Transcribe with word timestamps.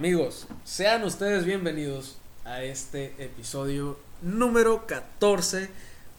Amigos, 0.00 0.46
sean 0.64 1.04
ustedes 1.04 1.44
bienvenidos 1.44 2.16
a 2.46 2.62
este 2.62 3.12
episodio 3.22 3.98
número 4.22 4.86
14 4.86 5.68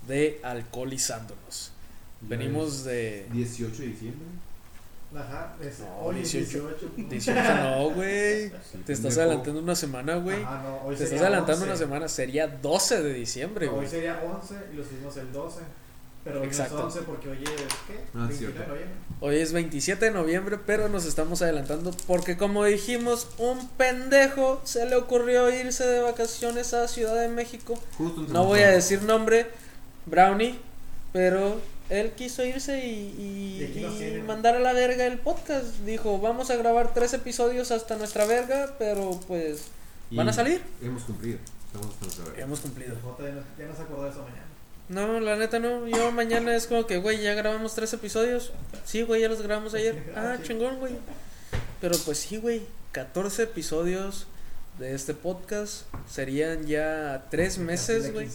de 0.08 0.40
Alcoholizándonos. 0.44 1.72
Venimos 2.22 2.84
de 2.84 3.26
18 3.34 3.82
de 3.82 3.88
diciembre. 3.88 4.28
Ajá, 5.16 5.56
es 5.64 5.80
No, 5.80 5.98
hoy 5.98 6.20
es 6.22 6.32
18. 6.32 6.92
18. 6.96 7.10
18, 7.10 7.56
no, 7.56 7.90
güey. 7.96 8.50
Sí, 8.50 8.78
Te 8.86 8.94
estás 8.94 9.16
pendejo. 9.16 9.22
adelantando 9.22 9.60
una 9.62 9.76
semana, 9.76 10.16
güey. 10.18 10.44
Ajá, 10.44 10.62
no, 10.64 10.76
hoy 10.84 10.90
Te 10.90 10.94
estás 11.06 11.10
sería 11.10 11.22
adelantando 11.24 11.62
11. 11.64 11.66
una 11.72 11.76
semana, 11.78 12.08
sería 12.08 12.48
12 12.48 13.02
de 13.02 13.14
diciembre, 13.14 13.66
No, 13.66 13.72
hoy 13.74 13.78
güey. 13.80 13.90
sería 13.90 14.22
11 14.24 14.56
y 14.72 14.76
lo 14.76 14.84
subimos 14.84 15.18
el 15.18 15.32
12. 15.34 15.60
Pero 16.24 16.42
hoy 16.42 16.46
no 16.46 16.52
es 16.52 16.60
Exacto. 16.60 16.86
11 16.86 17.02
porque 17.02 17.30
hoy 17.30 17.44
es, 17.44 17.74
¿qué? 17.88 18.00
Ah, 18.14 18.28
29 18.28 18.60
de 18.60 18.68
noviembre. 18.68 18.96
Hoy 19.20 19.36
es 19.38 19.54
27 19.54 20.06
de 20.06 20.12
noviembre, 20.12 20.60
pero 20.66 20.88
nos 20.88 21.06
estamos 21.06 21.42
adelantando 21.42 21.92
porque 22.06 22.38
como 22.38 22.64
dijimos, 22.66 23.28
un 23.38 23.68
pendejo 23.70 24.62
se 24.64 24.86
le 24.86 24.96
ocurrió 24.96 25.50
irse 25.50 25.86
de 25.86 26.02
vacaciones 26.02 26.74
a 26.74 26.88
Ciudad 26.88 27.20
de 27.20 27.30
México. 27.30 27.74
Justo 27.98 28.22
No 28.30 28.46
voy 28.46 28.60
a 28.60 28.70
decir 28.70 29.02
nombre, 29.02 29.48
Brownie, 30.06 30.60
pero 31.12 31.60
él 31.90 32.12
quiso 32.12 32.46
irse 32.46 32.86
y, 32.86 34.24
mandar 34.26 34.56
a 34.56 34.60
la 34.60 34.74
verga 34.74 35.06
el 35.06 35.18
podcast. 35.18 35.66
Dijo, 35.86 36.20
vamos 36.20 36.50
a 36.50 36.56
grabar 36.56 36.94
tres 36.94 37.14
episodios 37.14 37.72
hasta 37.72 37.98
nuestra 37.98 38.26
verga, 38.26 38.76
pero 38.80 39.20
pues 39.28 39.66
Y 40.10 40.18
van 40.18 40.30
a 40.30 40.34
salir. 40.34 40.62
Hemos 40.82 41.04
cumplido. 41.04 41.40
Estamos 41.66 41.88
hasta 41.88 42.06
nuestra 42.06 42.26
verga. 42.26 42.44
Hemos 42.44 42.60
cumplido. 42.60 42.94
El 42.94 43.02
Jota 43.02 43.24
ya 43.26 43.84
acordó 43.84 44.04
de 44.04 44.10
eso 44.10 44.24
mañana. 44.24 44.51
No, 44.92 45.20
la 45.20 45.36
neta 45.38 45.60
no. 45.60 45.88
Yo 45.88 46.12
mañana 46.12 46.56
es 46.56 46.68
como 46.68 46.86
que, 46.86 46.98
güey, 46.98 47.22
ya 47.22 47.34
grabamos 47.34 47.74
tres 47.76 47.94
episodios. 47.94 48.52
Sí, 48.86 49.02
güey, 49.04 49.22
ya 49.22 49.30
los 49.30 49.42
grabamos 49.42 49.74
ayer. 49.74 50.12
Ah, 50.16 50.38
chingón, 50.44 50.80
güey. 50.80 50.94
Pero 51.80 51.98
pues 52.06 52.20
sí, 52.20 52.38
güey, 52.38 52.62
14 52.92 53.44
episodios 53.44 54.28
de 54.80 54.94
este 54.94 55.14
podcast 55.14 55.84
serían 56.10 56.66
ya 56.68 57.26
tres 57.32 57.58
meses, 57.58 58.12
güey. 58.14 58.28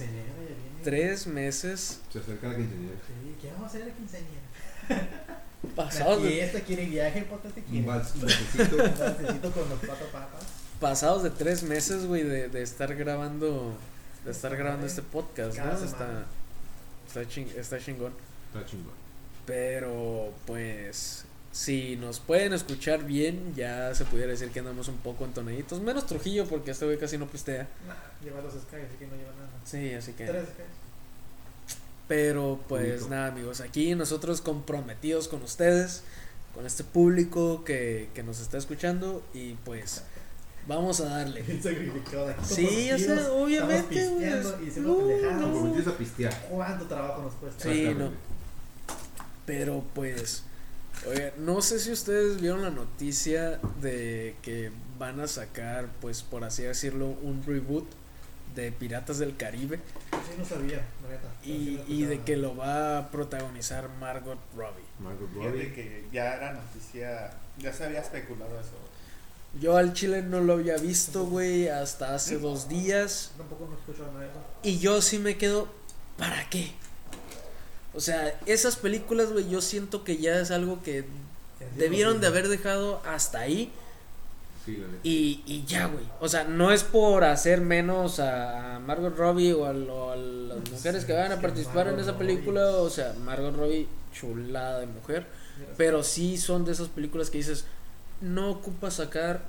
Tres 0.82 1.26
meses 1.26 2.00
Se 2.12 2.20
acerca 2.20 2.48
la 2.48 2.56
quinceañera. 2.56 2.94
Sí, 3.06 3.36
¿qué 3.42 3.48
vamos 3.52 3.64
a 3.64 3.66
hacer 3.66 3.86
la 3.86 3.92
quinceañera? 3.94 5.26
pasados 5.74 6.22
de, 6.22 6.28
fiesta 6.30 6.60
quiere 6.60 6.86
viaje, 6.86 7.26
Jota 7.28 7.48
te 7.48 7.60
Un 7.60 7.66
quiere. 7.66 7.86
vals- 7.88 8.14
un 8.14 8.20
balsecito. 8.22 8.76
Un 8.76 8.98
balsecito 8.98 9.50
con 9.52 9.68
los 9.68 9.78
cuatro 9.80 10.06
papas. 10.12 10.42
pasados 10.80 11.22
de 11.24 11.30
tres 11.30 11.62
meses, 11.64 12.06
güey, 12.06 12.22
de, 12.22 12.48
de 12.48 12.62
estar 12.62 12.94
grabando, 12.94 13.74
de 14.24 14.30
estar 14.30 14.56
grabando 14.56 14.86
este 14.86 15.02
podcast, 15.02 15.58
¿no? 15.58 15.72
Está, 15.84 16.24
está, 17.20 17.34
ching- 17.34 17.54
está 17.56 17.78
chingón. 17.78 18.12
Está 18.54 18.66
chingón. 18.68 18.92
Pero, 19.46 20.32
pues, 20.46 21.24
si 21.52 21.96
nos 21.96 22.18
pueden 22.20 22.52
escuchar 22.52 23.04
bien, 23.04 23.54
ya 23.54 23.94
se 23.94 24.04
pudiera 24.04 24.32
decir 24.32 24.50
que 24.50 24.58
andamos 24.60 24.88
un 24.88 24.96
poco 24.98 25.24
entonaditos. 25.24 25.80
Menos 25.80 26.06
Trujillo, 26.06 26.46
porque 26.46 26.72
este 26.72 26.84
güey 26.84 26.98
casi 26.98 27.16
no 27.18 27.26
pistea. 27.26 27.68
Nah, 27.86 27.94
lleva 28.24 28.40
los 28.42 28.52
Sky, 28.54 28.76
así 28.76 28.96
que 28.98 29.06
no 29.06 29.14
lleva 29.14 29.30
nada. 29.36 29.48
Sí, 29.64 29.92
así 29.94 30.12
que. 30.12 30.26
Tres 30.26 30.44
Sky. 30.48 30.62
Pero, 32.08 32.60
pues, 32.68 33.08
nada, 33.08 33.28
amigos, 33.28 33.60
aquí 33.60 33.94
nosotros 33.96 34.40
comprometidos 34.40 35.26
con 35.26 35.42
ustedes, 35.42 36.02
con 36.54 36.64
este 36.64 36.84
público 36.84 37.64
que, 37.64 38.08
que 38.14 38.22
nos 38.22 38.40
está 38.40 38.58
escuchando, 38.58 39.24
y 39.34 39.54
pues, 39.64 40.02
vamos 40.66 41.00
a 41.00 41.04
darle. 41.04 41.42
Bien 41.46 41.62
sacrificado. 41.62 42.28
aquí 42.28 42.44
Sí, 42.44 42.90
o 42.92 42.98
sea, 42.98 43.16
comprometidos, 43.16 43.28
obviamente, 43.28 44.00
Estamos 44.00 44.52
pisteando 44.54 45.10
y 45.10 45.22
no, 45.22 45.30
no. 45.32 45.42
Comprometidos 45.42 45.94
a 45.94 45.98
pistear. 45.98 46.46
¿Cuánto 46.50 46.84
trabajo 46.86 47.22
nos 47.22 47.34
cuesta? 47.34 47.62
Sí, 47.62 47.80
Exactamente. 47.80 48.16
Pero 49.46 49.84
pues, 49.94 50.42
oiga, 51.08 51.32
no 51.38 51.62
sé 51.62 51.78
si 51.78 51.92
ustedes 51.92 52.40
vieron 52.40 52.62
la 52.62 52.70
noticia 52.70 53.60
de 53.80 54.34
que 54.42 54.72
van 54.98 55.20
a 55.20 55.28
sacar, 55.28 55.88
pues 56.00 56.22
por 56.22 56.42
así 56.44 56.62
decirlo, 56.62 57.06
un 57.22 57.44
reboot 57.46 57.86
de 58.56 58.72
Piratas 58.72 59.18
del 59.18 59.36
Caribe 59.36 59.78
Sí, 60.10 60.34
no 60.38 60.44
sabía, 60.44 60.82
neta. 61.08 61.28
Y, 61.44 61.80
y 61.86 62.06
de 62.06 62.22
que 62.22 62.36
lo 62.36 62.56
va 62.56 62.98
a 62.98 63.10
protagonizar 63.10 63.88
Margot 64.00 64.38
Robbie. 64.56 64.82
Margot 64.98 65.28
Robbie. 65.34 65.72
que 65.72 66.06
ya 66.10 66.34
era 66.34 66.54
noticia, 66.54 67.30
ya 67.58 67.72
se 67.72 67.84
había 67.84 68.00
especulado 68.00 68.58
eso. 68.58 68.72
Yo 69.60 69.76
al 69.76 69.94
chile 69.94 70.22
no 70.22 70.40
lo 70.40 70.54
había 70.54 70.76
visto, 70.76 71.24
güey, 71.24 71.68
hasta 71.68 72.14
hace 72.14 72.38
dos 72.38 72.68
días. 72.68 73.32
Tampoco 73.38 73.68
no 73.70 73.76
escucho 73.78 74.06
nada 74.12 74.20
de 74.20 74.26
eso. 74.26 74.38
Y 74.62 74.78
yo 74.78 75.00
sí 75.00 75.18
me 75.18 75.38
quedo, 75.38 75.68
¿para 76.18 76.48
qué? 76.50 76.72
O 77.94 78.00
sea, 78.00 78.38
esas 78.44 78.76
películas, 78.76 79.32
güey, 79.32 79.48
yo 79.48 79.62
siento 79.62 80.04
que 80.04 80.18
ya 80.18 80.38
es 80.38 80.50
algo 80.50 80.82
que 80.82 81.04
debieron 81.76 82.20
de 82.20 82.26
haber 82.26 82.48
dejado 82.48 83.00
hasta 83.06 83.40
ahí. 83.40 83.72
Sí, 84.66 84.76
la 84.76 84.86
neta. 84.88 84.98
Y, 85.02 85.42
y 85.46 85.64
ya, 85.66 85.86
güey. 85.86 86.04
O 86.20 86.28
sea, 86.28 86.44
no 86.44 86.72
es 86.72 86.82
por 86.82 87.24
hacer 87.24 87.62
menos 87.62 88.18
a, 88.20 88.76
a 88.76 88.78
Margot 88.80 89.16
Robbie 89.16 89.54
o 89.54 89.64
a, 89.64 89.72
lo- 89.72 90.10
a 90.12 90.16
las 90.16 90.70
mujeres 90.70 91.06
que 91.06 91.14
van 91.14 91.32
a 91.32 91.40
participar 91.40 91.88
en 91.88 91.98
esa 91.98 92.18
película. 92.18 92.66
O 92.72 92.90
sea, 92.90 93.14
Margot 93.24 93.56
Robbie, 93.56 93.88
chulada 94.12 94.80
de 94.80 94.86
mujer. 94.86 95.26
Pero 95.78 96.02
sí 96.02 96.36
son 96.36 96.66
de 96.66 96.72
esas 96.72 96.88
películas 96.88 97.30
que 97.30 97.38
dices, 97.38 97.64
no 98.20 98.50
ocupas 98.50 98.94
sacar 98.94 99.42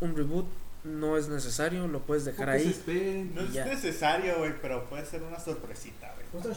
un 0.00 0.16
reboot, 0.16 0.46
no 0.84 1.16
es 1.18 1.28
necesario, 1.28 1.86
lo 1.88 2.00
puedes 2.00 2.24
dejar 2.24 2.50
ahí. 2.50 2.68
esperen. 2.68 3.34
No 3.34 3.42
es 3.42 3.52
Ya. 3.52 3.66
necesario, 3.66 4.38
güey, 4.38 4.52
pero 4.62 4.88
puede 4.88 5.04
ser 5.06 5.22
una 5.22 5.38
sorpresita, 5.38 6.12
güey. 6.14 6.42
pues. 6.42 6.56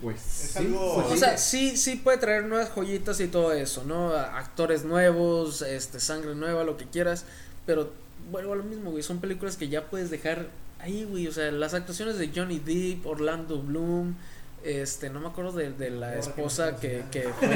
Pues 0.00 0.16
Es 0.44 0.50
sí, 0.50 0.58
algo- 0.58 0.94
pues 0.96 1.06
O 1.06 1.12
sí. 1.12 1.18
sea, 1.18 1.38
sí, 1.38 1.76
sí 1.76 1.94
puede 1.96 2.18
traer 2.18 2.44
nuevas 2.46 2.70
joyitas 2.70 3.20
y 3.20 3.28
todo 3.28 3.52
eso, 3.52 3.84
¿no? 3.84 4.12
A- 4.12 4.36
Actores 4.38 4.84
nuevos, 4.84 5.62
este, 5.62 6.00
sangre 6.00 6.34
nueva, 6.34 6.64
lo 6.64 6.76
que 6.76 6.86
quieras. 6.86 7.24
Pero, 7.66 7.92
bueno, 8.30 8.52
lo 8.56 8.64
mismo, 8.64 8.90
güey. 8.90 9.04
Son 9.04 9.20
películas 9.20 9.56
que 9.56 9.68
ya 9.68 9.86
puedes 9.90 10.10
dejar 10.10 10.48
ahí, 10.80 11.04
güey. 11.04 11.28
O 11.28 11.32
sea, 11.32 11.52
las 11.52 11.74
actuaciones 11.74 12.18
de 12.18 12.32
Johnny 12.34 12.58
Depp, 12.58 13.06
Orlando 13.06 13.62
Bloom. 13.62 14.16
Este, 14.64 15.10
no 15.10 15.20
me 15.20 15.28
acuerdo 15.28 15.52
de, 15.52 15.72
de 15.72 15.90
la 15.90 16.16
esposa 16.16 16.76
que, 16.76 17.04
que 17.10 17.22
fue 17.22 17.48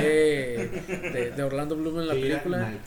de, 1.12 1.32
de 1.36 1.42
Orlando 1.42 1.76
Bloom 1.76 2.00
en 2.00 2.08
la 2.08 2.14
película. 2.14 2.58
Knight. 2.58 2.80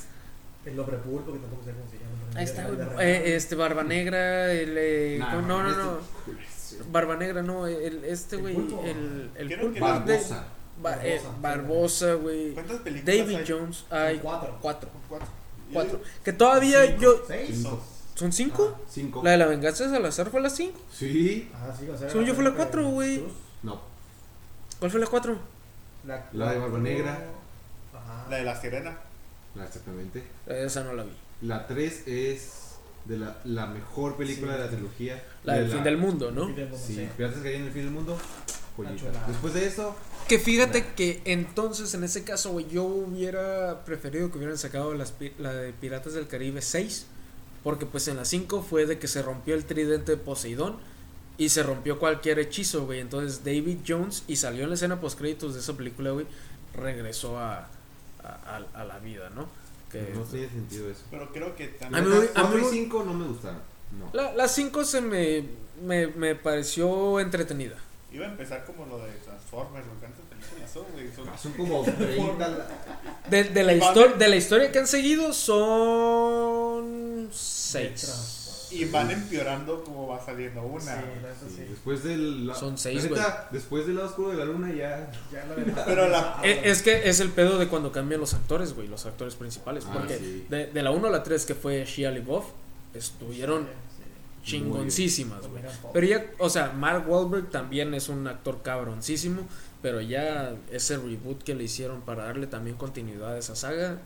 El 0.66 0.80
hombre 0.80 0.98
pulpo, 0.98 1.32
que 1.34 1.40
tampoco 1.40 1.64
sé 1.64 1.72
cómo 1.72 1.90
se 1.90 1.98
llama. 1.98 2.10
Ahí 2.36 2.44
está, 2.44 2.68
El 2.68 3.08
Eh, 3.10 3.36
este, 3.36 3.56
Barba 3.56 3.84
Negra. 3.84 4.52
El, 4.52 4.76
eh, 4.78 5.18
Nah, 5.20 5.42
no, 5.42 5.64
no, 5.64 5.76
no. 5.76 5.98
este- 5.98 6.84
Barba 6.92 7.16
Negra, 7.16 7.42
no. 7.42 7.66
El, 7.66 8.04
este, 8.06 8.36
El 8.36 8.42
güey. 8.42 8.56
El, 8.86 9.30
el 9.36 9.60
pulpo. 9.60 9.74
de- 9.76 9.80
Barbosa. 9.80 10.46
Ba- 10.82 11.00
eh, 11.04 11.22
Barbosa. 11.42 12.14
Güey. 12.16 12.54
¿Cuántas 12.54 12.78
películas 12.82 13.18
David 13.18 13.36
hay? 13.38 13.46
Jones. 13.48 13.86
Hay 13.90 14.18
cuatro. 14.20 14.58
cuatro. 14.62 14.90
Cuatro. 15.08 15.28
Cuatro. 15.74 16.02
Que 16.24 16.34
todavía 16.34 16.86
Cinco, 16.86 17.02
yo. 17.02 17.24
¿Seis? 17.28 17.64
¿Son 18.16 18.32
cinco? 18.34 18.76
Ah, 18.78 18.82
Cinco. 18.90 19.22
La 19.24 19.32
de 19.32 19.38
la 19.38 19.46
venganza 19.46 19.86
de 19.86 19.92
Salazar 19.92 20.30
fue 20.30 20.42
la 20.42 20.50
cinco. 20.50 20.80
Sí. 20.94 21.50
Ajá, 21.54 21.74
sí, 21.80 21.88
o 21.90 21.98
sea. 21.98 22.10
Según 22.10 22.26
yo 22.26 22.36
fue 22.36 22.44
la 22.44 22.52
cuatro, 22.54 22.86
güey. 22.90 23.24
No. 23.64 23.82
¿Cuál 24.80 24.92
fue 24.92 25.00
la 25.00 25.08
cuatro? 25.08 25.38
La, 26.06 26.30
La 26.34 26.52
de 26.54 26.60
Barba 26.60 26.80
Negra. 26.80 27.20
Ajá. 27.94 28.28
La 28.30 28.38
de 28.38 28.44
la 28.44 28.60
sirena. 28.60 28.98
La- 29.56 29.66
Exactamente. 29.66 30.24
Esa 30.48 30.84
no 30.84 30.94
la 30.94 31.04
vi. 31.04 31.12
La 31.42 31.68
3 31.68 32.04
es 32.08 32.52
de 33.06 33.18
la, 33.18 33.38
la 33.46 33.66
mejor 33.68 34.16
película 34.18 34.54
Sí. 34.54 34.58
de 34.60 34.66
la 34.66 34.72
trilogía. 34.72 35.24
La 35.44 35.54
De 35.56 35.62
del 35.62 35.72
fin 35.72 35.84
del 35.84 35.98
mundo, 35.98 36.32
¿no? 36.32 36.48
Sí, 36.48 36.54
del 36.54 36.70
mundo, 36.70 36.86
Sí, 36.86 36.96
sí. 36.96 37.10
Piratas 37.18 37.40
que 37.42 37.50
hay 37.50 37.56
en 37.56 37.64
el 37.66 37.72
fin 37.72 37.84
del 37.84 37.92
mundo. 37.92 38.18
Joyita. 38.78 39.26
Después 39.28 39.54
de 39.54 39.66
eso, 39.68 39.96
Que 40.30 40.38
fíjate 40.40 40.86
que 40.96 41.22
entonces 41.26 41.94
en 41.96 42.04
ese 42.04 42.24
caso, 42.24 42.52
güey, 42.52 42.68
yo 42.70 42.84
hubiera 42.84 43.84
preferido 43.84 44.32
que 44.32 44.38
hubieran 44.38 44.58
sacado 44.60 44.94
las, 44.94 45.14
la 45.40 45.54
de 45.54 45.74
Piratas 45.74 46.14
del 46.14 46.28
Caribe 46.28 46.62
6. 46.62 47.08
Porque 47.64 47.86
pues 47.86 48.08
en 48.08 48.16
la 48.16 48.24
5 48.26 48.62
fue 48.62 48.86
de 48.86 49.00
que 49.00 49.08
se 49.10 49.22
rompió 49.22 49.54
el 49.56 49.66
tridente 49.66 50.14
de 50.14 50.18
Poseidón. 50.18 50.78
Y 51.40 51.50
se 51.50 51.64
rompió 51.64 51.98
cualquier 51.98 52.38
hechizo, 52.38 52.86
güey. 52.86 53.00
Entonces 53.00 53.44
David 53.44 53.78
Jones, 53.88 54.24
y 54.28 54.36
salió 54.36 54.64
en 54.64 54.70
la 54.70 54.76
escena 54.76 55.00
post 55.02 55.18
créditos 55.18 55.56
de 55.56 55.62
esa 55.62 55.74
película, 55.76 56.12
güey, 56.12 56.28
regresó 56.76 57.40
a, 57.40 57.68
a, 58.24 58.28
a- 58.28 58.82
a 58.82 58.84
la 58.84 59.00
vida, 59.00 59.32
¿no? 59.32 59.48
Que 59.92 60.12
no 60.14 60.22
tiene 60.22 60.50
sentido 60.50 60.92
eso. 60.92 61.02
Pero 61.10 61.32
creo 61.34 61.56
que 61.56 61.76
A 61.82 61.90
también. 61.90 62.10
mí 62.10 62.26
a 62.36 62.42
4 62.42 62.50
mí 62.50 62.62
y 62.62 62.64
me- 62.66 62.70
5 62.70 63.04
no 63.06 63.14
me 63.16 63.26
gustaron. 63.28 63.60
No. 63.98 64.10
la, 64.14 64.34
la 64.36 64.48
5 64.48 64.84
se 64.84 65.02
me, 65.02 65.46
me, 65.82 66.08
me 66.08 66.36
pareció 66.36 67.20
entretenida. 67.20 67.76
Iba 68.12 68.26
a 68.26 68.30
empezar 68.30 68.66
como 68.66 68.86
lo 68.86 68.98
de 69.00 69.12
Transformers, 69.14 69.86
lo 69.88 70.00
que 70.00 70.06
antes 70.08 70.22
películas 70.30 70.72
son, 70.72 70.84
güey. 70.94 71.10
Son- 71.16 71.28
Ah, 71.30 71.38
Son 71.38 71.54
como 71.54 71.84
30. 71.98 72.68
De, 73.30 73.44
de, 73.46 73.64
la 73.64 73.74
de 74.18 74.28
la 74.28 74.36
historia 74.36 74.72
que 74.72 74.80
han 74.80 74.88
seguido 74.88 75.32
son 75.34 77.30
6. 77.32 78.39
Y 78.72 78.86
van 78.86 79.10
empeorando 79.12 79.84
como 79.84 80.08
va 80.08 80.24
saliendo 80.24 80.62
una. 80.64 80.82
Sí, 80.82 80.90
neta 81.16 81.34
Sí, 81.48 81.54
sí. 81.56 81.62
después 81.70 82.04
del. 82.04 82.48
la- 82.48 82.56
Son 82.56 82.78
seis, 82.78 83.04
la 83.06 83.10
neta, 83.10 83.50
Después 83.52 83.86
del 83.88 83.96
lado 83.96 84.08
oscuro 84.10 84.30
de 84.30 84.38
la 84.38 84.46
luna 84.46 84.72
ya. 84.72 85.12
Ya 85.32 85.46
la 85.46 85.56
demás- 85.56 85.84
Pero 85.86 86.08
la- 86.10 86.40
E, 86.44 86.52
Es, 86.70 86.78
es 86.78 86.82
que 86.84 87.10
es 87.10 87.20
el 87.20 87.30
pedo 87.30 87.58
de 87.58 87.68
cuando 87.68 87.92
cambian 87.92 88.20
los 88.22 88.34
actores, 88.34 88.74
güey, 88.74 88.88
los 88.88 89.06
actores 89.06 89.36
principales. 89.36 89.86
Ah, 89.88 89.94
porque 89.94 90.18
sí. 90.18 90.46
de, 90.50 90.68
de 90.68 90.84
la 90.84 90.92
1 90.92 91.08
a 91.08 91.12
la 91.12 91.24
3, 91.24 91.46
que 91.46 91.56
fue 91.56 91.84
Shia 91.86 92.12
LaBeouf, 92.12 92.46
estuvieron 92.94 93.68
Sí, 94.44 94.52
chingoncísimas, 94.58 95.46
güey. 95.48 95.62
Pero 95.94 96.08
ya, 96.08 96.26
o 96.40 96.50
sea, 96.50 96.72
Mark 96.72 97.04
Wahlberg 97.10 97.50
también 97.50 97.94
es 97.94 98.08
un 98.10 98.26
actor 98.28 98.62
cabroncísimo. 98.64 99.42
Pero 99.82 100.02
ya 100.02 100.56
ese 100.72 100.98
reboot 100.98 101.42
que 101.42 101.56
le 101.56 101.64
hicieron 101.64 102.02
para 102.02 102.26
darle 102.26 102.48
también 102.48 102.76
continuidad 102.76 103.36
a 103.36 103.38
esa 103.38 103.56
saga, 103.56 103.98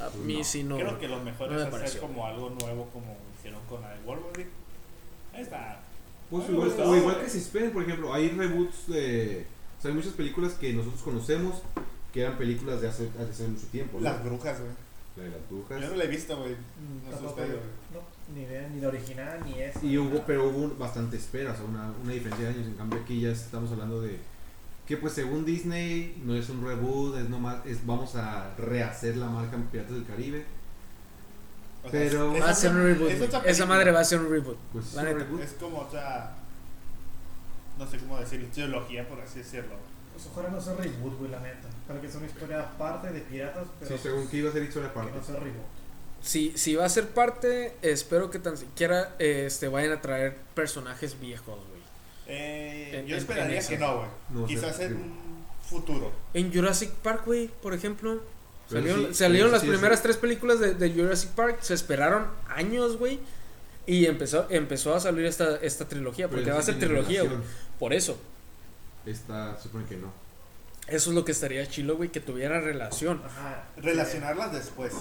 a 0.00 0.16
mí 0.24 0.38
No. 0.38 0.44
sí 0.44 0.62
no. 0.62 0.76
Creo 0.76 0.98
que 0.98 1.06
lo 1.06 1.18
mejor 1.20 1.50
no 1.50 1.56
es 1.58 1.62
me 1.64 1.68
hacer 1.68 1.78
pareció. 1.80 2.00
como 2.00 2.26
algo 2.26 2.48
nuevo 2.48 2.88
como 2.94 3.14
hicieron 3.48 3.64
con 3.68 3.80
la 3.80 3.90
de 3.90 4.00
Wolverine. 4.04 4.50
Ahí 5.32 5.42
está. 5.42 5.80
Pues 6.30 6.44
Ay, 6.48 6.54
igual, 6.54 6.72
o 6.80 6.96
igual 6.96 7.20
que 7.20 7.30
se 7.30 7.38
esperen, 7.38 7.72
por 7.72 7.82
ejemplo, 7.82 8.12
hay 8.12 8.28
reboots 8.30 8.88
de. 8.88 9.46
O 9.78 9.82
sea, 9.82 9.90
hay 9.90 9.96
muchas 9.96 10.12
películas 10.12 10.54
que 10.54 10.72
nosotros 10.72 11.02
conocemos 11.02 11.62
que 12.12 12.22
eran 12.22 12.36
películas 12.36 12.80
de 12.80 12.88
hace, 12.88 13.08
hace 13.18 13.48
mucho 13.48 13.66
tiempo. 13.66 13.98
¿no? 13.98 14.04
Las 14.04 14.22
brujas, 14.24 14.58
güey. 14.60 14.72
La 15.16 15.24
de 15.24 15.30
las 15.30 15.48
brujas. 15.48 15.80
Yo 15.80 15.88
no 15.88 15.96
la 15.96 16.04
he 16.04 16.08
visto, 16.08 16.36
güey. 16.36 16.56
No 17.10 17.22
yo. 17.22 17.34
güey. 17.34 17.48
No, 17.48 18.34
ni 18.34 18.42
idea, 18.42 18.68
ni 18.68 18.80
la 18.80 18.88
original, 18.88 19.40
ni 19.44 19.60
esa. 19.60 19.84
Y 19.84 19.96
hubo, 19.98 20.22
pero 20.26 20.48
hubo 20.48 20.74
bastante 20.76 21.16
espera, 21.16 21.52
o 21.52 21.56
sea, 21.56 21.64
una, 21.64 21.92
una 22.02 22.12
diferencia 22.12 22.48
de 22.48 22.54
años. 22.54 22.66
En 22.66 22.74
cambio, 22.74 23.00
aquí 23.00 23.20
ya 23.20 23.30
estamos 23.30 23.70
hablando 23.72 24.02
de 24.02 24.18
que, 24.86 24.96
pues, 24.96 25.12
según 25.12 25.44
Disney, 25.44 26.20
no 26.24 26.34
es 26.34 26.48
un 26.48 26.64
reboot, 26.64 27.18
es 27.18 27.28
nomás, 27.28 27.64
es 27.66 27.84
vamos 27.86 28.16
a 28.16 28.54
rehacer 28.56 29.16
la 29.16 29.28
marca 29.28 29.56
Piratas 29.70 29.94
del 29.94 30.06
Caribe. 30.06 30.44
O 31.88 31.90
sea, 31.90 32.00
Pero- 32.00 32.32
Va 32.40 32.50
a 32.50 32.54
ser 32.54 32.70
un 32.72 32.82
reboot. 32.84 33.10
es 33.10 33.34
Esa 33.46 33.66
madre 33.66 33.90
va 33.90 34.00
a 34.00 34.04
ser 34.04 34.20
un 34.20 34.30
reboot. 34.30 34.58
Pues 34.72 34.86
es 34.86 34.94
La 34.94 35.02
neta. 35.04 35.18
reboot. 35.18 35.42
Es 35.42 35.52
como 35.54 35.78
otra. 35.80 36.34
No 37.78 37.86
sé 37.86 37.98
cómo 37.98 38.18
decir, 38.18 38.48
teología, 38.52 39.08
por 39.08 39.20
así 39.20 39.38
decirlo. 39.40 39.74
Pues 40.12 40.26
ojalá 40.32 40.48
no 40.48 40.60
sea 40.60 40.74
reboot, 40.74 41.18
güey, 41.18 41.30
la 41.30 41.38
neta. 41.40 41.68
Para 41.86 42.00
que 42.00 42.08
sea 42.08 42.18
una 42.18 42.26
historia 42.26 42.60
aparte 42.60 43.12
de 43.12 43.20
piratas, 43.20 43.66
pero. 43.78 43.96
Sí, 43.96 44.02
según 44.02 44.28
que 44.28 44.36
iba 44.38 44.50
a 44.50 44.52
ser 44.52 44.62
historia 44.64 44.92
que 44.92 44.98
aparte. 44.98 45.16
no 45.18 45.24
sea 45.24 45.36
reboot. 45.36 45.64
Si, 46.20 46.52
si 46.58 46.74
va 46.74 46.84
a 46.84 46.88
ser 46.88 47.08
parte, 47.10 47.76
espero 47.82 48.28
que 48.30 48.40
tan 48.40 48.56
siquiera 48.56 49.14
este, 49.20 49.68
vayan 49.68 49.92
a 49.92 50.00
traer 50.02 50.36
personajes 50.54 51.18
viejos, 51.20 51.56
güey. 51.68 51.78
Eh, 52.26 53.04
yo 53.06 53.16
esperaría 53.16 53.60
que 53.66 53.78
no, 53.78 53.96
güey. 53.98 54.08
No, 54.30 54.46
Quizás 54.46 54.80
en 54.80 54.88
sí. 54.88 54.94
un 54.94 55.14
futuro. 55.62 56.10
En 56.34 56.52
Jurassic 56.52 56.90
Park, 56.90 57.22
güey, 57.24 57.46
por 57.62 57.72
ejemplo. 57.72 58.20
Salieron, 58.68 59.06
sí, 59.06 59.14
salieron 59.14 59.48
pero 59.50 59.52
las 59.52 59.62
sí 59.62 59.68
primeras 59.68 60.02
tres 60.02 60.16
películas 60.18 60.60
de, 60.60 60.74
de 60.74 60.90
Jurassic 60.92 61.30
Park, 61.30 61.58
se 61.62 61.74
esperaron 61.74 62.26
años, 62.48 62.96
güey. 62.98 63.18
Y 63.86 64.04
empezó, 64.04 64.46
empezó 64.50 64.94
a 64.94 65.00
salir 65.00 65.24
esta, 65.24 65.56
esta 65.56 65.88
trilogía, 65.88 66.28
porque 66.28 66.50
va 66.50 66.58
a 66.58 66.62
ser 66.62 66.78
trilogía, 66.78 67.22
güey. 67.22 67.38
Por 67.78 67.94
eso. 67.94 68.18
Esta 69.06 69.58
supone 69.58 69.86
que 69.86 69.96
no. 69.96 70.12
Eso 70.86 71.10
es 71.10 71.16
lo 71.16 71.24
que 71.24 71.32
estaría 71.32 71.66
chilo, 71.66 71.96
güey, 71.96 72.10
que 72.10 72.20
tuviera 72.20 72.60
relación. 72.60 73.22
Ajá. 73.24 73.64
Relacionarlas 73.78 74.52
después, 74.52 74.92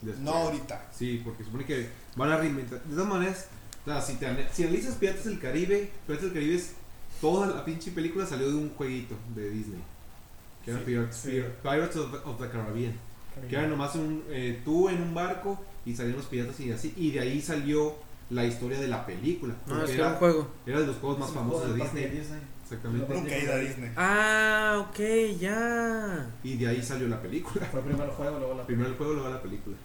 Después. 0.00 0.18
no 0.24 0.32
ahorita. 0.32 0.88
Sí, 0.96 1.20
porque 1.24 1.44
supone 1.44 1.64
que 1.64 1.88
van 2.16 2.32
a 2.32 2.36
reinventar. 2.38 2.82
De 2.82 2.94
todas 2.94 3.08
maneras, 3.08 3.46
o 3.86 3.90
sea, 3.90 4.00
si, 4.00 4.14
te, 4.14 4.26
si 4.52 4.64
analizas 4.64 4.96
Piratas 4.96 5.24
del 5.24 5.38
Caribe, 5.38 5.90
Piratas 6.06 6.24
del 6.26 6.34
Caribe 6.34 6.56
es. 6.56 6.72
Toda 7.20 7.46
la 7.48 7.64
pinche 7.66 7.90
película 7.90 8.24
salió 8.24 8.48
de 8.48 8.54
un 8.54 8.70
jueguito 8.70 9.14
de 9.34 9.50
Disney. 9.50 9.82
Que 10.64 10.70
era 10.72 10.80
Sí, 10.80 10.84
Pirates, 10.86 11.16
sí. 11.16 11.30
Pir- 11.30 11.52
Pirates 11.62 11.96
of, 11.96 12.10
the- 12.12 12.28
of 12.28 12.40
the 12.40 12.48
Caribbean. 12.48 12.94
Que 13.48 13.56
era 13.56 13.66
nomás 13.66 13.94
un, 13.94 14.24
eh, 14.28 14.60
tú 14.64 14.88
en 14.88 15.00
un 15.00 15.14
barco 15.14 15.58
y 15.86 15.94
salían 15.94 16.16
los 16.16 16.26
piratas 16.26 16.58
y 16.60 16.70
así. 16.72 16.92
Y 16.96 17.10
de 17.12 17.20
ahí 17.20 17.40
salió 17.40 17.94
la 18.28 18.44
historia 18.44 18.78
de 18.78 18.88
la 18.88 19.06
película. 19.06 19.54
No, 19.66 19.74
porque 19.76 19.84
es 19.84 19.90
era 19.92 19.98
era, 20.04 20.12
un 20.12 20.18
juego. 20.18 20.48
era 20.66 20.80
de 20.80 20.86
los 20.86 20.96
juegos 20.98 21.18
más 21.20 21.30
famosos 21.30 21.60
juego 21.62 21.74
de 21.76 21.82
Disney. 21.82 22.04
Disney. 22.10 22.40
Exactamente. 22.64 23.08
Lo- 23.14 23.20
Nunca 23.20 23.34
he 23.36 23.42
ido 23.42 23.52
a 23.52 23.56
Disney. 23.56 23.90
Ah, 23.96 24.86
ok, 24.88 24.98
ya. 25.40 26.30
Y 26.44 26.56
de 26.56 26.68
ahí 26.68 26.82
salió 26.82 27.08
la 27.08 27.20
película. 27.22 27.64
Fue 27.66 27.80
primero 27.80 28.04
el 28.04 28.10
juego, 28.10 28.38
luego 28.38 28.54
la 28.54 28.66
Primero 28.66 28.90
el 28.90 28.96
juego, 28.96 29.12
luego 29.14 29.28
la 29.30 29.42
película. 29.42 29.76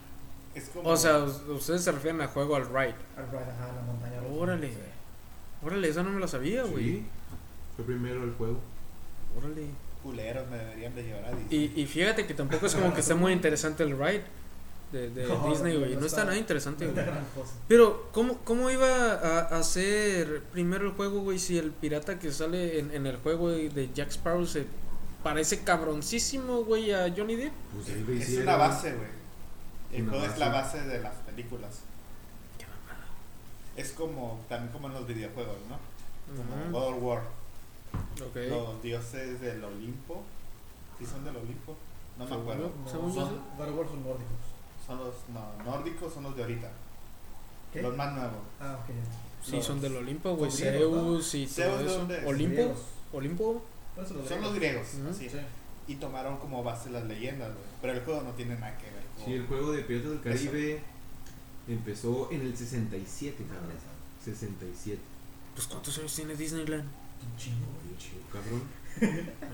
Es 0.53 0.69
como. 0.69 0.89
O 0.89 0.97
sea, 0.97 1.23
us- 1.23 1.41
ustedes 1.49 1.81
se 1.83 1.91
refieren 1.91 2.21
a 2.21 2.27
juego 2.27 2.55
al 2.57 2.65
ride. 2.67 2.95
Al 3.17 3.27
ride, 3.31 3.51
ajá, 3.51 3.71
la 3.75 3.81
montaña. 3.81 4.21
Órale. 4.37 4.71
Órale, 5.63 5.87
esa 5.89 6.03
no 6.03 6.09
me 6.11 6.19
la 6.19 6.27
sabía, 6.27 6.63
güey. 6.63 6.83
Sí. 6.85 7.05
Fue 7.75 7.85
primero 7.85 8.23
el 8.23 8.31
juego. 8.33 8.59
Órale. 9.37 9.67
Culeros 10.05 10.47
me 10.49 10.57
deberían 10.57 10.93
de 10.93 11.03
llevar 11.03 11.25
a 11.25 11.31
Disney. 11.31 11.73
Y, 11.75 11.81
y 11.81 11.85
fíjate 11.87 12.27
que 12.27 12.33
tampoco 12.35 12.67
es 12.67 12.75
como 12.75 12.93
que 12.93 12.99
esté 12.99 13.15
muy 13.15 13.31
interesante 13.33 13.81
el 13.83 13.97
ride 13.97 14.23
de, 14.91 15.09
de 15.09 15.27
No, 15.27 15.49
Disney, 15.49 15.75
güey. 15.77 15.93
no 15.95 16.01
No 16.01 16.05
está 16.05 16.17
está- 16.21 16.25
nada 16.25 16.37
interesante, 16.37 16.85
es 16.85 16.93
güey. 16.93 17.05
Pero, 17.67 18.09
¿cómo, 18.13 18.37
cómo 18.43 18.69
iba 18.69 18.87
a, 19.13 19.39
a 19.39 19.57
hacer 19.57 20.43
primero 20.51 20.85
el 20.85 20.91
juego, 20.91 21.21
güey? 21.21 21.39
Si 21.39 21.57
el 21.57 21.71
pirata 21.71 22.19
que 22.19 22.31
sale 22.31 22.77
en, 22.79 22.91
en 22.93 23.07
el 23.07 23.17
juego 23.17 23.49
de 23.49 23.89
Jack 23.93 24.09
Sparrow 24.11 24.45
se 24.45 24.65
parece 25.23 25.63
cabroncísimo, 25.63 26.63
güey, 26.65 26.93
a 26.93 27.11
Johnny 27.17 27.35
Depp. 27.35 27.53
Pues 27.73 27.87
ahí 27.89 28.21
es 28.21 28.37
una 28.37 28.57
base, 28.57 28.93
güey. 28.93 29.09
El 29.91 30.07
juego 30.07 30.23
es 30.23 30.29
base. 30.29 30.39
la 30.39 30.49
base 30.49 30.81
de 30.81 30.99
las 31.01 31.15
películas. 31.25 31.79
Qué 32.59 32.65
mamada. 32.67 33.05
Es 33.75 33.89
como, 33.91 34.45
también 34.47 34.71
como 34.71 34.87
en 34.87 34.93
los 34.93 35.07
videojuegos, 35.07 35.57
¿no? 35.67 35.79
Como 36.37 36.63
Ujú. 36.63 36.71
God 36.71 36.95
of 36.97 37.03
War. 37.03 37.21
Ok. 38.27 38.35
Los 38.49 38.81
dioses 38.83 39.41
del 39.41 39.63
Olimpo. 39.63 40.23
¿Sí 40.99 41.05
son 41.05 41.23
del 41.25 41.35
Olimpo? 41.35 41.75
No 42.17 42.25
me 42.25 42.35
acuerdo. 42.35 42.71
No, 42.83 42.89
Según 42.89 43.13
yo 43.13 43.21
son, 43.21 43.29
sí. 43.29 43.35
War 43.59 43.67
son 43.87 44.03
nórdicos. 44.03 44.45
Son 44.85 44.97
los 44.99 45.15
no, 45.33 45.63
nórdicos, 45.71 46.13
son 46.13 46.23
los 46.23 46.35
de 46.35 46.43
ahorita. 46.43 46.71
¿Qué? 47.73 47.81
Los 47.81 47.95
más 47.97 48.13
nuevos. 48.13 48.37
Ah, 48.59 48.77
ok. 48.81 48.95
Sí, 49.43 49.61
son 49.61 49.81
del 49.81 49.95
Olimpo, 49.97 50.35
güey. 50.35 50.49
Griegos, 50.51 50.95
¿no? 50.95 51.03
Zeus 51.21 51.35
y 51.35 51.47
Zeus, 51.47 51.67
todo 51.67 51.77
¿de 51.79 51.85
eso. 51.85 51.97
dónde 51.99 52.17
es? 52.19 52.25
¿Olimpo? 52.25 52.55
Griegos. 52.55 52.79
¿Olimpo? 53.13 53.61
Eso 54.01 54.27
Son 54.27 54.41
los 54.41 54.55
griegos, 54.55 54.87
Ujú. 54.99 55.09
así. 55.09 55.29
Sí. 55.29 55.37
Y 55.87 55.95
tomaron 55.95 56.37
como 56.37 56.63
base 56.63 56.89
las 56.89 57.03
leyendas, 57.05 57.49
güey. 57.49 57.65
Pero 57.81 57.93
el 57.93 57.99
juego 58.03 58.21
no 58.21 58.31
tiene 58.31 58.55
nada 58.55 58.77
que 58.77 58.85
ver 58.85 59.03
con. 59.15 59.25
Sí, 59.25 59.33
el 59.33 59.45
juego 59.47 59.71
de 59.71 59.83
Piratas 59.83 60.11
del 60.11 60.21
Caribe 60.21 60.81
empezó 61.67 62.29
en 62.31 62.41
el 62.41 62.55
67, 62.57 63.43
cabrón. 63.43 63.71
67. 64.23 64.99
Pues, 65.53 65.67
¿cuántos 65.67 65.97
años 65.99 66.15
tiene 66.15 66.35
Disneyland? 66.35 66.89
Un 67.23 67.37
chingo, 67.37 67.65
güey. 67.65 67.87
Oye, 67.87 67.97
chido, 67.97 68.21
cabrón. 68.31 68.63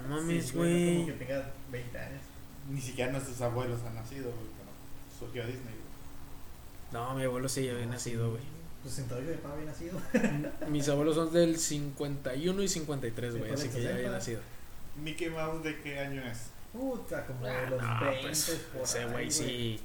No 0.03 0.15
mames, 0.15 0.53
güey. 0.53 0.95
Como 0.95 1.07
que 1.07 1.25
tenga 1.25 1.51
20 1.71 1.97
años. 1.99 2.21
Ni 2.69 2.79
siquiera 2.81 3.11
nuestros 3.11 3.41
abuelos 3.41 3.81
han 3.87 3.95
nacido, 3.95 4.25
güey. 4.31 4.47
Cuando 4.55 4.73
surgió 5.19 5.45
Disney, 5.45 5.63
güey. 5.65 5.81
No, 6.93 7.15
mi 7.15 7.23
abuelo 7.23 7.47
sí 7.49 7.65
ya 7.65 7.71
había 7.73 7.85
nacido, 7.85 8.29
güey. 8.31 8.43
68 8.83 9.27
de 9.29 9.37
papá 9.37 9.53
había 9.55 9.65
nacido. 9.67 9.99
Mis 10.69 10.89
abuelos 10.89 11.15
son 11.15 11.31
del 11.31 11.57
51 11.57 12.63
y 12.63 12.67
53, 12.67 13.37
güey, 13.37 13.49
Sí, 13.49 13.53
así 13.53 13.69
que 13.69 13.81
ya 13.83 13.89
había 13.89 13.97
60. 14.09 14.17
nacido. 14.17 14.41
Mickey 15.03 15.29
Mouse, 15.29 15.63
¿de 15.63 15.79
qué 15.81 15.99
año 15.99 16.21
es? 16.25 16.47
Puta, 16.73 17.25
como 17.25 17.45
Ah, 17.45 17.49
de 17.61 17.69
los 17.69 17.81
no, 17.81 17.99
20 17.99 18.21
pues, 18.21 18.61
por 18.73 18.81
ese 18.83 19.05
güey 19.05 19.31
sí. 19.31 19.79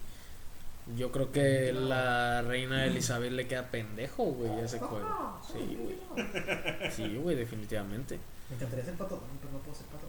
Yo 0.94 1.10
creo 1.10 1.32
que 1.32 1.72
la 1.72 2.42
reina 2.42 2.84
Elizabeth 2.86 3.32
le 3.32 3.48
queda 3.48 3.70
pendejo, 3.70 4.24
güey, 4.24 4.50
a 4.50 4.64
ese 4.64 4.78
juego. 4.78 5.40
Sí, 5.52 5.76
güey. 5.80 6.90
Sí, 6.92 7.16
güey, 7.16 7.34
definitivamente. 7.34 8.20
Me 8.48 8.56
encantaría 8.56 8.84
ser 8.84 8.94
pato, 8.94 9.20
pero 9.40 9.52
no 9.52 9.58
puedo 9.58 9.76
ser 9.76 9.86
pato. 9.86 10.06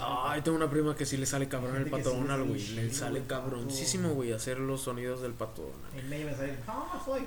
Ay, 0.00 0.42
tengo 0.42 0.56
una 0.56 0.68
prima 0.68 0.96
que 0.96 1.06
sí 1.06 1.16
le 1.16 1.26
sale 1.26 1.48
cabrón 1.48 1.76
el 1.76 1.84
Gente 1.84 1.90
que 1.90 2.02
pato 2.02 2.10
sí 2.10 2.16
le 2.16 2.22
Donald, 2.22 2.42
sale 2.42 2.48
güey. 2.48 2.68
Le 2.68 2.92
sale 2.92 3.22
cabroncísimo, 3.26 4.10
güey, 4.10 4.32
hacer 4.32 4.58
los 4.58 4.80
sonidos 4.80 5.20
del 5.22 5.32
pato 5.32 5.62
Donald. 5.62 5.98
En 5.98 6.08
medio 6.08 6.26
me 6.26 6.34
sale, 6.34 6.56
ah, 6.66 7.02
soy. 7.04 7.22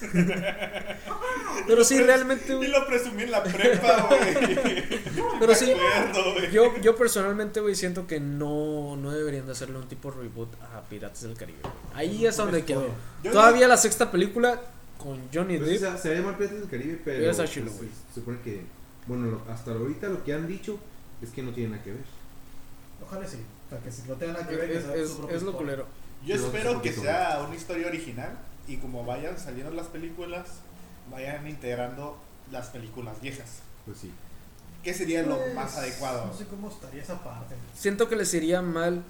Pero 1.66 1.84
sí, 1.84 1.98
realmente, 2.00 2.52
Y 2.52 2.56
güey. 2.56 2.68
lo 2.68 2.86
presumí 2.86 3.22
en 3.24 3.30
la 3.30 3.42
prepa, 3.42 4.08
güey. 4.08 4.34
Pero 5.40 5.54
sí, 5.54 5.66
Me 5.74 5.86
acuerdo, 6.08 6.32
güey. 6.34 6.50
yo, 6.50 6.76
yo 6.80 6.96
personalmente, 6.96 7.60
güey, 7.60 7.74
siento 7.74 8.06
que 8.06 8.20
no, 8.20 8.96
no 8.96 9.10
deberían 9.10 9.46
de 9.46 9.52
hacerle 9.52 9.78
un 9.78 9.88
tipo 9.88 10.10
reboot 10.10 10.48
a 10.62 10.82
Piratas 10.82 11.22
del 11.22 11.36
Caribe. 11.36 11.58
güey. 11.62 11.74
Ahí 11.94 12.26
es 12.26 12.36
donde 12.36 12.64
quedó. 12.64 12.86
Todavía 13.22 13.68
la 13.68 13.76
sexta 13.76 14.10
película 14.10 14.60
con 14.98 15.20
Johnny 15.32 15.58
Pues, 15.58 15.80
Depp. 15.80 15.98
se, 15.98 16.10
a 16.10 16.14
llamar 16.14 16.36
Piratas 16.36 16.60
del 16.60 16.68
Caribe, 16.68 17.00
pero. 17.04 17.24
Pues, 17.34 17.36
se 17.48 18.14
supone 18.20 18.38
que. 18.44 18.62
Bueno, 19.06 19.26
lo- 19.26 19.52
hasta 19.52 19.72
ahorita 19.72 20.08
lo 20.08 20.24
que 20.24 20.34
han 20.34 20.46
dicho 20.48 20.78
es 21.22 21.30
que 21.30 21.42
no 21.42 21.52
tiene 21.52 21.70
nada 21.70 21.82
que 21.82 21.90
ver. 21.92 22.00
Ojalá 23.04 23.26
sí. 23.26 23.38
Sea, 23.70 23.78
que 23.80 23.90
si 23.90 24.02
no 24.08 24.14
tenga 24.14 24.34
nada 24.34 24.46
que 24.48 24.56
ver, 24.56 24.70
Es, 24.70 24.84
que 24.84 25.02
es- 25.02 25.16
es 25.30 25.42
lo 25.42 25.52
culero. 25.56 25.86
Yo 26.24 26.34
Pero 26.36 26.46
espero 26.46 26.82
que 26.82 26.92
sea 26.92 27.42
una 27.46 27.54
historia 27.54 27.86
original 27.88 28.30
y 28.66 28.76
como 28.78 29.04
vayan 29.04 29.38
saliendo 29.38 29.70
las 29.72 29.86
películas, 29.88 30.46
vayan 31.10 31.46
integrando 31.48 32.18
las 32.50 32.68
películas 32.68 33.20
viejas. 33.20 33.60
Pues 33.84 33.98
sí. 33.98 34.12
¿Qué 34.82 34.94
sería 34.94 35.22
lo 35.22 35.36
Pues, 35.38 35.54
más 35.54 35.76
adecuado? 35.76 36.26
No 36.26 36.32
sé 36.34 36.46
cómo 36.46 36.68
estaría 36.68 37.02
esa 37.02 37.22
parte. 37.22 37.54
Siento 37.74 38.08
que 38.08 38.16
les 38.16 38.32
iría 38.34 38.62
mal 38.62 39.02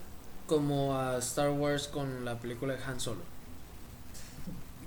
como 0.47 0.97
a 0.99 1.19
Star 1.19 1.51
Wars 1.51 1.89
con 1.89 2.25
la 2.25 2.39
película 2.39 2.75
de 2.75 2.83
Han 2.85 2.99
Solo. 3.01 3.21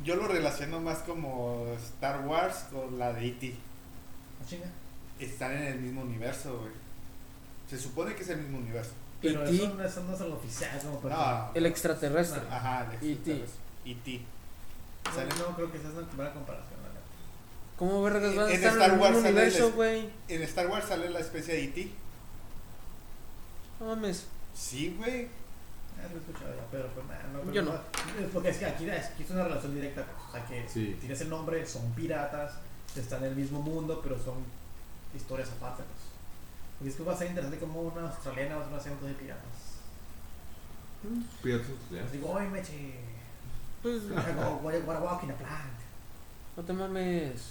Yo 0.04 0.16
lo 0.16 0.28
relaciono 0.28 0.80
más 0.80 1.00
como 1.00 1.66
Star 1.78 2.26
Wars 2.26 2.66
con 2.72 2.98
la 2.98 3.12
de 3.14 3.28
E.T. 3.28 3.56
¿Ah? 4.54 4.56
Están 5.20 5.52
en 5.58 5.64
el 5.64 5.80
mismo 5.80 6.02
universo, 6.02 6.58
güey. 6.60 6.72
Se 7.70 7.78
supone 7.78 8.16
que 8.16 8.24
es 8.24 8.30
el 8.30 8.38
mismo 8.40 8.60
universo. 8.60 8.92
Pero 9.22 9.44
E.T. 9.46 9.56
eso, 9.58 9.74
no- 9.76 9.84
eso 9.84 10.04
no 10.06 10.14
es 10.14 10.20
lo 10.22 10.36
oficial, 10.36 10.80
como 10.82 11.00
para 11.02 11.16
No. 11.18 11.52
El 11.54 11.66
extraterrestre. 11.66 12.42
Ajá, 12.50 12.86
el 12.86 12.96
E.T.. 12.96 13.12
extraterrestre. 13.12 13.60
E.T. 13.86 14.22
No, 15.10 15.16
Sale- 15.16 15.30
no 15.50 15.56
creo 15.56 15.72
que 15.72 15.78
esa 15.78 15.88
es 15.90 15.94
una 15.96 16.08
buena 16.16 16.34
comparación. 16.34 16.80
la 16.84 16.90
neta. 16.90 17.02
¿Cómo 17.78 18.04
vergas 18.04 18.36
van 18.36 18.46
a 18.46 18.50
En 18.50 18.56
estar 18.56 18.74
en 18.74 18.82
Star 18.82 19.00
Wars 19.00 19.16
sale 19.18 19.30
universo, 19.30 19.68
es- 19.70 19.76
güey? 19.76 20.10
En 20.28 20.42
Star 20.44 20.68
Wars 20.68 20.86
sale 20.88 21.10
la 21.10 21.20
especie 21.20 21.54
de 21.56 21.64
E.T. 21.66 21.92
No 23.80 23.86
mames. 23.88 24.26
Sí, 24.54 24.96
güey. 24.98 25.28
Ah, 25.98 26.08
lo 26.12 26.16
he 26.18 26.20
escuchado 26.22 26.56
ya, 26.56 26.64
pero 26.72 26.88
pues 26.90 27.06
nada, 27.08 27.24
no 27.34 27.42
creo 27.42 27.54
Yo 27.54 27.62
que 27.66 27.70
no. 27.72 27.76
es 28.26 28.32
Porque 28.34 28.50
es 28.50 28.58
que 28.58 28.66
aquí, 28.66 28.90
aquí 28.90 29.24
es 29.24 29.30
una 29.32 29.44
relación 29.44 29.76
directa, 29.76 30.06
pues, 30.06 30.18
o 30.28 30.32
sea 30.32 30.46
que 30.46 30.70
Sí. 30.70 30.96
tienes 31.00 31.20
el 31.22 31.30
nombre, 31.30 31.66
son 31.66 31.92
piratas, 31.94 32.54
están 32.96 33.24
en 33.24 33.30
el 33.32 33.36
mismo 33.36 33.62
mundo, 33.62 34.00
pero 34.02 34.18
son 34.22 34.36
historias 35.16 35.50
aparte, 35.52 35.84
pues. 35.84 36.00
Y 36.82 36.86
después 36.86 37.08
va 37.10 37.14
a 37.14 37.18
ser 37.18 37.28
interesante 37.28 37.60
como 37.60 37.82
una 37.82 38.08
australiana 38.10 38.56
va 38.58 38.64
a 38.64 38.78
hacer 38.78 38.94
serie 38.94 39.10
de 39.10 39.14
piratas. 39.16 39.44
Piratas 41.44 41.68
Les 41.68 41.78
australianos. 41.78 42.12
digo, 42.14 42.30
oye, 42.32 42.48
meche. 42.50 43.00
Pues, 43.82 44.02
what, 44.62 44.74
what 44.86 44.96
a 44.96 45.00
walk 45.00 45.24
in 45.24 45.32
a 45.32 45.36
plant. 45.36 45.80
no 46.58 46.64
te 46.64 46.74
mames. 46.74 47.42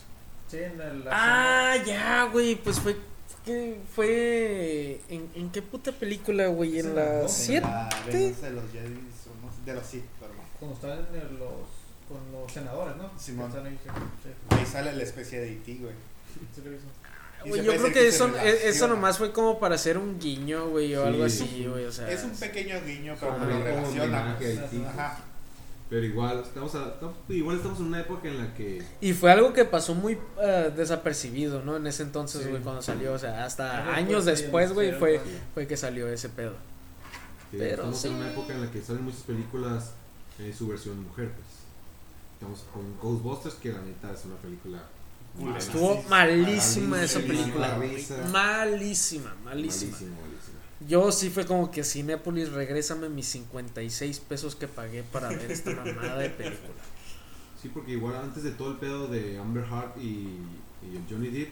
Sí, 0.50 0.58
en 0.58 0.80
el. 0.80 1.04
Ah, 1.10 1.76
ya, 1.86 2.24
güey, 2.32 2.56
pues 2.56 2.80
fue 2.80 2.96
que 3.44 3.80
fue 3.94 5.00
en, 5.08 5.30
en 5.34 5.50
qué 5.50 5.62
puta 5.62 5.92
película, 5.92 6.48
güey, 6.48 6.78
en 6.80 6.94
la 6.94 7.22
¿no? 7.22 7.28
7. 7.28 7.60
La 7.66 7.88
venganza 8.06 8.46
de 8.46 8.52
los 8.52 8.64
Jedi, 8.72 8.98
de 9.64 9.74
los 9.74 9.86
Sith, 9.86 10.04
perdón. 10.20 10.36
Cuando 10.58 10.74
están 10.76 10.98
en 11.14 11.38
los. 11.38 11.50
con 12.08 12.32
los 12.32 12.50
senadores, 12.52 12.96
¿no? 12.96 13.10
Simón. 13.18 13.52
Ahí, 13.64 13.78
sí, 13.82 14.30
Ahí 14.50 14.66
sale 14.66 14.92
la 14.94 15.02
especie 15.02 15.40
de 15.40 15.52
E.T., 15.52 15.74
güey. 15.80 15.92
sí, 16.34 16.40
sí 16.54 16.62
lo 16.64 16.72
hizo. 16.72 16.84
Y 17.44 17.50
Güey, 17.50 17.62
yo 17.62 17.72
creo 17.76 17.92
que 17.92 18.08
eso, 18.08 18.28
e- 18.36 18.68
eso 18.68 18.88
nomás 18.88 19.16
fue 19.16 19.32
como 19.32 19.60
para 19.60 19.76
hacer 19.76 19.96
un 19.96 20.18
guiño, 20.18 20.68
güey, 20.70 20.94
o 20.96 21.02
Sí. 21.02 21.08
algo 21.08 21.24
así, 21.24 21.66
güey, 21.70 21.84
o 21.84 21.92
sea. 21.92 22.10
Es 22.10 22.24
un 22.24 22.32
pequeño 22.32 22.80
guiño, 22.84 23.14
pero 23.20 23.32
lo 23.38 23.38
Como 23.38 23.62
relaciona. 23.64 24.36
Haití. 24.36 24.84
Ajá. 24.88 25.18
Pero 25.90 26.04
igual 26.04 26.42
estamos, 26.44 26.74
a- 26.74 26.88
estamos- 26.88 27.16
igual 27.30 27.56
estamos 27.56 27.78
en 27.80 27.86
una 27.86 28.00
época 28.00 28.28
en 28.28 28.36
la 28.38 28.52
que 28.54 28.82
Y 29.00 29.14
fue 29.14 29.32
algo 29.32 29.52
que 29.54 29.64
pasó 29.64 29.94
muy 29.94 30.18
eh, 30.42 30.70
desapercibido, 30.76 31.62
¿no? 31.64 31.76
En 31.76 31.86
ese 31.86 32.02
entonces, 32.02 32.42
Sí. 32.42 32.48
güey, 32.50 32.62
cuando 32.62 32.82
salió, 32.82 33.14
o 33.14 33.18
sea, 33.18 33.44
hasta 33.46 33.94
años 33.94 34.24
después, 34.26 34.72
güey, 34.74 34.92
fue, 34.92 35.20
fue 35.54 35.66
que 35.66 35.76
salió 35.78 36.06
ese 36.08 36.28
pedo. 36.28 36.54
Pero 37.50 37.64
estamos 37.74 37.98
sí. 37.98 38.08
en 38.08 38.14
una 38.14 38.30
época 38.30 38.52
en 38.54 38.60
la 38.60 38.70
que 38.70 38.82
salen 38.82 39.04
muchas 39.04 39.22
películas 39.22 39.92
en 40.38 40.54
su 40.54 40.68
versión 40.68 41.02
mujer, 41.02 41.30
pues. 41.32 41.46
Estamos 42.34 42.64
con 42.72 42.96
Ghostbusters, 43.00 43.54
que 43.56 43.72
la 43.72 43.80
neta 43.80 44.12
es 44.12 44.24
una 44.26 44.36
película. 44.36 44.78
Estuvo 45.56 46.02
malísima 46.08 47.02
esa 47.02 47.20
película, 47.20 47.76
malísima. 47.78 48.24
malísima, 48.30 49.34
malísima. 49.44 49.96
Yo 50.86 51.10
sí 51.10 51.28
fue 51.30 51.44
como 51.44 51.70
que 51.70 51.82
Cinépolis, 51.82 52.52
regrésame 52.52 53.08
mis 53.08 53.26
56 53.28 54.20
pesos 54.20 54.54
que 54.54 54.68
pagué 54.68 55.02
para 55.02 55.28
ver 55.30 55.50
esta 55.50 55.70
mamada 55.72 56.18
de 56.18 56.30
película. 56.30 56.68
Sí, 57.60 57.68
porque 57.74 57.92
igual 57.92 58.14
antes 58.16 58.44
de 58.44 58.52
todo 58.52 58.70
el 58.72 58.76
pedo 58.78 59.08
de 59.08 59.36
Amber 59.38 59.64
Heard 59.64 60.00
y, 60.00 60.38
y 60.82 61.04
Johnny 61.10 61.28
Depp, 61.30 61.48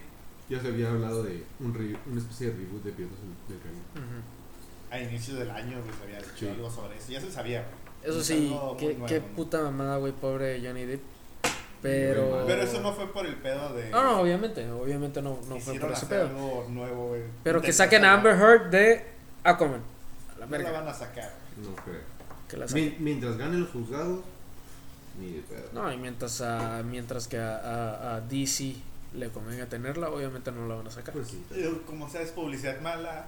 ya 0.48 0.60
se 0.60 0.68
había 0.68 0.90
hablado 0.90 1.24
de 1.24 1.42
un 1.58 1.74
re- 1.74 1.96
una 2.06 2.20
especie 2.20 2.48
de 2.48 2.52
reboot 2.52 2.84
de 2.84 2.92
Piratas 2.92 3.18
del 3.48 3.58
Caribe. 3.58 3.80
Ujú. 3.94 4.22
A 4.92 5.00
inicios 5.00 5.38
del 5.40 5.50
año, 5.50 5.78
se 5.98 6.04
había 6.04 6.18
dicho 6.18 6.30
Sí. 6.38 6.48
algo 6.48 6.70
sobre 6.70 6.96
eso. 6.96 7.10
Ya 7.10 7.20
se 7.20 7.32
sabía. 7.32 7.66
Eso 8.04 8.20
Es 8.20 8.26
sí, 8.26 8.56
qué, 9.08 9.20
puta 9.20 9.60
mamada, 9.62 9.96
güey, 9.96 10.12
pobre 10.12 10.60
Johnny 10.64 10.84
Depp. 10.84 11.00
Pero... 11.82 12.44
Pero 12.46 12.62
eso 12.62 12.80
no 12.80 12.92
fue 12.92 13.12
por 13.12 13.26
el 13.26 13.34
pedo 13.36 13.74
de. 13.74 13.90
No, 13.90 14.02
no, 14.04 14.20
obviamente, 14.20 14.70
obviamente 14.70 15.20
no, 15.20 15.38
no 15.48 15.58
fue 15.58 15.78
por 15.80 15.90
ese 15.90 16.06
pedo. 16.06 16.28
algo 16.28 16.66
nuevo, 16.70 17.08
güey. 17.08 17.22
Pero 17.42 17.60
que 17.60 17.72
saquen 17.72 18.04
a 18.04 18.14
Amber 18.14 18.36
Heard 18.36 18.70
de 18.70 19.15
Aquaman. 19.50 19.80
A 19.80 20.38
la 20.40 20.46
No 20.46 20.52
la 20.52 20.58
verga. 20.58 20.70
van 20.80 20.88
a 20.88 20.94
sacar. 20.94 21.32
No 21.56 21.74
creo. 21.76 22.00
Que 22.48 22.56
la 22.56 22.68
saquen. 22.68 22.94
Mi- 22.98 23.04
mientras 23.04 23.36
ganen 23.36 23.60
los 23.62 23.70
juzgados, 23.70 24.20
ni 25.20 25.32
de 25.32 25.40
pedo. 25.42 25.68
No, 25.72 25.92
y 25.92 25.96
mientras, 25.96 26.40
a, 26.40 26.82
mientras 26.82 27.26
que 27.28 27.38
a, 27.38 27.56
a- 27.56 28.16
a 28.16 28.20
DC 28.20 28.76
le 29.14 29.28
convenga 29.30 29.66
tenerla, 29.66 30.10
obviamente 30.10 30.52
no 30.52 30.66
la 30.68 30.74
van 30.74 30.86
a 30.86 30.90
sacar. 30.90 31.14
Pues 31.14 31.28
sí, 31.28 31.44
Como 31.86 32.08
sea, 32.08 32.22
es 32.22 32.30
publicidad 32.32 32.80
mala. 32.80 33.26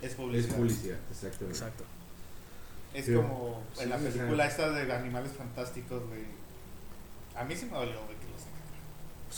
Es 0.00 0.14
publicidad. 0.14 0.48
es 0.50 0.54
publicidad, 0.56 0.98
exactamente. 1.10 1.58
Exacto. 1.58 1.84
Es 2.94 3.04
Sí. 3.04 3.14
como 3.14 3.62
Sí, 3.76 3.82
en 3.84 3.90
la 3.90 3.98
película 3.98 4.46
esta 4.46 4.70
de 4.70 4.92
Animales 4.92 5.32
Fantásticos, 5.32 6.02
güey. 6.08 6.24
A 7.36 7.44
mí 7.44 7.54
sí 7.54 7.66
me 7.66 7.72
dolió, 7.76 8.00
güey, 8.04 8.16
que 8.16 8.26
lo 8.26 8.38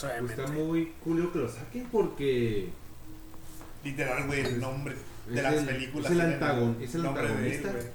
sacaran. 0.01 0.27
Pues, 0.27 0.39
está 0.39 0.53
muy 0.53 0.93
culio 1.05 1.33
que 1.33 1.39
lo 1.41 1.49
saquen 1.51 1.87
porque 1.91 2.71
Literal, 3.85 4.27
güey, 4.27 4.41
el 4.41 4.61
nombre 4.61 4.95
de 5.27 5.37
Es 5.37 5.43
las 5.43 5.55
el- 5.55 5.67
películas. 5.67 6.07
es 6.07 6.13
el 6.13 6.19
tienen 6.19 6.41
antagon- 6.41 6.81
es 6.81 6.95
el 6.95 7.03
nombre 7.03 7.23
de 7.23 7.29
él, 7.29 7.57
antagonista. 7.57 7.89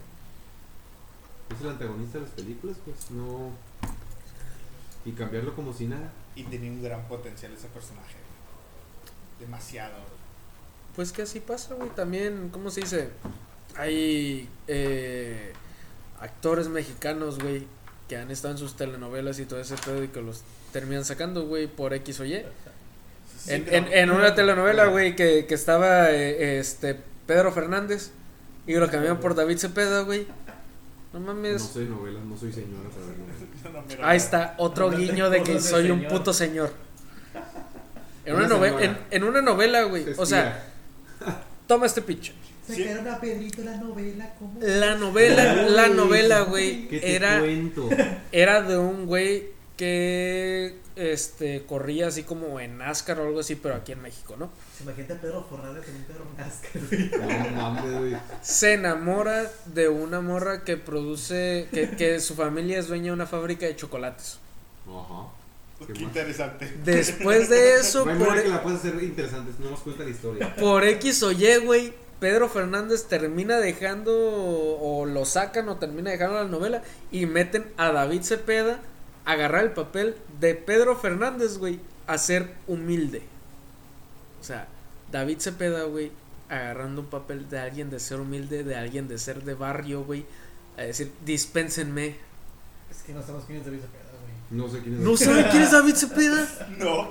es 1.56 1.62
el 1.62 1.70
antagonista 1.70 2.18
de 2.20 2.24
las 2.26 2.34
películas, 2.34 2.78
pues 2.86 3.12
no. 3.12 3.52
Y 5.06 5.12
cambiarlo 5.12 5.56
como 5.56 5.74
si 5.74 5.86
nada. 5.86 6.12
Y 6.36 6.44
tenía 6.44 6.70
un 6.70 6.84
gran 6.84 7.08
potencial 7.08 7.52
ese 7.54 7.68
personaje. 7.70 8.14
güey. 8.16 9.40
Demasiado. 9.48 9.94
güey. 9.94 10.18
Pues 10.96 11.12
que 11.12 11.22
así 11.22 11.40
pasa, 11.40 11.74
güey. 11.76 11.90
También, 11.92 12.50
¿cómo 12.50 12.70
se 12.70 12.82
dice? 12.82 13.10
Hay 13.76 14.50
eh, 14.68 15.54
actores 16.20 16.68
mexicanos, 16.68 17.40
güey, 17.40 17.66
que 18.10 18.18
han 18.18 18.32
estado 18.32 18.54
en 18.54 18.58
sus 18.58 18.76
telenovelas 18.76 19.40
y 19.40 19.46
todo 19.46 19.60
ese 19.62 19.76
pedo 19.78 20.04
y 20.04 20.08
que 20.10 20.22
los 20.22 20.42
terminan 20.74 21.06
sacando, 21.06 21.46
güey, 21.46 21.68
por 21.68 21.94
X 21.94 22.20
o 22.20 22.26
Y. 22.26 22.34
Sí, 22.40 22.44
en, 23.48 23.66
en, 23.74 23.88
en 23.94 24.12
una 24.12 24.36
telenovela, 24.36 24.88
güey, 24.88 25.16
que, 25.16 25.46
que 25.46 25.56
estaba 25.56 26.12
eh, 26.12 26.60
este 26.60 26.98
Pedro 27.26 27.52
Fernández 27.52 28.12
y 28.66 28.74
lo 28.74 28.90
cambiaron 28.90 29.20
por 29.20 29.36
David 29.36 29.58
Cepeda, 29.58 30.02
güey. 30.02 30.28
No 31.14 31.20
No 31.20 31.34
mames. 31.34 31.62
soy 31.62 31.86
novelas, 31.86 32.24
no 32.24 32.38
soy 32.38 32.52
señora 32.52 32.90
para 32.90 33.06
ver 33.08 33.18
novelas. 33.18 33.98
No 34.00 34.04
Ahí 34.08 34.18
está, 34.18 34.56
otro 34.58 34.92
No 34.92 34.98
guiño 34.98 35.30
de 35.30 35.44
que 35.44 35.60
soy 35.60 35.90
un 35.92 36.06
puto 36.08 36.34
señor. 36.34 36.72
En 38.26 38.36
Una 38.36 38.46
una, 38.46 38.56
novela, 38.56 39.00
en, 39.10 39.24
una 39.24 39.42
novela, 39.42 39.84
güey. 39.84 40.06
O 40.18 40.26
sea, 40.26 40.66
toma 41.66 41.86
este 41.86 42.02
pitch. 42.02 42.34
Sí. 42.68 42.84
Sacaron 42.84 43.08
a 43.08 43.22
Pedrito 43.22 43.62
la 43.64 43.78
novela, 43.78 44.34
¿cómo? 44.38 44.60
La 44.60 44.96
novela, 44.96 45.54
la 45.70 45.88
novela, 45.88 46.42
güey, 46.42 46.90
era 48.34 48.62
de 48.62 48.78
un 48.78 49.06
güey 49.06 49.46
que 49.78 50.76
este 50.98 51.66
corría 51.66 52.08
así 52.08 52.24
como 52.24 52.60
en 52.60 52.78
NASCAR 52.78 53.20
o 53.20 53.28
algo 53.28 53.40
así, 53.40 53.56
pero 53.56 53.76
aquí 53.76 53.92
en 53.92 54.02
México, 54.02 54.36
¿no? 54.38 54.50
Imagínate 54.82 55.14
a 55.14 55.22
Pedro 55.22 55.48
Fernández 55.50 55.88
en 55.88 55.96
un 55.96 56.04
Pedro 56.04 56.26
Nascar. 56.38 57.52
No 57.54 57.62
mames, 57.62 58.00
güey. 58.00 58.18
Se 58.42 58.74
enamora 58.74 59.52
de 59.66 59.90
una 59.90 60.22
morra 60.22 60.64
que 60.64 60.78
produce, 60.78 61.68
que, 61.72 61.92
que 61.92 62.20
su 62.20 62.36
familia 62.36 62.80
es 62.80 62.88
dueña 62.88 63.06
de 63.06 63.12
una 63.14 63.26
fábrica 63.28 63.66
de 63.66 63.76
chocolates. 63.76 64.40
Ajá. 64.88 65.28
Qué, 65.86 66.02
interesante. 66.02 66.74
Después 66.84 67.50
de 67.50 67.76
eso, 67.80 68.06
No 68.06 68.12
hay 68.12 68.18
por, 68.18 68.42
que 68.42 68.50
la 68.50 68.64
puedas 68.64 68.80
hacer 68.80 69.04
interesante, 69.04 69.52
no 69.60 69.72
nos 69.72 69.80
cuenta 69.82 70.04
la 70.04 70.10
historia. 70.10 70.56
por 70.56 70.84
X 70.84 71.22
o 71.24 71.32
Y, 71.32 71.58
güey, 71.58 71.94
Pedro 72.20 72.50
Fernández 72.50 73.06
termina 73.08 73.58
dejando 73.58 74.12
o, 74.16 75.06
lo 75.06 75.26
sacan 75.26 75.70
o 75.70 75.78
termina 75.78 76.10
dejando 76.10 76.36
la 76.36 76.46
novela 76.46 76.82
y 77.12 77.28
meten 77.28 77.66
a 77.78 77.92
David 77.92 78.24
Cepeda 78.24 78.80
agarrar 79.28 79.66
el 79.66 79.72
papel 79.72 80.16
de 80.40 80.56
Pedro 80.56 80.96
Fernández, 80.96 81.58
güey, 81.58 81.80
a 82.08 82.18
ser 82.18 82.56
humilde. 82.66 83.22
O 84.42 84.44
sea, 84.44 84.68
David 85.12 85.40
Cepeda, 85.40 85.84
güey, 85.84 86.12
agarrando 86.50 87.02
un 87.02 87.08
papel 87.08 87.50
de 87.50 87.60
alguien 87.60 87.90
de 87.90 88.00
ser 88.00 88.22
humilde, 88.22 88.64
de 88.64 88.76
alguien 88.78 89.08
de 89.10 89.18
ser 89.18 89.44
de 89.44 89.54
barrio, 89.54 90.06
güey, 90.06 90.26
a 90.78 90.84
decir, 90.84 91.12
dispénsenme. 91.26 92.16
Es 92.90 93.04
que 93.06 93.14
no 93.14 93.22
sabemos 93.22 93.44
quién 93.46 93.60
es 93.60 93.66
David 93.66 93.80
Cepeda, 93.82 94.12
güey. 94.22 94.62
No 94.62 94.70
sé 94.70 94.82
quién 94.82 94.96
es. 94.96 95.02
¿No 95.02 95.18
saben 95.18 95.46
quién 95.52 95.64
es 95.64 95.72
David 95.72 95.96
Cepeda? 95.96 96.68
No. 96.78 97.10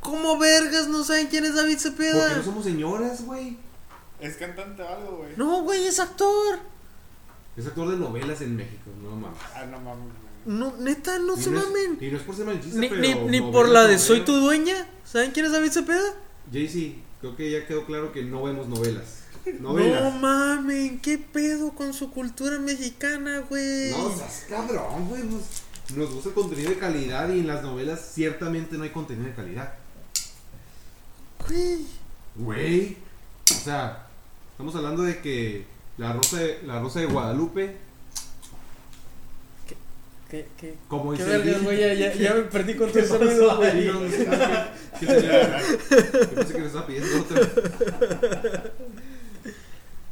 ¿Cómo 0.00 0.38
vergas 0.38 0.88
no 0.88 1.04
saben 1.04 1.26
quién 1.26 1.44
es 1.44 1.54
David 1.54 1.76
Porque 1.76 1.90
Cepeda? 1.90 2.36
no 2.36 2.42
somos 2.42 2.64
señoras, 2.64 3.22
güey. 3.26 3.58
Es 4.20 4.36
cantante 4.36 4.82
o 4.82 4.88
algo, 4.88 5.16
güey. 5.18 5.36
No, 5.36 5.62
güey, 5.62 5.86
es 5.86 6.00
actor. 6.00 6.58
Es 7.54 7.66
actor 7.66 7.90
de 7.90 7.96
novelas 7.98 8.40
en 8.40 8.56
México, 8.56 8.90
no 9.02 9.10
mames. 9.10 9.38
Ah, 9.54 9.66
no 9.66 9.78
mames. 9.80 10.27
No, 10.48 10.74
neta, 10.78 11.18
no 11.18 11.34
Y 11.36 11.42
se 11.42 11.50
es- 11.50 11.54
mamen. 11.56 11.98
Y 12.00 12.06
no 12.10 12.16
es 12.16 12.22
por 12.22 12.34
ser 12.34 12.46
machista, 12.46 12.78
Ni, 12.78 12.88
pero. 12.88 13.00
ni, 13.02 13.08
ni 13.08 13.14
novelas, 13.40 13.52
por 13.52 13.68
la 13.68 13.86
de. 13.86 13.98
Soy 13.98 14.20
tu 14.20 14.32
dueña. 14.36 14.88
¿Saben 15.04 15.30
quién 15.32 15.44
es 15.46 15.52
David 15.52 15.70
Cepeda? 15.70 16.14
Jaycee, 16.52 17.02
creo 17.20 17.36
que 17.36 17.50
ya 17.50 17.66
quedó 17.66 17.84
claro 17.84 18.12
que 18.12 18.22
no 18.24 18.42
vemos 18.44 18.66
novelas. 18.68 19.16
No 19.60 19.74
mamen, 20.10 21.00
¿qué 21.00 21.18
pedo 21.18 21.72
con 21.72 21.92
su 21.94 22.10
cultura 22.10 22.58
mexicana, 22.58 23.40
güey? 23.48 23.90
No, 23.90 24.14
seas 24.16 24.46
cabrón, 24.48 25.08
güey. 25.08 25.22
Nos, 25.24 25.42
nos 25.96 26.12
gusta 26.14 26.28
el 26.30 26.34
contenido 26.34 26.70
de 26.70 26.76
calidad 26.78 27.28
y 27.30 27.40
en 27.40 27.46
las 27.46 27.62
novelas 27.62 28.10
ciertamente 28.14 28.76
no 28.76 28.84
hay 28.84 28.90
contenido 28.90 29.26
de 29.26 29.34
calidad. 29.34 29.74
Güey. 31.46 31.86
Güey. 32.36 32.96
O 33.50 33.54
sea, 33.54 34.06
estamos 34.52 34.74
hablando 34.74 35.02
de 35.02 35.20
que 35.20 35.66
la 35.96 36.12
rosa 36.12 36.38
de, 36.38 36.60
la 36.66 36.80
rosa 36.80 37.00
de 37.00 37.06
Guadalupe, 37.06 37.76
¿Qué, 40.30 40.46
qué, 40.60 40.74
como 40.88 41.12
qué 41.12 41.18
dice 41.18 41.34
el 41.34 41.38
vergas, 41.42 41.54
dicho- 41.56 41.64
güey? 41.64 41.80
Ya, 41.80 41.94
ya, 41.94 42.12
ya 42.14 42.34
me 42.34 42.42
perdí 42.42 42.74
con 42.74 42.92
sonidos, 42.92 43.38
Sí, 43.38 43.56
güey. 43.56 43.86
no, 43.86 43.94
no 43.94 44.08
pensé 46.34 46.52
que 46.52 46.58
me 46.60 46.66
estaba 46.66 46.86
pidiendo 46.86 47.20
otra. 47.20 47.40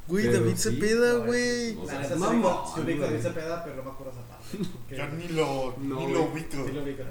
Güey, 0.09 0.27
Pero 0.27 0.39
David 0.41 0.57
sí, 0.57 0.71
Cepeda, 0.71 1.13
no, 1.15 1.25
güey. 1.25 1.77
O 1.77 1.87
sea, 1.89 2.01
ubico-. 2.01 3.01
David 3.01 3.21
Cepeda, 3.21 3.65
pero 3.65 3.77
no 3.77 3.83
me 3.83 3.91
acuerdo 3.91 4.13
esa 4.13 4.23
parte. 4.23 4.97
Yo 4.97 5.09
ni 5.17 5.29
lo, 5.37 5.75
No, 5.83 6.07
ni 6.07 6.13
lo 6.13 6.23
ubico. 6.23 6.65
Sí 6.67 6.73
lo 6.73 6.83
ubico. 6.83 7.03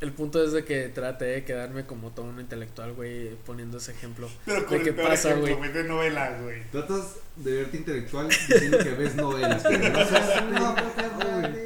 El 0.00 0.12
punto 0.12 0.44
es 0.44 0.52
de 0.52 0.64
que 0.66 0.88
trate 0.90 1.24
de 1.24 1.44
quedarme 1.44 1.86
como 1.86 2.10
todo 2.10 2.26
un 2.26 2.38
intelectual, 2.38 2.92
güey, 2.92 3.30
poniendo 3.46 3.78
ese 3.78 3.92
ejemplo. 3.92 4.28
Pero 4.44 4.66
con 4.66 4.76
¿De 4.78 4.84
qué 4.84 4.90
el 4.90 4.96
peor 4.96 5.08
pasa, 5.08 5.30
ejemplo, 5.30 5.56
güey? 5.56 5.70
güey, 5.70 5.82
de 5.82 5.88
novela, 5.88 6.38
güey. 6.42 6.62
Tratas 6.70 7.14
de 7.36 7.54
verte 7.56 7.76
intelectual 7.78 8.28
diciendo 8.28 8.78
que 8.78 8.90
ves 8.90 9.14
novelas. 9.14 9.62
pero 9.62 9.88
no 9.88 10.04
seas 10.06 10.44
no, 10.52 10.74
güey. 10.74 11.64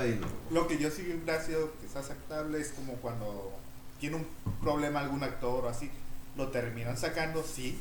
Ay, 0.00 0.18
no. 0.20 0.26
Lo 0.54 0.68
que 0.68 0.78
yo 0.78 0.90
sí 0.90 1.02
hubiera 1.02 1.42
sido 1.42 1.72
quizás 1.80 2.04
aceptable 2.04 2.60
es 2.60 2.68
como 2.70 2.94
cuando 2.94 3.52
tiene 4.00 4.16
un 4.16 4.26
problema 4.62 5.00
algún 5.00 5.22
actor 5.24 5.64
o 5.64 5.68
así. 5.68 5.90
lo 6.36 6.48
terminan 6.48 6.98
sacando, 6.98 7.42
sí, 7.42 7.78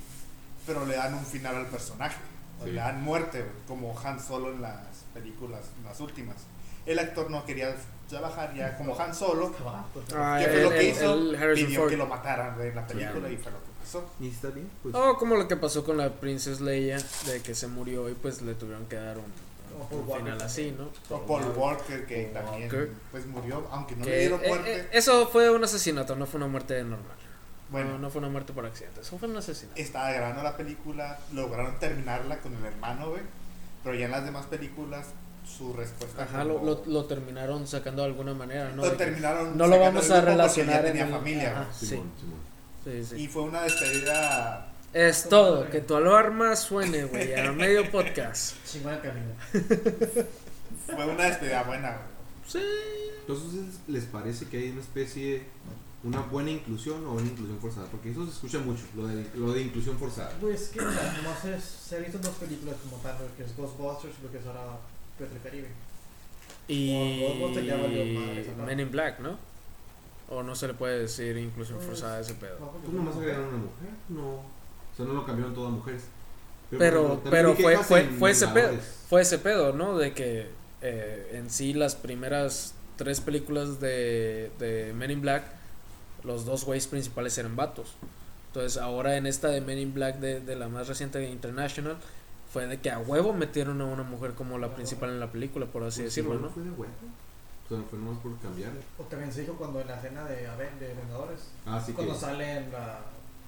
pero 0.65 0.85
le 0.85 0.95
dan 0.95 1.13
un 1.13 1.25
final 1.25 1.57
al 1.57 1.67
personaje. 1.67 2.15
Sí. 2.63 2.69
Le 2.71 2.75
dan 2.77 3.03
muerte, 3.03 3.43
como 3.67 3.93
Han 3.99 4.17
Solo 4.19 4.49
en 4.53 4.61
las 4.61 4.79
películas, 5.13 5.61
en 5.77 5.83
las 5.83 5.99
últimas. 5.99 6.37
El 6.85 6.99
actor 6.99 7.29
no 7.29 7.45
quería 7.45 7.75
trabajar 8.07 8.53
ya 8.55 8.77
como 8.77 8.97
Han 8.97 9.13
Solo. 9.13 9.53
Ah, 10.15 10.37
¿Qué 10.39 10.45
fue 10.47 10.57
el- 10.57 10.63
lo 10.63 10.69
que 10.69 10.79
el- 10.79 10.85
hizo? 10.95 11.13
el 11.13 11.53
Pidió 11.55 11.79
Ford. 11.81 11.89
que 11.89 11.97
lo 11.97 12.05
mataran 12.07 12.61
en 12.61 12.75
la 12.75 12.87
película 12.87 13.29
y 13.29 13.35
fue 13.35 13.51
lo 13.51 13.57
que 13.59 13.71
pasó. 13.83 14.09
¿Y 14.21 14.29
está 14.29 14.49
bien? 14.51 14.69
Pues, 14.81 14.95
Oh, 14.95 15.17
como 15.17 15.35
lo 15.35 15.47
que 15.49 15.57
pasó 15.57 15.83
con 15.83 15.97
la 15.97 16.09
Princess 16.13 16.61
Leia, 16.61 16.97
de 17.25 17.41
que 17.41 17.53
se 17.53 17.67
murió 17.67 18.07
y 18.09 18.13
pues 18.13 18.41
le 18.41 18.55
tuvieron 18.55 18.85
que 18.85 18.95
dar 18.95 19.17
un, 19.17 19.25
O 19.79 19.87
Paul 19.89 20.01
Walker 20.07 20.23
final 20.23 20.41
así, 20.41 20.75
¿no? 20.77 21.15
O 21.15 21.21
Paul 21.25 21.43
Walker, 21.55 22.05
que 22.05 22.31
Paul 22.33 22.45
también 22.45 22.63
Walker. 22.71 22.89
pues 23.11 23.25
murió, 23.27 23.67
aunque 23.71 23.95
no 23.95 24.03
Que, 24.05 24.09
le 24.11 24.19
dieron 24.19 24.41
eh, 24.43 24.47
muerte. 24.47 24.75
eh, 24.77 24.87
eso 24.93 25.27
fue 25.27 25.49
un 25.49 25.63
asesinato, 25.63 26.15
no 26.15 26.25
fue 26.25 26.37
una 26.37 26.47
muerte 26.47 26.81
normal. 26.83 27.15
bueno, 27.69 27.91
no, 27.93 27.97
no 27.99 28.09
fue 28.09 28.19
una 28.19 28.29
muerte 28.29 28.53
por 28.53 28.65
accidente, 28.65 29.01
eso 29.01 29.17
fue 29.17 29.27
un 29.27 29.37
asesinato. 29.37 29.79
estaba 29.79 30.11
grabando 30.11 30.43
la 30.43 30.55
película, 30.57 31.19
lograron 31.33 31.77
terminarla 31.79 32.37
con 32.39 32.55
el 32.55 32.65
hermano, 32.65 33.09
güey. 33.09 33.21
Pero 33.83 33.95
ya 33.97 34.05
en 34.05 34.11
las 34.11 34.25
demás 34.25 34.45
películas, 34.47 35.07
su 35.45 35.73
respuesta. 35.73 36.23
Ajá, 36.23 36.43
como- 36.43 36.59
lo, 36.63 36.63
lo, 36.63 36.85
lo 36.85 37.05
terminaron 37.05 37.67
sacando 37.67 38.01
de 38.01 38.07
alguna 38.09 38.33
manera, 38.33 38.71
¿no? 38.71 38.83
lo 38.85 38.91
terminaron. 38.93 39.55
no 39.57 39.67
lo 39.67 39.79
vamos 39.79 40.09
a 40.09 40.21
relacionar 40.21 40.73
Ya 40.75 40.79
en 40.79 40.85
tenía 40.87 41.05
el- 41.05 41.11
familia, 41.11 41.51
ajá. 41.51 41.63
güey. 41.65 41.89
Simón, 41.89 42.11
Simón. 42.19 42.39
Sí, 42.83 43.03
sí. 43.05 43.21
Y 43.23 43.27
fue 43.27 43.41
una 43.43 43.61
despedida. 43.63 44.67
Es 44.95 45.27
todo, 45.27 45.69
que 45.69 45.81
tu 45.81 45.93
alarma 45.95 46.55
suene, 46.55 47.03
güey, 47.03 47.33
a 47.37 47.51
medio 47.51 47.91
podcast. 47.91 48.55
Chingón 48.65 48.97
camino. 48.99 49.33
Fue 50.85 51.05
una 51.05 51.23
despedida 51.25 51.63
buena, 51.63 51.89
güey. 51.89 52.05
Sí. 52.47 52.63
Entonces, 53.19 53.79
¿les 53.89 54.05
parece 54.05 54.45
que 54.47 54.57
hay 54.57 54.69
una 54.69 54.79
especie, 54.79 55.43
una 56.03 56.21
buena 56.21 56.51
inclusión 56.51 57.05
o 57.07 57.11
una 57.13 57.23
inclusión 57.27 57.59
forzada? 57.59 57.87
Porque 57.87 58.11
eso 58.11 58.23
se 58.25 58.31
escucha 58.31 58.59
mucho, 58.59 58.83
lo 58.95 59.05
de, 59.07 59.25
lo 59.35 59.51
de 59.51 59.63
inclusión 59.63 59.97
forzada. 59.97 60.31
Pues 60.39 60.69
que 60.69 60.79
nomás 60.79 61.43
es, 61.43 61.61
se 61.61 61.97
han 61.97 62.03
visto 62.03 62.17
dos 62.19 62.35
películas 62.35 62.75
como 62.89 63.01
tal, 63.03 63.17
lo 63.19 63.35
que 63.35 63.43
es 63.43 63.57
Ghostbusters 63.57 64.13
y 64.21 64.23
lo 64.23 64.31
que 64.31 64.37
es 64.37 64.45
ahora 64.45 64.77
Petro 65.19 65.37
Caribe. 65.43 65.67
Y 66.69 67.19
ya 67.65 67.75
valió 67.75 68.19
madre. 68.19 68.45
Men 68.65 68.79
in 68.79 68.91
Black, 68.91 69.19
¿no? 69.19 69.37
O 70.29 70.41
no 70.41 70.55
se 70.55 70.67
le 70.67 70.73
puede 70.73 70.99
decir 70.99 71.35
inclusión 71.37 71.77
Pues, 71.79 71.89
forzada 71.89 72.17
a 72.17 72.21
ese 72.21 72.33
pedo. 72.35 72.57
No, 72.59 72.71
porque 72.71 72.85
Pues 72.87 72.93
nomás 72.95 73.15
no- 73.15 73.21
agregaron 73.21 73.47
una 73.49 73.57
mujer, 73.57 73.89
no. 74.09 74.54
O 74.95 74.97
sea, 74.97 75.05
no 75.05 75.13
lo 75.13 75.25
cambiaron 75.25 75.53
todo 75.53 75.67
a 75.67 75.71
mujeres. 75.71 76.03
Pero, 76.77 77.21
pero 77.29 77.53
vi 77.53 77.61
fue, 77.61 77.77
fue, 77.77 77.99
en 78.01 78.17
fue 78.17 78.31
ese 78.31 78.47
pedo, 78.47 78.73
fue 79.07 79.21
ese 79.21 79.37
pedo, 79.37 79.71
¿no? 79.73 79.97
De 79.97 80.13
que 80.13 80.47
eh, 80.81 81.31
en 81.33 81.49
sí 81.49 81.73
las 81.73 81.95
primeras 81.95 82.73
tres 82.97 83.21
películas 83.21 83.79
de, 83.79 84.51
de 84.57 84.93
Men 84.95 85.11
in 85.11 85.21
Black, 85.21 85.43
los 86.23 86.43
dos 86.45 86.65
güeyes 86.65 86.87
principales 86.87 87.37
eran 87.37 87.55
vatos. 87.55 87.93
Entonces 88.47 88.81
ahora 88.81 89.15
en 89.17 89.27
esta 89.27 89.49
de 89.49 89.61
Men 89.61 89.77
in 89.77 89.93
Black 89.93 90.17
de, 90.19 90.39
de 90.41 90.55
la 90.55 90.67
más 90.69 90.87
reciente 90.87 91.19
de 91.19 91.29
International, 91.29 91.97
fue 92.51 92.65
de 92.67 92.79
que 92.79 92.89
a 92.89 92.99
huevo 92.99 93.31
metieron 93.33 93.79
a 93.81 93.85
una 93.85 94.03
mujer 94.03 94.31
como 94.33 94.57
la 94.57 94.73
principal 94.73 95.09
en 95.11 95.19
la 95.19 95.31
película, 95.31 95.65
por 95.67 95.83
así 95.83 96.01
Pues 96.01 96.15
decirlo, 96.15 96.39
¿no? 96.39 96.49
fue 96.49 96.63
de 96.63 96.71
huevo. 96.71 96.93
O 97.65 97.67
sea, 97.67 97.77
fue 97.89 97.99
nomás 97.99 98.17
por 98.19 98.37
cambiar. 98.39 98.71
O 98.97 99.03
también 99.03 99.31
se 99.31 99.41
dijo 99.41 99.53
cuando 99.55 99.81
en 99.81 99.87
la 99.87 99.97
escena 99.97 100.23
de, 100.25 100.47
Aven- 100.47 100.79
de 100.79 100.93
Vengadores, 100.93 101.41
Ah, 101.65 101.79
sí 101.83 101.91
que. 101.91 101.97
cuando 101.97 102.15
salen 102.15 102.71
la, 102.71 102.99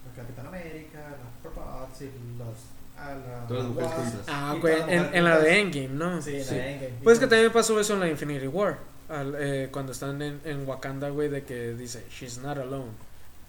la 0.08 0.14
Capitán 0.24 0.48
América, 0.48 1.00
las 1.12 1.42
Purpots 1.44 2.02
y 2.02 2.06
las. 2.40 2.78
A 3.00 3.14
la, 3.14 3.46
Todas 3.48 3.64
las 3.64 3.72
mujeres 3.74 3.92
Wasp. 3.92 4.04
juntas. 4.10 4.26
Ah, 4.28 4.56
ok, 4.58 4.64
las 4.64 5.14
en, 5.14 5.24
la 5.24 5.40
de 5.40 5.60
Endgame, 5.62 5.88
¿no? 5.90 6.22
Sí, 6.22 6.36
en 6.38 6.44
Sí. 6.44 6.56
la 6.56 6.62
de 6.62 6.72
Endgame. 6.74 6.94
Pues 7.04 7.20
que 7.20 7.28
también 7.28 7.52
pasó 7.52 7.80
eso 7.80 7.94
en 7.94 8.00
la 8.00 8.08
Infinity 8.10 8.48
War. 8.48 8.78
al- 9.10 9.36
eh, 9.40 9.70
cuando 9.72 9.92
están 9.94 10.22
en, 10.22 10.42
en 10.44 10.68
Wakanda, 10.68 11.10
güey, 11.10 11.30
de 11.30 11.44
que 11.44 11.74
dice, 11.76 12.04
she's 12.10 12.40
not 12.40 12.58
alone. 12.58 12.92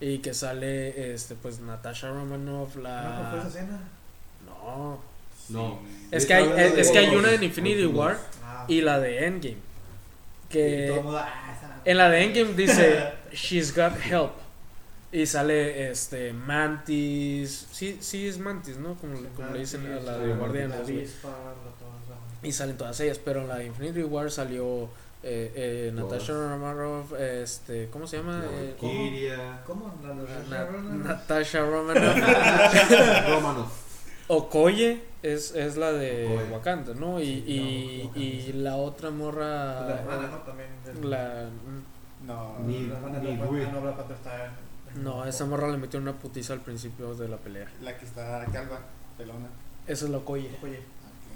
Y 0.00 0.18
que 0.18 0.32
sale, 0.34 1.12
este, 1.14 1.34
pues, 1.34 1.58
Natasha 1.60 2.08
Romanoff, 2.10 2.76
¿No 2.76 2.82
¿No 2.82 3.30
fue 3.30 3.38
esa 3.38 3.42
la... 3.42 3.48
escena? 3.48 3.80
No. 4.46 5.00
No. 5.48 5.78
Es 6.12 6.26
que 6.26 6.34
hay, 6.34 6.52
es, 6.76 6.90
que 6.90 6.98
hay 6.98 7.16
una 7.16 7.32
en 7.32 7.42
Infinity 7.42 7.86
War 7.86 8.18
Ah, 8.44 8.64
y 8.68 8.82
la 8.82 9.00
de 9.00 9.24
Endgame. 9.26 9.56
y 9.56 10.86
todo 10.88 11.02
Que 11.02 11.02
ah, 11.16 11.80
en 11.84 11.96
la 11.96 12.10
de 12.10 12.22
Endgame 12.24 12.52
dice, 12.54 13.12
she's 13.32 13.74
got 13.74 13.94
help. 13.98 14.32
Y 15.10 15.24
sale, 15.26 15.90
este, 15.90 16.32
Mantis. 16.34 17.66
Sí, 17.72 17.96
sí 18.00 18.28
es 18.28 18.38
Mantis, 18.38 18.76
¿no? 18.76 18.94
Como, 18.96 19.14
como 19.34 19.50
le 19.52 19.60
dicen 19.60 19.86
a 19.86 20.00
la 20.00 20.18
de 20.18 20.32
Sí, 20.32 20.38
Guardianes. 20.38 21.14
Y 22.42 22.52
salen 22.52 22.76
todas 22.76 23.00
ellas, 23.00 23.18
pero 23.24 23.40
en 23.42 23.48
la 23.48 23.56
de 23.56 23.66
Infinity 23.66 24.02
War 24.04 24.30
salió 24.30 24.84
eh, 25.22 25.52
eh, 25.56 25.92
Natasha. 25.94 26.32
Romanoff, 26.34 27.12
este, 27.18 27.88
¿cómo 27.90 28.06
se 28.06 28.18
llama? 28.18 28.38
La 28.38 28.44
Eh, 28.44 28.76
Valkyria. 28.80 29.62
¿Cómo? 29.66 29.94
La 30.02 30.14
Natasha 31.14 31.60
Romanoff. 31.66 32.16
Romanoff. 33.28 33.72
Okoye 34.28 35.00
es, 35.22 35.54
es 35.54 35.76
la 35.78 35.90
de 35.92 36.26
Okoye. 36.26 36.50
Wakanda, 36.52 36.92
¿no? 36.94 37.18
Y, 37.18 37.24
Sí, 37.24 37.44
y, 37.46 38.10
no, 38.14 38.22
y 38.22 38.52
la 38.62 38.76
otra 38.76 39.10
morra. 39.10 39.80
La 39.88 40.00
hermana, 40.00 40.28
¿no? 40.28 40.36
También. 40.42 40.68
del- 40.84 41.10
la- 41.10 41.48
No. 42.26 42.58
Ni- 42.66 42.86
La 42.88 42.96
hermana 42.96 43.18
de 43.20 43.30
ni 43.32 43.36
la 43.38 43.46
güey. 43.46 43.64
ah, 43.64 43.70
no, 43.72 43.88
está 44.14 44.44
en- 44.44 44.67
no, 44.96 45.24
esa 45.24 45.44
morra 45.46 45.68
le 45.70 45.78
metió 45.78 45.98
una 46.00 46.12
putiza 46.18 46.52
al 46.52 46.60
principio 46.60 47.14
de 47.14 47.28
la 47.28 47.36
pelea. 47.36 47.68
La 47.82 47.96
que 47.96 48.04
está 48.04 48.44
calva, 48.52 48.80
pelona. 49.16 49.48
Esa 49.86 50.04
es 50.06 50.10
la 50.10 50.18
Okoye. 50.18 50.50
Oye, 50.62 50.80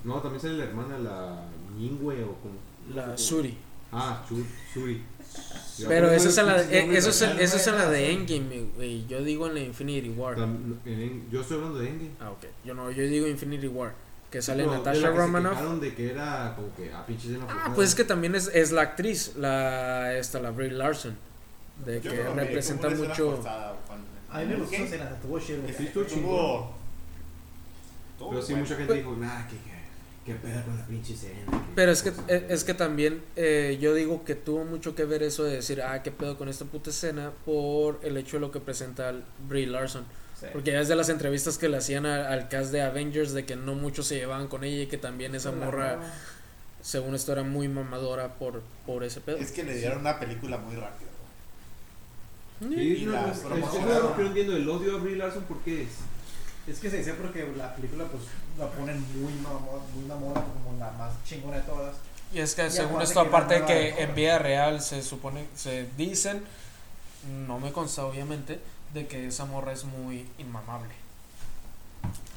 No, 0.05 0.21
también 0.21 0.41
sale 0.43 0.55
la 0.59 0.65
hermana, 0.65 0.99
la 0.99 1.45
Mingwe 1.77 2.23
o 2.25 2.35
como. 2.35 2.55
La 2.95 3.17
Suri. 3.17 3.57
Ah, 3.93 4.25
Suri. 4.29 5.03
Pero 5.89 6.09
Ya, 6.09 6.17
eso 6.17 6.29
es 6.29 6.39
en 6.39 6.47
la, 6.47 6.63
eh, 6.63 6.89
eso 6.97 7.09
es, 7.11 7.23
eso 7.23 7.57
es 7.57 7.67
en 7.67 7.75
la 7.77 7.89
de 7.89 8.13
Endgame, 8.13 8.67
güey. 8.77 9.07
Yo 9.07 9.23
digo 9.23 9.47
en 9.47 9.55
la 9.55 9.61
Infinity 9.61 10.11
War. 10.11 10.37
Tam- 10.37 10.77
en- 10.85 11.29
Yo 11.31 11.41
estoy 11.41 11.57
hablando 11.57 11.79
de 11.79 11.89
Endgame. 11.89 12.11
Ah, 12.21 12.31
ok. 12.31 12.45
Yo 12.65 12.75
no, 12.75 12.91
yo 12.91 13.03
digo 13.05 13.27
Infinity 13.27 13.67
War. 13.69 13.95
Que 14.31 14.41
sale 14.43 14.65
No, 14.65 14.73
de 14.73 14.79
Natasha 14.79 15.01
la 15.01 15.09
que 15.09 15.15
se 15.15 15.21
Romanoff. 15.21 15.53
quejaron 15.53 15.81
de 15.81 15.95
que 15.95 16.11
era 16.11 16.55
como 16.57 16.75
que 16.75 16.93
a 16.93 17.05
pinches 17.07 17.27
escena 17.31 17.45
Ah, 17.45 17.53
forzada. 17.53 17.75
pues 17.75 17.89
es 17.91 17.95
que 17.95 18.05
también 18.05 18.35
es, 18.35 18.49
es 18.55 18.73
la 18.73 18.81
actriz, 18.83 19.33
la 19.37 20.15
esta, 20.17 20.41
la 20.41 20.51
Brie 20.53 20.71
Larson, 20.71 21.17
de 21.85 22.01
que 22.01 22.11
representa 22.11 22.91
mucho. 22.91 23.37
forzada, 23.37 23.75
a 24.31 24.39
mí 24.41 24.47
me 24.47 24.57
gustó 24.57 24.71
¿Qué? 24.71 24.77
esa 24.77 24.85
escena, 24.85 25.11
estuvo 25.11 25.39
Pero 28.31 28.43
sí, 28.43 28.55
mucha 28.55 28.77
gente 28.77 28.95
dijo, 28.95 29.17
nah, 29.17 29.47
que, 29.47 29.57
que, 29.57 30.33
que 30.33 30.39
pedo 30.39 30.63
con 30.65 30.77
la 30.79 30.87
pinche 30.87 31.15
escena. 31.15 31.41
Pero 31.75 31.93
es 31.93 32.03
que 32.03 32.11
es, 32.29 32.43
es 32.49 32.65
que 32.65 32.75
también 32.75 33.23
eh, 33.37 33.79
yo 33.81 33.95
digo 33.95 34.25
que 34.25 34.35
tuvo 34.35 34.65
mucho 34.65 34.95
que 34.95 35.05
ver 35.05 35.23
eso 35.23 35.45
de 35.45 35.57
decir, 35.57 35.83
ah, 35.83 36.03
qué 36.03 36.11
pedo 36.13 36.39
con 36.39 36.49
esta 36.49 36.65
puta 36.65 36.91
escena 36.91 37.33
por 37.45 37.99
el 38.03 38.17
hecho 38.17 38.37
de 38.37 38.41
lo 38.41 38.51
que 38.51 38.61
presenta 38.61 39.13
Brie 39.49 39.67
Larson. 39.67 40.05
Sí. 40.39 40.47
Porque 40.53 40.73
ya 40.73 40.81
es 40.81 40.89
de 40.89 40.97
las 40.97 41.09
entrevistas 41.09 41.59
que 41.59 41.69
le 41.69 41.77
hacían 41.77 42.07
a- 42.07 42.29
al 42.29 42.49
cast 42.49 42.73
de 42.73 42.83
Avengers 42.83 43.33
de 43.33 43.45
que 43.45 43.55
no 43.57 43.75
muchos 43.75 44.07
se 44.07 44.17
llevaban 44.17 44.49
con 44.49 44.65
ella 44.65 44.83
y 44.83 44.87
que 44.87 44.99
también 44.99 45.35
esa 45.35 45.51
La 45.51 45.57
morra, 45.67 45.97
morra. 45.97 46.13
según 46.81 47.15
esto, 47.15 47.33
era 47.33 47.43
muy 47.45 47.69
mamadora 47.69 48.35
por, 48.35 48.63
por 48.87 49.05
ese 49.05 49.21
pedo. 49.21 49.37
Es 49.37 49.51
que 49.53 49.63
le 49.63 49.75
dieron 49.75 50.01
una 50.01 50.19
película 50.19 50.59
muy 50.59 50.75
rápida. 50.77 51.11
Sí, 52.69 52.97
Y 53.03 53.05
no, 53.07 53.13
la 53.13 53.31
es, 53.33 53.39
promoción. 53.39 53.85
que 54.17 54.23
no 54.23 54.27
entiendo. 54.29 54.57
El 54.57 54.69
odio 54.69 54.97
a 54.97 55.01
Brie 55.01 55.17
Larson, 55.17 55.45
¿por 55.45 55.59
qué 55.61 55.83
es? 55.83 55.89
Es 56.67 56.79
que 56.79 56.91
se 56.91 56.99
dice 56.99 57.15
porque 57.15 57.47
la 57.57 57.75
película 57.75 58.05
pues 58.05 58.23
la 58.59 58.69
ponen 58.71 59.01
muy 59.21 59.33
mamona, 59.35 59.83
muy 59.95 60.05
mamona 60.05 60.41
como 60.43 60.79
la 60.79 60.93
más 60.93 61.13
chingona 61.25 61.57
de 61.57 61.63
todas. 61.63 61.97
Y 62.33 62.39
es 62.39 62.55
que 62.55 62.67
Y 62.67 62.71
según 62.71 63.03
esto, 63.03 63.21
aparte 63.21 63.55
de 63.61 63.65
que 63.67 63.89
en 64.03 64.15
vida 64.15 64.39
real 64.39 64.81
se 64.81 65.03
supone, 65.03 65.47
se 65.57 65.89
dicen, 65.97 66.45
no 67.47 67.59
me 67.59 67.73
consta 67.73 68.05
obviamente, 68.07 68.61
de 68.95 69.07
que 69.07 69.27
esa 69.27 69.45
morra 69.45 69.73
es 69.73 69.85
muy 69.85 70.27
inmamable. 70.39 70.95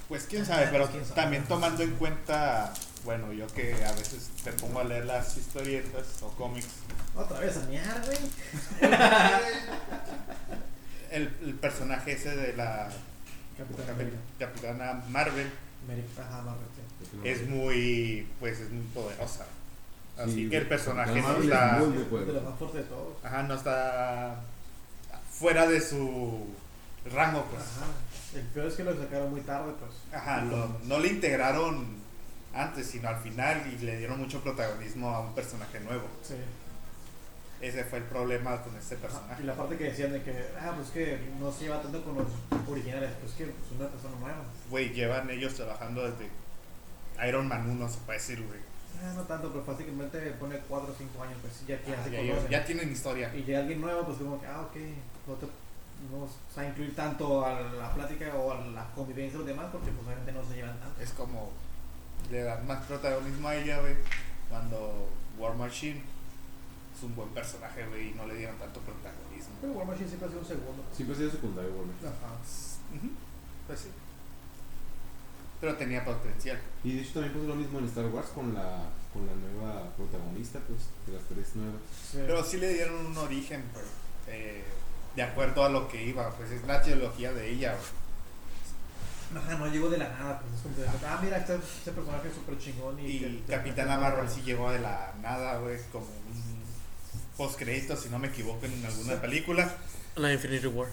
Pues 0.08 0.26
quién 0.30 0.46
sabe, 0.46 0.68
pero 0.72 0.88
Quién 0.90 1.04
sabe. 1.06 1.16
también 1.22 1.44
tomando 1.46 1.82
en 1.84 1.92
cuenta, 1.96 2.74
bueno, 3.06 3.32
yo 3.32 3.48
que 3.48 3.74
a 3.86 3.92
veces 3.94 4.30
te 4.44 4.52
pongo 4.54 4.80
a 4.80 4.84
leer 4.84 5.06
las 5.06 5.38
historietas 5.38 6.22
o 6.22 6.30
cómics, 6.32 6.68
Otra 7.16 7.40
vez 7.40 7.56
a 7.58 7.62
mear, 7.68 8.02
güey. 8.06 8.18
el, 11.12 11.32
el 11.44 11.54
personaje 11.56 12.14
ese 12.14 12.36
de 12.36 12.54
la. 12.54 12.90
Capitana 14.38 15.02
Marvel 15.10 15.50
América, 15.86 16.24
Ajá, 16.28 16.42
Marvel, 16.42 16.66
sí. 16.76 17.20
es 17.24 17.48
muy, 17.48 18.28
pues 18.40 18.60
es 18.60 18.70
muy 18.70 18.84
poderosa. 18.88 19.46
Así 20.18 20.32
Sí, 20.46 20.50
que 20.50 20.58
el 20.58 20.68
personaje 20.68 21.22
no 21.22 21.38
está, 21.42 21.78
es 21.80 21.88
muy, 21.88 22.26
De 22.26 22.34
los 22.34 22.44
más 22.44 22.58
fuertes 22.60 22.82
de 22.84 22.88
todos. 22.90 23.14
ajá, 23.24 23.44
no 23.44 23.54
está 23.54 24.42
fuera 25.32 25.68
de 25.68 25.80
su 25.80 26.48
rango, 27.14 27.46
pues. 27.52 27.62
Ajá. 27.64 27.86
El 28.36 28.42
peor 28.48 28.68
es 28.68 28.74
que 28.74 28.84
lo 28.84 28.98
sacaron 28.98 29.32
muy 29.32 29.42
tarde, 29.42 29.72
pues. 29.80 29.92
Ajá, 30.20 30.42
lo- 30.42 30.78
no 30.86 31.00
le 31.00 31.08
integraron 31.10 31.86
antes, 32.56 32.88
sino 32.88 33.10
al 33.10 33.18
final 33.18 33.62
y 33.72 33.78
le 33.84 33.98
dieron 33.98 34.20
mucho 34.20 34.42
protagonismo 34.42 35.10
a 35.10 35.20
un 35.20 35.34
personaje 35.36 35.80
nuevo. 35.82 36.08
Sí. 36.24 36.36
Ese 37.62 37.84
fue 37.86 38.00
el 38.00 38.04
problema 38.06 38.62
con 38.62 38.76
este 38.76 38.96
personaje. 38.98 39.42
Y 39.42 39.46
la 39.46 39.54
parte 39.56 39.78
que 39.78 39.86
decían 39.86 40.12
de 40.12 40.22
que, 40.22 40.46
ah, 40.60 40.74
pues 40.76 40.90
que 40.90 41.20
no 41.40 41.52
se 41.52 41.64
lleva 41.66 41.82
tanto 41.82 42.04
con 42.04 42.16
los 42.16 42.28
originales, 42.68 43.12
pues 43.22 43.34
que 43.34 43.44
es 43.44 43.50
una 43.78 43.88
persona 43.88 44.16
nueva. 44.20 44.44
Güey, 44.70 44.94
llevan 44.94 45.30
ellos 45.30 45.54
trabajando 45.56 46.04
desde 46.10 46.30
Iron 47.28 47.48
Man 47.48 47.70
1, 47.70 47.90
se 47.90 47.98
puede 48.00 48.20
decir, 48.20 48.42
güey. 48.46 48.60
Ah, 49.04 49.14
no 49.16 49.24
tanto, 49.24 49.52
pero 49.52 49.66
básicamente 49.66 50.20
pone 50.40 50.58
4 50.70 50.92
o 50.92 50.96
5 50.96 51.24
años, 51.24 51.38
pues 51.42 51.66
ya, 51.68 51.76
ya 51.86 51.96
Ah, 52.00 52.04
se 52.04 52.12
ya, 52.12 52.18
conocen. 52.30 52.50
ya 52.52 52.66
tienen 52.66 52.92
historia. 52.92 53.36
Y 53.36 53.44
llega 53.44 53.60
alguien 53.60 53.82
nuevo, 53.82 54.04
pues 54.06 54.18
como 54.18 54.40
que, 54.40 54.48
ah, 54.48 54.62
ok, 54.62 54.76
no 55.28 55.34
te, 55.36 55.46
no 55.46 56.28
sea, 56.54 56.68
incluir 56.68 56.96
tanto 56.96 57.46
a 57.46 57.60
la 57.62 57.94
plática 57.94 58.34
o 58.36 58.52
a 58.52 58.60
la 58.68 58.86
convivencia 58.94 59.34
de 59.34 59.38
los 59.40 59.48
demás 59.48 59.68
porque 59.72 59.92
pues 59.92 60.06
obviamente 60.06 60.32
no 60.34 60.44
se 60.46 60.56
llevan 60.56 60.78
tanto. 60.80 61.02
Es 61.02 61.12
como 61.12 61.52
le 62.32 62.44
dan 62.44 62.66
más 62.68 62.84
protagonismo 62.86 63.48
a 63.48 63.56
ella, 63.56 63.80
güey, 63.80 63.96
cuando 64.50 65.10
War 65.38 65.56
Machine 65.56 66.02
es 66.98 67.04
un 67.04 67.16
buen 67.16 67.30
personaje, 67.30 67.86
güey, 67.88 68.12
y 68.12 68.14
no 68.14 68.26
le 68.26 68.36
dieron 68.36 68.58
tanto 68.58 68.80
protagonismo. 68.82 69.56
Pero 69.62 69.74
War 69.74 69.86
Machine 69.88 70.08
siempre 70.08 70.28
ha 70.28 70.30
sido 70.30 70.42
un 70.42 70.48
segundo. 70.48 70.84
Siempre 70.96 71.16
ha 71.16 71.20
sido 71.20 71.32
secundario, 71.32 71.72
Warner. 71.72 71.96
Ajá. 72.02 72.34
Ujú, 72.96 73.10
Pues 73.68 73.80
sí. 73.80 73.90
Pero 75.62 75.76
tenía 75.78 76.04
potencial. 76.06 76.60
Y 76.84 76.96
de 76.96 77.02
hecho 77.02 77.14
también 77.14 77.34
pasó 77.34 77.48
lo 77.48 77.56
mismo 77.56 77.80
en 77.80 77.86
Star 77.86 78.06
Wars 78.08 78.28
con 78.30 78.54
la, 78.54 78.90
con 79.14 79.26
la 79.26 79.34
nueva 79.36 79.90
protagonista, 79.96 80.60
pues, 80.68 80.80
de 81.08 81.14
las 81.14 81.24
tres 81.28 81.56
nuevas. 81.56 81.82
Sí. 82.12 82.18
Pero 82.26 82.44
sí 82.44 82.58
le 82.58 82.74
dieron 82.74 83.06
un 83.06 83.18
origen, 83.18 83.64
pues, 83.74 83.86
eh, 84.28 84.64
de 85.16 85.24
acuerdo 85.24 85.64
a 85.64 85.70
lo 85.70 85.88
que 85.88 86.04
iba, 86.06 86.30
pues 86.32 86.52
es 86.52 86.64
la 86.68 86.82
teología 86.82 87.32
de 87.34 87.50
ella, 87.52 87.72
güey. 87.74 88.05
Ajá, 89.36 89.56
no 89.58 89.68
llegó 89.68 89.90
de 89.90 89.98
la 89.98 90.10
nada, 90.10 90.40
pues 90.40 90.54
es 90.56 90.62
como 90.62 90.76
que, 90.76 91.06
ah, 91.08 91.20
mira, 91.24 91.38
este, 91.38 91.56
este 91.56 91.92
personaje 91.92 92.28
es 92.30 92.34
súper 92.36 92.58
chingón. 92.58 93.00
Y, 93.00 93.04
Y 93.08 93.44
Capitana 93.48 93.98
Marvel 93.98 94.30
sí 94.30 94.42
llegó 94.44 94.72
de 94.72 94.80
la 94.80 95.14
nada, 95.22 95.58
güey, 95.60 95.78
como 95.92 96.06
un 96.06 96.56
postcrédito, 97.38 97.96
si 97.96 98.10
no 98.10 98.20
me 98.20 98.28
equivoco, 98.28 98.66
en 98.66 98.86
alguna 98.86 99.20
película. 99.22 99.74
La 100.16 100.32
Infinity 100.32 100.68
War. 100.68 100.88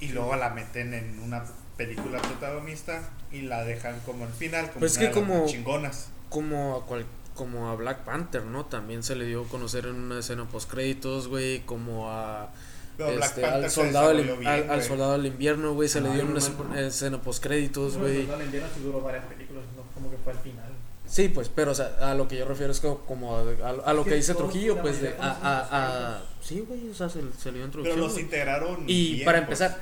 Y 0.00 0.08
luego 0.08 0.36
la 0.36 0.50
meten 0.50 0.94
en 0.94 1.18
una 1.20 1.44
película 1.76 2.20
protagonista 2.22 3.10
y 3.32 3.42
la 3.42 3.64
dejan 3.64 3.98
como 4.00 4.24
el 4.26 4.32
final, 4.32 4.66
como 4.68 4.80
Pues 4.80 4.92
es 4.92 4.98
que 4.98 5.10
como- 5.10 5.46
chingonas. 5.46 6.08
Como 6.30 6.76
a, 6.76 6.86
cual, 6.86 7.04
como 7.34 7.68
a 7.70 7.74
Black 7.76 7.98
Panther, 8.04 8.44
¿no? 8.44 8.64
También 8.66 9.02
se 9.02 9.14
le 9.16 9.26
dio 9.26 9.44
a 9.44 9.48
conocer 9.48 9.86
en 9.86 9.94
una 9.96 10.18
escena 10.20 10.44
post 10.46 10.70
créditos, 10.70 11.28
güey. 11.28 11.60
Como 11.66 12.10
a. 12.10 12.50
Pero 12.96 13.10
este, 13.10 13.44
al, 13.44 13.70
soldado 13.70 14.08
del, 14.08 14.36
bien, 14.36 14.70
al, 14.70 14.82
soldado 14.82 15.12
del 15.12 15.26
invierno, 15.26 15.74
güey. 15.74 15.88
Se 15.88 16.00
le 16.00 16.08
Ah, 16.08 16.12
dio 16.14 16.22
en 16.22 16.28
una 16.28 16.40
no, 16.40 16.46
escena- 16.46 16.64
no. 16.70 16.78
escena 16.78 17.20
post 17.22 17.42
créditos, 17.42 17.94
No, 17.94 18.00
güey. 18.00 18.26
no, 18.26 18.42
invierno 18.42 18.68
sí 18.74 18.80
duró 18.82 19.00
varias 19.00 19.24
películas, 19.26 19.64
no 19.76 19.82
como 19.94 20.10
que 20.10 20.16
fue 20.18 20.32
al 20.32 20.38
final. 20.38 20.64
Sí, 21.06 21.28
pues, 21.28 21.48
pero 21.48 21.70
o 21.70 21.74
sea, 21.74 21.96
a 22.00 22.14
lo 22.14 22.26
que 22.26 22.36
yo 22.36 22.44
refiero 22.46 22.72
es 22.72 22.80
como, 22.80 22.98
como 23.00 23.36
a, 23.36 23.40
a- 23.62 23.90
a 23.90 23.92
lo 23.94 24.02
que 24.04 24.10
que 24.10 24.16
dice 24.16 24.34
Trujillo, 24.34 24.80
pues 24.82 25.00
de 25.00 25.10
a, 25.20 25.30
a, 25.30 26.16
a- 26.16 26.22
sí, 26.42 26.64
güey, 26.66 26.88
o 26.90 26.94
sea, 26.94 27.08
se, 27.08 27.20
se 27.20 27.20
le 27.20 27.28
dio 27.28 27.36
Pero 27.52 27.64
introducción. 27.66 28.00
los 28.00 28.12
güey. 28.12 28.24
integraron. 28.24 28.84
Y 28.88 29.12
bien, 29.12 29.24
para 29.24 29.46
pues. 29.46 29.60
empezar, 29.60 29.80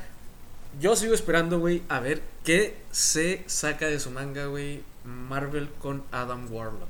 yo 0.81 0.96
sigo 0.96 1.14
esperando, 1.14 1.61
güey, 1.61 1.83
a 1.88 2.00
ver 2.00 2.20
qué 2.44 2.77
se 2.90 3.42
saca 3.46 3.87
de 3.87 4.00
su 4.00 4.11
manga, 4.11 4.46
güey, 4.46 4.83
Marvel 5.05 5.68
con 5.81 6.03
Adam 6.12 6.46
Warlock. 6.53 6.88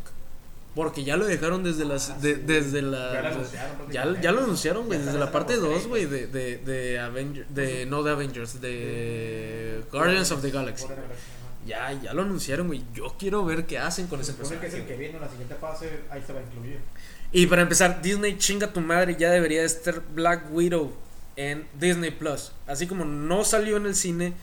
Porque 0.75 1.05
ya 1.05 1.17
lo 1.17 1.25
dejaron 1.27 1.63
desde 1.63 1.85
las 1.85 2.11
Ah, 2.11 2.19
de- 2.21 2.35
desde 2.37 2.83
la 2.83 3.13
Ya 3.13 3.29
anunciaron 3.29 4.21
ya, 4.23 4.33
lo 4.33 4.43
anunciaron, 4.43 4.87
güey, 4.87 4.99
desde 4.99 5.19
la 5.19 5.31
parte 5.31 5.55
en 5.55 5.63
los 5.63 5.71
2, 5.71 5.87
güey, 5.87 6.07
de 6.07 6.27
de 6.27 6.57
de 6.59 6.99
Avenger, 6.99 7.47
de 7.47 7.87
no 7.87 8.03
de 8.03 8.11
Avengers, 8.11 8.61
de 8.61 9.83
Guardians 9.93 10.31
of 10.33 10.43
the 10.43 10.51
Galaxy. 10.51 10.87
Ya 11.67 11.93
ya 11.93 12.13
lo 12.13 12.23
anunciaron, 12.23 12.67
güey. 12.67 12.83
Yo 12.93 13.15
quiero 13.19 13.45
ver 13.45 13.67
qué 13.67 13.79
hacen 13.79 14.07
con 14.09 14.19
Se 14.25 14.33
ese 14.33 14.43
supone 14.43 14.61
que 14.61 14.67
es 14.67 14.75
el 14.75 14.81
personaje. 14.81 14.93
que 14.95 14.99
viene 15.01 15.15
en 15.17 15.21
la 15.23 15.29
siguiente 15.29 15.55
fase, 15.55 16.01
ahí 16.11 16.23
se 16.27 16.33
va 16.33 16.41
a 16.41 16.43
incluir. 16.43 16.79
Y 17.33 17.47
para 17.47 17.63
empezar, 17.63 18.03
Disney 18.03 18.37
chinga 18.37 18.73
tu 18.73 18.81
madre, 18.81 19.17
ya 19.19 19.31
debería 19.31 19.61
de 19.61 19.67
estar 19.67 20.03
Black 20.15 20.53
Widow 20.53 20.93
en 21.37 21.67
Disney 21.81 22.11
Plus. 22.11 22.53
Así 22.67 22.87
como 22.87 23.05
no 23.05 23.45
salió 23.45 23.77
en 23.77 23.87
el 23.87 23.95
cine 23.95 24.35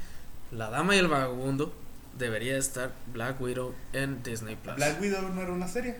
La 0.51 0.69
Dama 0.69 0.95
y 0.95 0.99
el 0.99 1.07
Vagabundo, 1.07 1.73
debería 2.17 2.53
de 2.53 2.59
estar 2.59 2.91
Black 3.13 3.39
Widow 3.39 3.73
en 3.93 4.23
Disney 4.23 4.55
Plus. 4.55 4.75
Black 4.77 4.99
Widow 5.01 5.29
no 5.29 5.41
era 5.41 5.51
una 5.51 5.67
serie. 5.67 5.95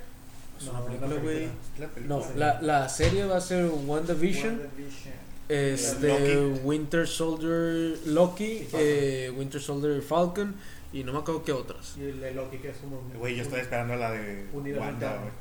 No, 0.66 0.86
película, 0.86 1.16
güey. 1.22 1.48
la. 1.80 1.90
No, 2.08 2.26
la, 2.36 2.62
la 2.62 2.90
serie 2.90 3.26
va 3.26 3.38
a 3.38 3.42
ser 3.42 3.66
WandaVision, 3.66 4.60
WandaVision. 4.60 5.14
es 5.50 6.02
Loki. 6.02 6.24
de 6.24 6.48
Winter 6.64 7.08
Soldier 7.08 7.98
Loki, 8.06 8.68
eh, 8.74 9.34
Winter 9.36 9.62
Soldier 9.62 10.02
Falcon 10.02 10.56
y 10.94 11.04
no 11.04 11.14
me 11.14 11.20
acuerdo 11.20 11.44
qué 11.44 11.52
otras. 11.54 11.96
Y 11.98 12.04
el 12.04 12.20
de 12.20 12.34
Loki, 12.34 12.58
que 12.58 12.70
es 12.70 12.78
como. 12.78 13.02
Güey, 13.18 13.36
yo 13.36 13.44
estoy 13.44 13.62
esperando 13.62 13.96
la 13.96 14.12
de 14.12 14.48
Wanda, 14.54 15.18
güey. 15.18 15.32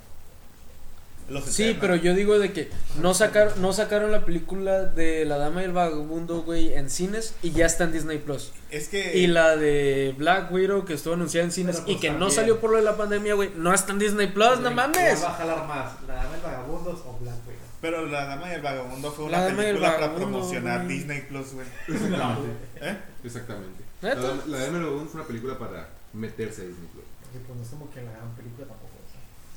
Los 1.31 1.45
Sí, 1.45 1.77
pero 1.81 1.95
yo 1.95 2.13
digo 2.15 2.39
de 2.41 2.53
que 2.53 2.71
no 3.01 3.15
sacaron, 3.15 3.63
no 3.63 3.73
sacaron 3.73 4.11
la 4.11 4.25
película 4.25 4.83
de 4.83 5.25
La 5.25 5.39
Dama 5.39 5.63
y 5.63 5.67
el 5.67 5.73
Vagabundo, 5.73 6.43
güey, 6.43 6.75
en 6.75 6.91
cines 6.91 7.35
y 7.41 7.53
ya 7.53 7.67
está 7.67 7.85
en 7.85 7.93
Disney 7.93 8.19
Plus. 8.19 8.53
Es 8.71 8.89
que. 8.89 9.17
Y 9.17 9.29
la 9.29 9.57
de 9.57 10.13
Black 10.19 10.51
Widow 10.51 10.85
que 10.85 10.95
estuvo 10.95 11.15
anunciada 11.15 11.45
en 11.47 11.53
cines 11.53 11.77
Pero, 11.77 11.87
pues, 11.87 11.97
y 11.97 12.01
que 12.01 12.11
no 12.11 12.31
salió 12.31 12.59
por 12.61 12.71
lo 12.71 12.79
de 12.79 12.83
la 12.83 12.97
pandemia, 12.97 13.35
güey, 13.35 13.51
no 13.55 13.73
está 13.73 13.93
en 13.93 14.01
Disney 14.01 14.27
Plus, 14.27 14.57
no 14.57 14.63
¿Cuál 14.63 14.75
mames. 14.75 15.23
va 15.23 15.31
a 15.31 15.35
jalar 15.35 15.67
más? 15.69 16.03
¿La 16.09 16.15
Dama 16.17 16.33
del 16.33 16.41
Vagabundos 16.43 17.01
o 17.07 17.19
Black 17.21 17.37
Widow? 17.47 17.61
Pero 17.81 18.07
La 18.07 18.27
Dama 18.27 18.51
y 18.51 18.55
el 18.57 18.63
Vagabundo 18.63 19.13
fue 19.13 19.25
una 19.27 19.41
Dama 19.41 19.63
y 19.63 19.67
el 19.67 19.77
película 19.77 19.87
para 19.93 20.01
Vagabundo, 20.09 20.27
promocionar 20.39 20.85
güey. 20.85 20.97
Disney 20.99 21.21
Plus, 21.29 21.53
güey. 21.55 21.67
Exactamente. 21.89 22.51
¿Eh? 22.83 22.97
Exactamente. 23.25 23.85
¿Neta? 24.03 24.21
La, 24.21 24.47
la 24.47 24.65
de 24.65 24.71
Melody 24.73 25.07
fue 25.07 25.21
una 25.21 25.27
película 25.29 25.59
para 25.59 25.89
meterse 26.13 26.63
a 26.63 26.65
Disney 26.65 26.89
Plus. 26.93 27.05
Porque 27.23 27.39
pues 27.47 27.57
no 27.57 27.63
es 27.63 27.71
como 27.71 27.89
que 27.91 28.03
la 28.03 28.11
gran 28.11 28.35
película 28.35 28.67
tampoco. 28.67 28.91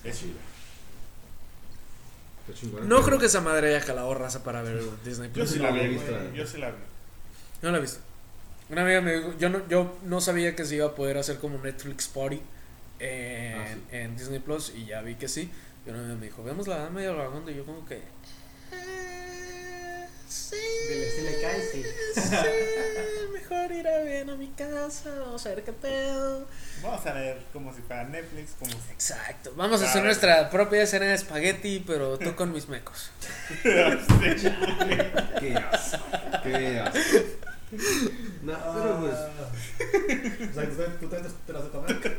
Es 0.04 0.20
chida. 0.20 0.34
No 2.86 3.02
creo 3.04 3.20
que 3.20 3.28
esa 3.28 3.42
madre 3.42 3.70
haya 3.76 3.86
jalado 3.86 4.14
raza 4.14 4.44
para 4.44 4.62
ver 4.62 4.82
Disney 5.06 5.30
Yo 5.30 5.34
Plus. 5.34 5.50
sí 5.52 5.60
no 5.60 5.66
la 5.66 5.72
vi, 5.72 5.88
visto, 5.90 6.34
Yo 6.34 6.46
sí 6.48 6.58
la 6.58 6.72
vi. 6.72 6.78
No 7.62 7.72
la 7.72 7.78
he 7.78 7.82
visto. 7.82 8.00
Una 8.70 8.82
amiga 8.84 9.02
me 9.02 9.14
dijo, 9.16 9.34
yo 9.38 9.50
no, 9.50 9.68
yo 9.70 9.98
no 10.04 10.20
sabía 10.22 10.56
que 10.56 10.66
se 10.66 10.76
iba 10.76 10.88
a 10.88 10.96
poder 10.96 11.18
hacer 11.18 11.38
como 11.40 11.58
Netflix 11.60 12.08
Party 12.08 12.42
en, 13.00 13.60
Ah, 13.60 13.66
sí. 13.74 13.82
en 13.96 14.16
Disney 14.18 14.40
Plus 14.40 14.74
y 14.76 14.86
ya 14.86 15.02
vi 15.02 15.16
que 15.16 15.28
sí. 15.28 15.50
Y 15.86 15.90
una 15.90 16.00
amiga 16.00 16.16
me 16.16 16.26
dijo, 16.28 16.44
vemos 16.44 16.68
la 16.68 16.78
dama 16.78 17.02
y 17.02 17.06
el 17.06 17.16
vagabundo 17.16 17.52
y 17.52 17.56
yo 17.56 17.66
como 17.66 17.86
que... 17.86 17.96
"Eh, 17.96 19.13
sí. 20.34 20.56
Dile, 20.90 21.12
si 21.12 21.22
le 21.22 21.42
cae, 21.42 21.62
sí. 21.72 21.84
Sí, 22.14 23.32
mejor 23.34 23.72
ir 23.72 23.88
a 23.88 24.02
bien 24.02 24.30
a 24.30 24.36
mi 24.36 24.48
casa, 24.48 25.10
vamos 25.20 25.46
a 25.46 25.50
ver 25.50 25.64
qué 25.64 25.74
pedo. 25.74 26.48
Vamos 26.82 27.06
a 27.06 27.14
ver 27.14 27.38
como 27.54 27.74
si 27.74 27.82
fuera 27.82 28.04
Netflix, 28.04 28.52
como 28.58 28.72
si 28.72 28.92
Exacto, 28.92 29.54
vamos 29.56 29.82
a 29.82 29.86
hacer 29.86 30.04
nuestra 30.04 30.50
propia 30.50 30.84
escena 30.84 31.06
de 31.06 31.14
espagueti, 31.14 31.84
pero 31.86 32.18
tú 32.18 32.36
con 32.36 32.52
mis 32.52 32.68
mecos. 32.68 33.12
Qué 33.64 33.82
asco. 35.56 36.00
Qué 36.44 36.80
asco. 36.80 37.53
No, 38.44 38.54
pero 38.74 39.00
pues. 39.00 39.14
Ah. 39.14 40.50
O 40.50 40.54
sea, 40.54 40.64
¿tú, 40.70 40.76
tú 41.02 41.08
te, 41.08 41.54
las 41.54 41.64
de 41.64 41.70
decir? 41.70 42.18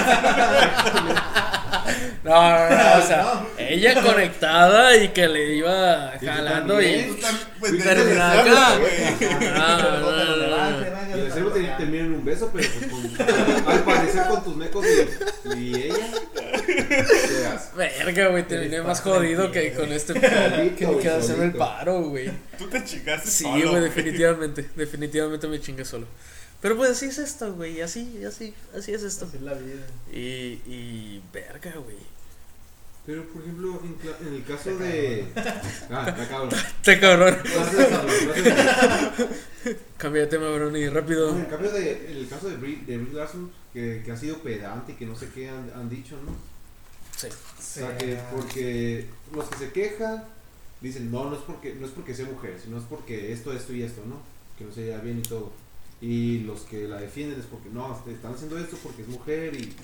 No, 2.22 2.34
no, 2.34 2.68
no, 2.70 2.98
o 2.98 3.06
sea, 3.06 3.42
ella 3.58 4.02
conectada 4.02 4.94
y 4.96 5.08
que 5.08 5.26
le 5.26 5.54
iba 5.56 6.12
Y 6.16 6.18
tú 6.20 6.26
jalando 6.26 6.80
y... 6.82 6.84
también. 6.86 7.20
Pues, 7.58 7.72
mira 7.72 7.94
de- 7.94 8.20
acá. 8.20 8.78
No, 9.56 9.78
no, 9.78 10.00
no, 10.00 10.36
no, 10.36 10.46
no. 10.46 11.16
Y 11.16 11.20
el 11.20 11.32
cero 11.32 11.50
te- 11.52 11.62
termina 11.62 12.04
en 12.04 12.14
un 12.14 12.24
beso, 12.24 12.50
pero 12.52 12.68
pues 12.90 12.90
con, 12.90 13.72
al 13.72 13.80
parecer 13.84 14.26
con 14.28 14.44
tus 14.44 14.56
mecos 14.56 14.84
y, 14.86 15.58
y 15.58 15.74
ella. 15.84 16.06
Verga, 17.76 18.28
güey, 18.28 18.46
terminé 18.46 18.82
más 18.82 19.00
jodido 19.00 19.50
que 19.50 19.72
con 19.72 19.92
este 19.92 20.14
que, 20.20 20.28
Solito, 20.28 20.98
que 20.98 21.08
hacerme 21.08 21.44
el 21.46 21.52
paro, 21.52 22.02
güey. 22.02 22.30
Tú 22.58 22.68
te 22.68 22.84
chingaste 22.84 23.28
Sí, 23.30 23.44
solo, 23.44 23.70
güey, 23.70 23.82
definitivamente, 23.82 24.68
definitivamente 24.76 25.48
me 25.48 25.60
chingué 25.60 25.84
solo. 25.84 26.06
Pero 26.60 26.76
pues 26.76 26.90
así 26.90 27.06
es 27.06 27.18
esto, 27.18 27.54
güey, 27.54 27.80
así, 27.80 28.22
así, 28.26 28.54
así 28.76 28.92
es 28.92 29.02
esto. 29.02 29.24
Así 29.26 29.36
es 29.38 29.42
la 29.42 29.54
vida. 29.54 29.86
Y, 30.12 30.60
y, 30.66 31.22
verga, 31.32 31.72
güey. 31.76 31.96
Pero 33.10 33.24
por 33.24 33.42
ejemplo, 33.42 33.82
en, 34.20 34.34
el 34.34 34.44
caso 34.44 34.78
de. 34.78 35.26
Ah, 35.90 36.06
está 36.10 36.28
cabrón. 36.28 36.50
Te 36.84 37.00
cabrón. 37.00 37.36
Cambia 39.96 40.22
de 40.22 40.28
tema, 40.28 40.48
Brony, 40.50 40.88
rápido. 40.88 41.36
en 41.36 41.46
cambio 41.46 41.72
de, 41.72 42.12
en 42.12 42.18
el 42.18 42.28
caso 42.28 42.48
de 42.48 42.54
Brie, 42.54 42.84
de 42.86 42.98
Brie 42.98 43.12
Larson, 43.12 43.50
que, 43.72 44.02
que 44.04 44.12
ha 44.12 44.16
sido 44.16 44.38
pedante 44.38 44.92
y 44.92 44.94
que 44.94 45.06
no 45.06 45.16
sé 45.16 45.28
qué 45.34 45.48
han, 45.48 45.72
han 45.74 45.90
dicho, 45.90 46.14
¿no? 46.24 46.36
Sí. 47.16 47.26
O 47.26 47.60
sea, 47.60 47.98
que 47.98 48.16
porque 48.32 49.06
los 49.34 49.46
que 49.46 49.58
se 49.58 49.72
quejan 49.72 50.22
dicen, 50.80 51.10
no, 51.10 51.28
no 51.28 51.34
es 51.34 51.42
porque 51.42 51.74
no 51.74 51.86
es 51.86 51.92
porque 51.92 52.14
sea 52.14 52.26
mujer, 52.26 52.60
sino 52.62 52.78
es 52.78 52.84
porque 52.84 53.32
esto, 53.32 53.52
esto 53.52 53.72
y 53.72 53.82
esto, 53.82 54.02
¿no? 54.06 54.22
Que 54.56 54.66
no 54.66 54.72
se 54.72 54.84
lleva 54.84 54.98
bien 54.98 55.18
y 55.18 55.22
todo. 55.22 55.50
Y 56.02 56.38
los 56.40 56.62
que 56.62 56.88
la 56.88 56.96
defienden 56.96 57.38
es 57.38 57.44
porque 57.46 57.68
no, 57.68 57.94
este, 57.94 58.12
están 58.12 58.32
haciendo 58.34 58.56
esto 58.58 58.78
porque 58.82 59.02
es 59.02 59.08
mujer 59.08 59.54
y, 59.54 59.74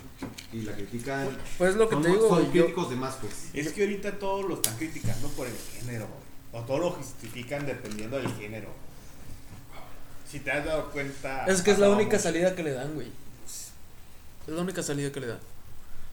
y 0.53 0.63
la 0.63 0.73
critican. 0.73 1.29
Pues 1.59 1.75
lo 1.77 1.89
que 1.91 1.95
son, 1.97 2.03
te 2.05 2.09
digo, 2.09 2.29
son 2.29 2.45
yo- 2.47 2.51
críticos 2.65 2.89
de 2.91 2.97
más, 2.97 3.17
pues. 3.17 3.33
Es 3.53 3.73
que 3.73 3.83
ahorita 3.83 4.19
todos 4.19 4.47
lo 4.49 4.55
están 4.55 4.77
criticando 4.79 5.29
por 5.31 5.47
el 5.47 5.55
género, 5.57 6.07
güey. 6.09 6.63
O 6.63 6.67
todo 6.67 6.79
lo 6.79 6.91
justifican 6.93 7.67
dependiendo 7.67 8.17
del 8.17 8.33
género. 8.35 8.71
Si 10.31 10.41
te 10.41 10.51
has 10.51 10.65
dado 10.65 10.91
cuenta. 10.91 11.45
es 11.47 11.61
que 11.63 11.71
es 11.73 11.79
la 11.79 11.91
única 11.91 12.13
mucho. 12.17 12.23
salida 12.23 12.55
que 12.55 12.63
le 12.63 12.73
dan, 12.73 12.95
güey. 12.95 13.09
Es 14.47 14.53
la 14.55 14.63
única 14.63 14.83
salida 14.83 15.13
que 15.13 15.21
le 15.21 15.27
dan 15.27 15.39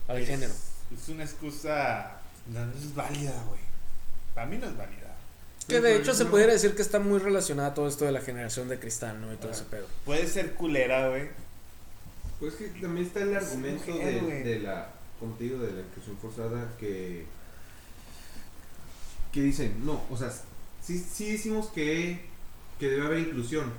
al 0.08 0.18
Es- 0.18 0.28
género. 0.28 0.52
Es 0.92 1.08
una 1.08 1.24
excusa. 1.24 2.20
No, 2.52 2.64
no 2.66 2.72
es 2.72 2.94
válida, 2.94 3.32
güey. 3.48 3.60
Para 4.34 4.46
mí 4.48 4.58
no 4.58 4.66
es 4.66 4.76
válida. 4.76 5.03
Que 5.68 5.80
de 5.80 5.96
hecho 5.96 6.14
se 6.14 6.26
pudiera 6.26 6.52
decir 6.52 6.74
que 6.74 6.82
está 6.82 6.98
muy 6.98 7.18
relacionada 7.18 7.70
a 7.70 7.74
todo 7.74 7.88
esto 7.88 8.04
de 8.04 8.12
la 8.12 8.20
generación 8.20 8.68
de 8.68 8.78
cristal, 8.78 9.20
¿no? 9.20 9.32
Y 9.32 9.36
todo 9.36 9.50
ese 9.52 9.64
pedo. 9.64 9.86
Puede 10.04 10.26
ser 10.26 10.54
culera, 10.54 11.08
güey. 11.08 11.28
Pues 12.38 12.54
que 12.54 12.68
también 12.68 13.06
está 13.06 13.20
el 13.20 13.34
argumento 13.34 13.96
de, 13.96 14.60
la, 14.60 14.88
digo, 15.38 15.58
de 15.58 15.72
la 15.72 15.80
inclusión 15.80 16.18
forzada 16.18 16.70
que, 16.78 17.24
que 19.32 19.40
dicen, 19.40 19.86
no, 19.86 20.02
o 20.10 20.16
sea, 20.16 20.30
sí, 20.82 20.98
sí 20.98 21.32
decimos 21.32 21.68
que 21.68 22.34
que 22.78 22.90
debe 22.90 23.06
haber 23.06 23.18
inclusión, 23.20 23.72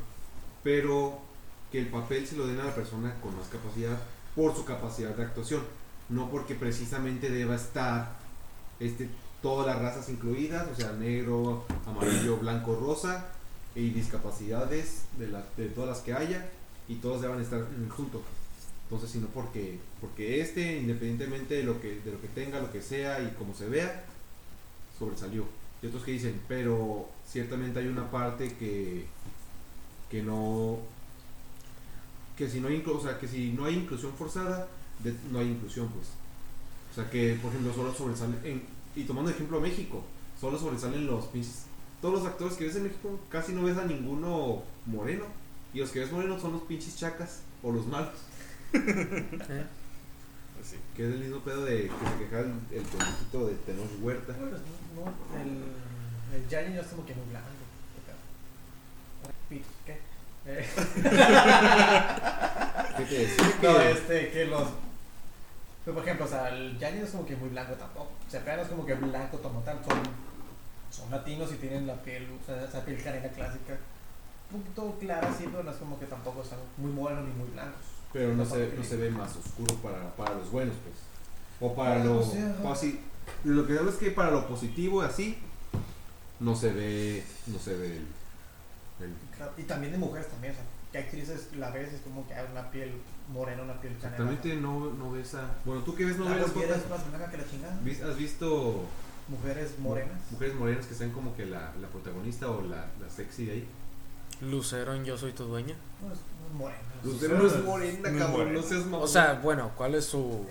pero 0.64 1.20
que 1.72 1.80
el 1.80 1.88
papel 1.88 2.26
se 2.26 2.36
lo 2.36 2.48
den 2.48 2.60
a 2.60 2.66
la 2.66 2.76
persona 2.76 3.14
con 3.22 3.36
más 3.36 3.48
capacidad 3.48 3.98
por 4.36 4.56
su 4.56 4.66
capacidad 4.66 5.16
de 5.16 5.24
actuación, 5.24 5.62
no 6.10 6.30
porque 6.30 6.56
precisamente 6.56 7.30
deba 7.30 7.56
estar 7.56 8.16
este, 8.80 9.10
todas 9.46 9.68
las 9.68 9.80
razas 9.80 10.10
incluidas, 10.10 10.68
o 10.72 10.76
sea, 10.76 10.92
negro, 10.94 11.66
amarillo, 11.86 12.38
blanco, 12.38 12.76
rosa, 12.82 13.28
y 13.76 13.92
discapacidades 13.92 15.04
de, 15.20 15.68
todas 15.68 15.88
las 15.88 16.00
que 16.00 16.14
haya, 16.14 16.50
y 16.88 16.96
todos 16.96 17.22
deban 17.22 17.40
estar 17.40 17.60
mm, 17.60 17.90
juntos. 17.90 18.24
Entonces, 18.86 19.12
sino 19.12 19.28
porque, 19.28 19.78
porque 20.02 20.42
este, 20.42 20.80
independientemente 20.80 21.54
de 21.54 21.64
lo, 21.64 21.80
que, 21.80 22.00
de 22.00 22.12
lo 22.12 22.20
que 22.20 22.28
tenga, 22.30 22.60
lo 22.60 22.72
que 22.72 22.82
sea 22.82 23.22
y 23.22 23.36
como 23.38 23.54
se 23.54 23.70
vea, 23.70 24.06
sobresalió. 24.98 25.46
Y 25.84 25.86
otros 25.86 26.04
que 26.04 26.14
dicen, 26.14 26.42
pero 26.48 27.08
ciertamente 27.28 27.78
hay 27.78 27.88
una 27.88 28.10
parte 28.10 28.52
que, 28.56 29.06
que 30.10 30.24
no, 30.24 30.80
que 32.36 32.50
si 32.50 32.60
no 32.60 32.70
hay, 32.70 32.84
o 32.84 33.00
sea, 33.00 33.20
que 33.20 33.28
si 33.28 33.52
no 33.52 33.66
hay 33.66 33.76
inclusión 33.76 34.12
forzada, 34.14 34.68
no 35.32 35.38
hay 35.38 35.50
inclusión, 35.50 35.88
pues. 35.90 36.08
O 36.92 36.96
sea, 36.96 37.08
que, 37.12 37.38
por 37.40 37.52
ejemplo, 37.52 37.72
solo 37.76 37.94
sobresalen, 37.94 38.40
en- 38.44 38.75
y 38.96 39.04
tomando 39.04 39.32
ejemplo 39.32 39.58
a 39.58 39.62
México, 39.62 40.04
solo 40.40 40.58
sobresalen 40.60 41.06
los 41.08 41.26
pinches, 41.26 41.64
todos 42.02 42.16
los 42.20 42.26
actores 42.28 42.56
que 42.56 42.66
ves 42.66 42.76
en 42.76 42.84
México, 42.84 43.20
casi 43.30 43.54
no 43.54 43.64
ves 43.64 43.78
a 43.78 43.86
ninguno 43.86 44.64
moreno, 44.86 45.26
y 45.74 45.80
los 45.80 45.90
que 45.92 46.00
ves 46.00 46.12
morenos 46.12 46.42
son 46.42 46.54
los 46.54 46.62
pinches 46.64 46.96
chacas, 46.98 47.42
o 47.64 47.72
los 47.72 47.86
malos. 47.88 48.14
¿eh? 48.74 49.66
Sí. 50.64 50.78
Que 50.98 51.08
es 51.08 51.14
el 51.14 51.20
mismo 51.20 51.42
pedo 51.42 51.64
de 51.64 51.84
que 51.84 51.90
se 51.90 52.18
queja 52.26 52.40
el, 52.40 52.54
el 52.72 52.84
de 53.48 53.54
Tenoch 53.68 54.02
Huerta. 54.02 54.34
Pues, 54.34 54.52
no, 54.96 55.06
no, 55.06 55.40
el, 55.40 56.42
el 56.42 56.50
Yanni 56.50 56.74
no 56.74 56.82
es 56.82 56.88
como 56.88 57.06
que 57.06 57.14
muy 57.14 57.26
blanco. 57.30 57.50
¿Qué? 59.86 60.00
Eh, 60.48 60.66
¿Qué 62.98 63.04
te 63.06 63.16
decía? 63.20 63.46
no, 63.62 63.78
Que- 63.78 63.92
este, 63.92 64.32
que 64.32 64.46
los. 64.46 64.68
Pues, 65.86 65.94
por 65.94 66.04
ejemplo, 66.04 66.26
o 66.26 66.30
sea, 66.30 66.50
el 66.50 66.80
no 66.80 66.88
es 66.88 67.10
como 67.12 67.26
que 67.26 67.36
muy 67.36 67.50
blanco 67.50 67.74
tampoco. 67.76 68.10
O 68.28 68.30
sea, 68.32 68.42
no 68.56 68.62
es 68.62 68.68
como 68.68 68.86
que 68.86 68.96
blanco 68.96 69.40
como 69.40 69.60
tal. 69.62 69.78
Son, 69.88 70.00
son 70.92 71.12
latinos 71.12 71.52
y 71.52 71.56
tienen 71.56 71.86
la 71.88 71.96
piel, 71.96 72.28
o 72.42 72.46
sea, 72.46 72.64
esa 72.64 72.84
piel 72.84 73.02
canela 73.04 73.30
clásica. 73.30 73.78
Un 74.52 74.62
poquito 74.62 74.98
clara, 75.00 75.34
sí, 75.38 75.46
pero 75.52 75.64
no 75.64 75.72
es 75.72 75.78
como 75.78 76.00
que 76.00 76.06
tampoco 76.06 76.42
están 76.42 76.60
muy 76.78 76.92
morenos 76.92 77.26
ni 77.26 77.34
muy 77.34 77.50
blancos. 77.52 77.82
Pero 78.14 78.30
no 78.34 78.44
Tampoco 78.44 78.62
se, 78.72 78.76
no 78.78 78.84
se 78.84 78.96
ve 78.98 79.10
más 79.12 79.36
oscuro 79.36 79.76
para, 79.76 80.16
para 80.16 80.36
los 80.36 80.50
buenos, 80.52 80.76
pues. 80.84 80.96
O 81.60 81.76
para 81.76 82.02
Ah, 82.02 82.04
lo. 82.04 82.20
o 82.20 82.72
así. 82.72 83.00
Lo 83.44 83.66
que 83.68 83.78
hablo 83.78 83.90
es 83.90 83.98
que 83.98 84.12
para 84.12 84.32
lo 84.32 84.48
positivo, 84.48 85.02
así, 85.02 85.38
no 86.40 86.56
se 86.56 86.72
ve. 86.72 87.24
No 87.48 87.60
se 87.60 87.76
ve 87.76 87.88
el. 87.98 88.08
el- 89.02 89.16
Y 89.58 89.64
también 89.64 89.92
de 89.92 89.98
mujeres 89.98 90.30
también, 90.30 90.54
o 90.54 90.56
sea, 90.56 90.64
que 90.96 91.02
actrices 91.02 91.50
la 91.58 91.72
ves 91.72 91.92
es 91.94 92.02
como 92.02 92.26
que 92.28 92.34
hay 92.34 92.46
una 92.52 92.72
piel 92.72 92.94
morena, 93.30 93.64
una 93.64 93.82
piel 93.82 93.94
canela. 93.98 94.24
Exactamente, 94.32 94.56
no, 94.62 94.92
no 94.94 95.12
ves 95.12 95.36
a. 95.36 95.56
Bueno, 95.66 95.82
tú 95.84 95.94
que 95.96 96.06
ves 96.06 96.18
La 96.18 96.26
novelas, 96.30 96.54
Bolívar 96.54 96.78
Jota? 96.78 96.86
es 96.86 96.90
más 96.90 97.10
blanca 97.10 97.32
que 97.32 97.38
la 97.38 97.50
chingada. 97.50 97.80
¿Vis- 97.84 98.02
¿Has 98.02 98.18
visto 98.18 98.84
Mujeres 99.28 99.78
morenas. 99.80 100.22
mujeres 100.32 100.56
morenas 100.56 100.86
que 100.86 100.94
sean 100.96 101.10
como 101.12 101.36
que 101.36 101.46
la, 101.48 101.74
la 101.82 101.88
protagonista 101.90 102.50
o 102.50 102.62
la, 102.62 102.86
la 103.02 103.10
sexy 103.10 103.46
de 103.48 103.52
ahí? 103.54 103.68
Lucero 104.42 104.94
en 104.94 105.04
Yo 105.04 105.18
Soy 105.18 105.34
Tu 105.34 105.44
Dueña. 105.46 105.76
No 106.02 106.14
es, 106.14 106.20
no 106.52 106.58
morena. 106.60 106.80
Lucero 107.04 107.38
no 107.40 107.48
es 107.48 107.64
morena, 107.64 108.10
cabrón, 108.12 108.32
morena. 108.32 108.52
no 108.54 108.62
seas 108.64 108.86
mamón. 108.86 109.02
O 109.04 109.08
sea, 109.08 109.34
bueno, 109.44 109.72
¿cuál 109.76 109.96
es 109.96 110.06
su. 110.06 110.46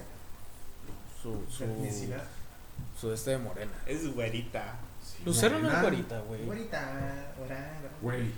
su. 1.22 1.42
su. 1.50 1.64
Etnicidad. 1.64 2.24
su 3.00 3.12
este 3.12 3.30
de 3.30 3.38
morena? 3.38 3.72
Es 3.86 4.12
güerita. 4.14 4.74
Sí, 5.02 5.22
Lucero 5.24 5.58
no 5.58 5.68
es 5.68 5.72
morena. 5.74 5.80
güerita, 5.82 6.20
güey. 6.20 6.44
Güerita, 6.44 6.92
Güey, 8.02 8.32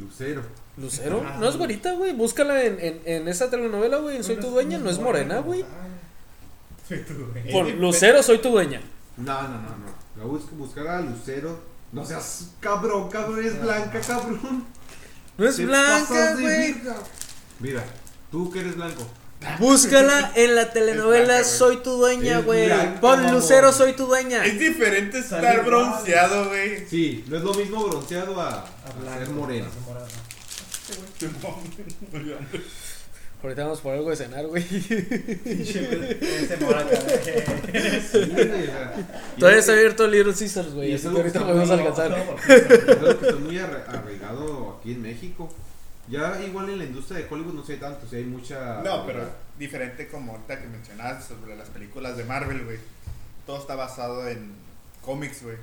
Lucero. 0.00 0.42
Lucero 0.76 1.22
Ah. 1.26 1.36
no 1.38 1.48
es 1.48 1.56
güerita, 1.56 1.92
güey. 1.94 2.12
Búscala 2.14 2.62
en, 2.64 2.78
en, 2.80 3.00
en 3.04 3.28
esa 3.28 3.50
telenovela, 3.50 3.98
güey. 3.98 4.16
en 4.16 4.24
Soy 4.24 4.36
tu 4.36 4.48
dueña, 4.50 4.78
no 4.78 4.88
es 4.90 4.98
morena, 4.98 5.38
güey. 5.40 5.64
Soy 6.88 6.98
tu 7.04 7.14
dueña. 7.14 7.52
Por 7.52 7.66
Eh, 7.68 7.76
Lucero, 7.76 8.22
soy 8.22 8.38
tu 8.38 8.50
dueña. 8.50 8.80
No, 9.16 9.42
no, 9.42 9.48
no, 9.48 9.60
no. 9.60 10.00
La 10.16 10.24
bus- 10.24 10.50
buscar 10.52 10.86
a 10.88 11.00
Lucero. 11.00 11.60
No 11.92 12.04
seas 12.04 12.50
cabrón, 12.60 13.08
cabrón, 13.10 13.44
es 13.44 13.60
blanca, 13.60 14.00
cabrón. 14.00 14.64
No 15.36 15.46
es 15.48 15.64
blanca, 15.64 16.34
güey. 16.40 16.76
Mira, 17.58 17.84
tú 18.30 18.50
que 18.50 18.60
eres 18.60 18.76
blanco. 18.76 19.02
Búscala 19.58 20.32
en 20.34 20.54
la 20.54 20.70
telenovela 20.70 21.24
blanca. 21.24 21.44
Soy 21.44 21.78
tu 21.78 21.92
dueña, 21.92 22.40
güey. 22.40 22.68
Pon. 23.00 23.32
Lucero, 23.32 23.72
soy 23.72 23.94
tu 23.94 24.06
dueña. 24.06 24.44
Es 24.44 24.58
diferente 24.58 25.18
estar 25.18 25.64
bronceado, 25.64 26.48
güey. 26.48 26.86
Sí, 26.86 27.24
no 27.28 27.38
es 27.38 27.42
lo 27.42 27.54
mismo 27.54 27.86
bronceado 27.88 28.38
a, 28.40 28.48
A 28.50 28.58
a 28.58 28.92
blanco, 29.00 29.18
ser 29.24 29.30
moreno. 29.30 29.66
moreno. 29.86 30.06
Ahorita 33.42 33.62
vamos 33.62 33.80
por 33.80 33.94
algo 33.94 34.10
de 34.10 34.16
cenar, 34.16 34.46
güey. 34.46 34.62
Todavía 39.38 39.58
es 39.58 39.60
está 39.60 39.72
abierto 39.72 40.06
Little 40.06 40.34
Caesars, 40.34 40.74
güey. 40.74 40.90
y 40.90 40.94
Así 40.94 41.06
eso 41.06 41.14
que 41.14 41.28
es 41.28 41.34
lo 41.34 41.38
ahorita 41.38 41.38
que 41.38 41.44
podemos 41.46 41.70
alcanzar. 41.70 42.12
Es 42.12 42.18
algo 42.98 43.18
que 43.20 43.26
está 43.28 43.38
muy 43.38 43.58
arra- 43.58 43.84
arraigado 43.88 44.76
aquí 44.78 44.92
en 44.92 45.00
México. 45.02 45.48
Ya 46.10 46.42
igual 46.44 46.68
en 46.70 46.78
la 46.78 46.84
industria 46.84 47.18
de 47.20 47.26
Hollywood 47.30 47.54
no 47.54 47.64
sé 47.64 47.76
tanto, 47.76 48.04
o 48.04 48.08
sea, 48.08 48.18
hay 48.18 48.24
mucha... 48.24 48.82
No, 48.82 49.06
pero 49.06 49.30
diferente 49.58 50.08
como 50.08 50.32
ahorita 50.32 50.60
que 50.60 50.66
mencionabas 50.68 51.24
sobre 51.24 51.54
las 51.56 51.68
películas 51.68 52.16
de 52.16 52.24
Marvel, 52.24 52.64
güey. 52.64 52.78
Todo 53.46 53.58
está 53.58 53.76
basado 53.76 54.28
en 54.28 54.52
cómics, 55.02 55.42
güey. 55.42 55.56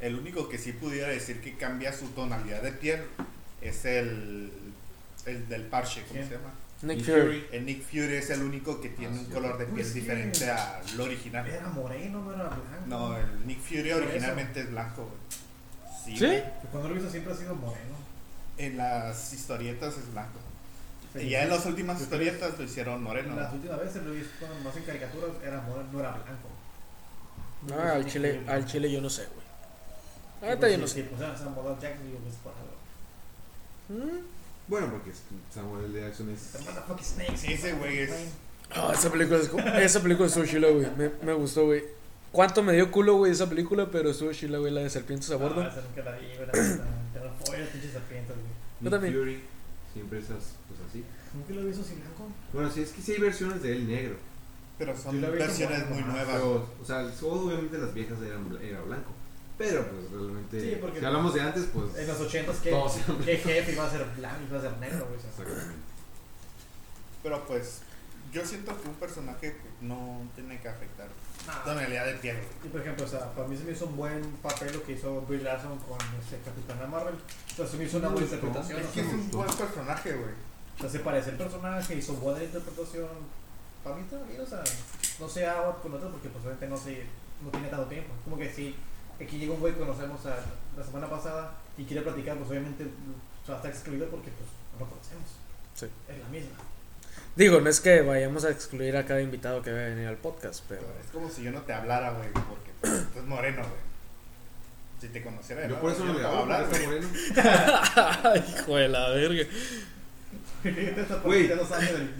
El 0.00 0.14
único 0.14 0.48
que 0.48 0.58
sí 0.58 0.72
pudiera 0.72 1.08
decir 1.08 1.40
que 1.40 1.56
cambia 1.56 1.92
su 1.92 2.06
tonalidad 2.08 2.62
de 2.62 2.72
piel 2.72 3.00
es 3.60 3.84
el, 3.84 4.50
el 5.26 5.48
del 5.48 5.62
parche, 5.64 6.02
¿cómo 6.02 6.12
¿Quién? 6.14 6.28
se 6.28 6.34
llama? 6.36 6.52
Nick 6.82 7.04
Fury. 7.04 7.46
El 7.52 7.66
Nick 7.66 7.82
Fury 7.82 8.14
es 8.14 8.30
el 8.30 8.42
único 8.42 8.80
que 8.80 8.88
tiene 8.88 9.14
Ah, 9.16 9.20
un 9.20 9.26
sí. 9.26 9.32
color 9.32 9.58
de 9.58 9.64
piel 9.66 9.76
Pues 9.76 9.92
diferente 9.92 10.50
a 10.50 10.80
lo 10.96 11.04
original. 11.04 11.46
Era 11.46 11.68
moreno, 11.68 12.22
no 12.24 12.32
era 12.32 12.44
blanco. 12.44 12.86
No, 12.86 13.16
el 13.18 13.46
Nick 13.46 13.60
Fury 13.60 13.92
originalmente 13.92 14.60
es 14.60 14.70
blanco, 14.70 15.02
güey. 15.10 16.16
Sí. 16.16 16.16
¿Sí? 16.26 16.42
Cuando 16.70 16.88
lo 16.88 16.94
he 16.94 16.98
visto 16.98 17.10
siempre 17.10 17.34
ha 17.34 17.36
sido 17.36 17.54
moreno. 17.54 18.00
En 18.64 18.76
las 18.76 19.32
historietas 19.32 19.96
es 19.96 20.12
blanco. 20.12 20.38
Sí. 21.14 21.20
Y 21.20 21.30
ya 21.30 21.42
en 21.42 21.48
las 21.50 21.64
últimas 21.66 21.98
Yo 21.98 22.04
historietas 22.04 22.58
lo 22.58 22.64
hicieron 22.64 23.02
moreno. 23.02 23.34
Las 23.34 23.52
últimas 23.52 23.80
veces 23.80 24.02
lo 24.04 24.12
visto 24.12 24.46
más 24.62 24.76
en 24.76 24.82
caricaturas, 24.84 25.30
era 25.42 25.60
moreno, 25.62 25.88
no 25.92 26.00
era 26.00 26.10
blanco. 26.12 26.48
No, 27.68 27.74
al 27.80 28.06
chile, 28.06 28.42
al 28.46 28.64
chile 28.66 28.90
yo 28.92 29.00
no 29.00 29.10
sé, 29.10 29.26
güey. 29.26 29.46
Ahorita 30.42 30.60
Pues 30.60 30.72
yo 30.72 30.78
no 30.78 30.86
sé. 30.86 31.02
Pues 31.04 31.20
era 31.20 31.36
Samuel 31.36 31.66
L. 31.66 31.76
Jackson, 31.80 32.06
digo 32.06 32.18
que 32.22 32.28
es 32.30 32.36
por 32.36 32.52
algo. 32.52 34.04
Mm. 34.06 34.24
Bueno, 34.68 34.86
porque 34.90 35.12
Samuel 35.52 35.84
L. 35.86 36.00
Jackson 36.00 36.30
es... 36.30 36.40
The 36.52 36.58
motherfucking 36.60 37.04
snakes. 37.04 37.52
Ese 37.54 37.72
güey 37.74 37.98
es- 37.98 38.10
Ah, 38.72 38.92
esa 38.94 39.10
película 39.10 39.40
es 39.40 39.48
como- 39.48 39.66
esa 39.66 40.00
película 40.00 40.28
estuvo 40.28 40.44
chila, 40.46 40.68
güey. 40.68 40.86
Me, 40.96 41.10
me 41.24 41.32
gustó, 41.32 41.64
güey. 41.66 41.82
¿Cuánto 42.30 42.62
me 42.62 42.72
dio 42.74 42.90
culo, 42.92 43.16
güey, 43.16 43.32
esa 43.32 43.48
película? 43.48 43.88
Pero 43.90 44.10
estuvo 44.10 44.32
chila, 44.32 44.58
güey, 44.58 44.72
la 44.72 44.82
de 44.82 44.90
serpientes 44.90 45.28
a 45.32 45.36
bordo. 45.36 45.60
Ah, 45.62 45.68
esa 45.68 45.80
nunca 45.80 46.08
la 46.08 46.16
vi, 46.16 46.26
güey. 46.26 46.38
la 46.38 46.52
neta, 46.52 46.84
Te 47.12 47.18
lo 47.18 47.30
follas, 47.44 47.68
pinches 47.70 47.90
serpientes, 47.92 48.36
güey. 48.36 48.49
Nick 48.80 48.90
también. 48.90 49.14
Fury, 49.14 49.40
siempre 49.92 50.18
esas, 50.18 50.54
pues 50.68 50.80
así. 50.88 51.04
Nunca 51.34 51.52
lo 51.54 51.60
he 51.62 51.64
visto 51.66 51.84
sin 51.84 52.00
blanco. 52.00 52.28
Bueno, 52.52 52.70
sí, 52.70 52.82
es 52.82 52.90
que 52.92 53.02
sí 53.02 53.12
hay 53.12 53.20
versiones 53.20 53.62
de 53.62 53.72
él 53.72 53.86
negro. 53.86 54.16
Pero 54.78 54.94
Yo 54.94 55.00
son 55.02 55.20
versiones 55.20 55.88
muy 55.90 56.02
nuevas. 56.02 56.26
Pero, 56.26 56.68
o 56.80 56.84
sea, 56.84 57.06
obviamente 57.22 57.78
las 57.78 57.92
viejas 57.92 58.18
eran, 58.22 58.58
era 58.62 58.80
blanco. 58.80 59.10
Pero, 59.58 59.86
pues, 59.86 60.10
realmente, 60.10 60.58
Sí, 60.58 60.78
porque- 60.80 61.00
si 61.00 61.04
hablamos 61.04 61.34
de 61.34 61.40
antes, 61.42 61.66
pues... 61.74 61.94
En 61.94 62.06
los 62.06 62.18
ochentas, 62.20 62.56
¿qué, 62.60 62.70
Todos 62.70 62.96
eran 62.96 63.18
¿qué 63.18 63.36
jefe 63.36 63.72
iba 63.72 63.86
a 63.86 63.90
ser 63.90 64.06
blanco? 64.16 64.38
Iba 64.48 64.58
a 64.58 64.62
ser 64.62 64.76
negro, 64.78 65.04
güey. 65.06 65.16
Exactamente. 65.20 65.74
Pero 67.22 67.46
pues, 67.46 67.80
yo 68.32 68.46
siento 68.46 68.80
que 68.80 68.88
un 68.88 68.94
personaje 68.94 69.56
no 69.82 70.22
tiene 70.34 70.58
que 70.60 70.68
afectar. 70.68 71.08
Tonalidad 71.64 72.04
de. 72.06 72.42
Y 72.64 72.68
por 72.68 72.80
ejemplo, 72.80 73.04
o 73.04 73.08
sea, 73.08 73.32
para 73.32 73.46
mí 73.48 73.56
se 73.56 73.64
me 73.64 73.72
hizo 73.72 73.86
un 73.86 73.96
buen 73.96 74.22
papel 74.42 74.72
lo 74.72 74.82
que 74.82 74.92
hizo 74.92 75.20
Brie 75.22 75.42
Larson 75.42 75.78
con 75.80 75.98
este 76.22 76.38
Capitana 76.44 76.86
Marvel. 76.86 77.14
O 77.14 77.56
sea, 77.56 77.66
se 77.66 77.76
me 77.76 77.84
hizo 77.84 77.98
una 77.98 78.08
buena 78.08 78.26
interpretación. 78.26 78.80
Es 78.80 78.86
que 78.88 79.00
es 79.00 79.06
un 79.06 79.30
buen 79.30 79.48
personaje, 79.50 80.12
güey. 80.14 80.30
O 80.76 80.80
sea, 80.80 80.90
se 80.90 80.98
parece 81.00 81.30
el 81.30 81.36
personaje, 81.36 81.94
hizo 81.94 82.14
buena 82.14 82.42
interpretación. 82.42 83.08
Para 83.84 83.96
mí 83.96 84.02
está 84.02 84.22
bien, 84.28 84.40
o 84.40 84.46
sea, 84.46 84.62
no 85.18 85.28
sé 85.28 85.46
ahora 85.46 85.76
con 85.82 85.94
otro 85.94 86.10
porque 86.10 86.28
pues 86.28 86.42
obviamente 86.44 86.68
no 86.68 86.76
sé, 86.76 87.06
no 87.42 87.50
tiene 87.50 87.68
tanto 87.68 87.86
tiempo. 87.86 88.10
Como 88.24 88.36
que 88.36 88.52
si 88.52 88.74
aquí 89.20 89.38
llega 89.38 89.52
un 89.54 89.60
güey 89.60 89.72
que 89.74 89.80
conocemos 89.80 90.24
a- 90.26 90.36
la 90.76 90.84
semana 90.84 91.08
pasada 91.08 91.52
y 91.78 91.84
quiere 91.84 92.02
platicar, 92.02 92.36
pues 92.36 92.50
obviamente 92.50 92.84
o 92.84 93.46
sea, 93.46 93.56
está 93.56 93.68
excluido 93.68 94.06
porque 94.08 94.30
pues 94.30 94.48
no 94.74 94.84
lo 94.84 94.90
conocemos. 94.90 95.28
Sí. 95.74 95.86
Es 96.08 96.18
la 96.22 96.28
misma. 96.28 96.56
Digo, 97.36 97.60
no 97.60 97.70
es 97.70 97.80
que 97.80 98.02
vayamos 98.02 98.44
a 98.44 98.50
excluir 98.50 98.96
a 98.96 99.06
cada 99.06 99.20
invitado 99.22 99.62
que 99.62 99.72
va 99.72 99.78
a 99.80 99.84
venir 99.84 100.06
al 100.08 100.16
podcast, 100.16 100.64
pero. 100.68 100.82
Es 101.04 101.10
como 101.12 101.30
si 101.30 101.42
yo 101.44 101.52
no 101.52 101.60
te 101.62 101.72
hablara, 101.72 102.10
güey, 102.10 102.28
porque 102.32 102.70
pues, 102.80 102.92
tú 103.12 103.18
eres 103.18 103.28
moreno, 103.28 103.62
güey. 103.62 103.90
Si 105.00 105.08
te 105.08 105.22
conociera 105.22 105.66
Yo 105.66 105.80
por 105.80 105.92
eso 105.92 106.04
no 106.04 106.14
te 106.14 106.22
voy 106.22 106.30
a 106.34 106.38
hablar, 106.40 106.66
güey. 106.68 106.84
moreno. 106.86 107.08
Hijo 108.60 108.76
de 108.76 108.88
la 108.88 109.08
verga. 109.10 109.44
Güey, 111.24 111.50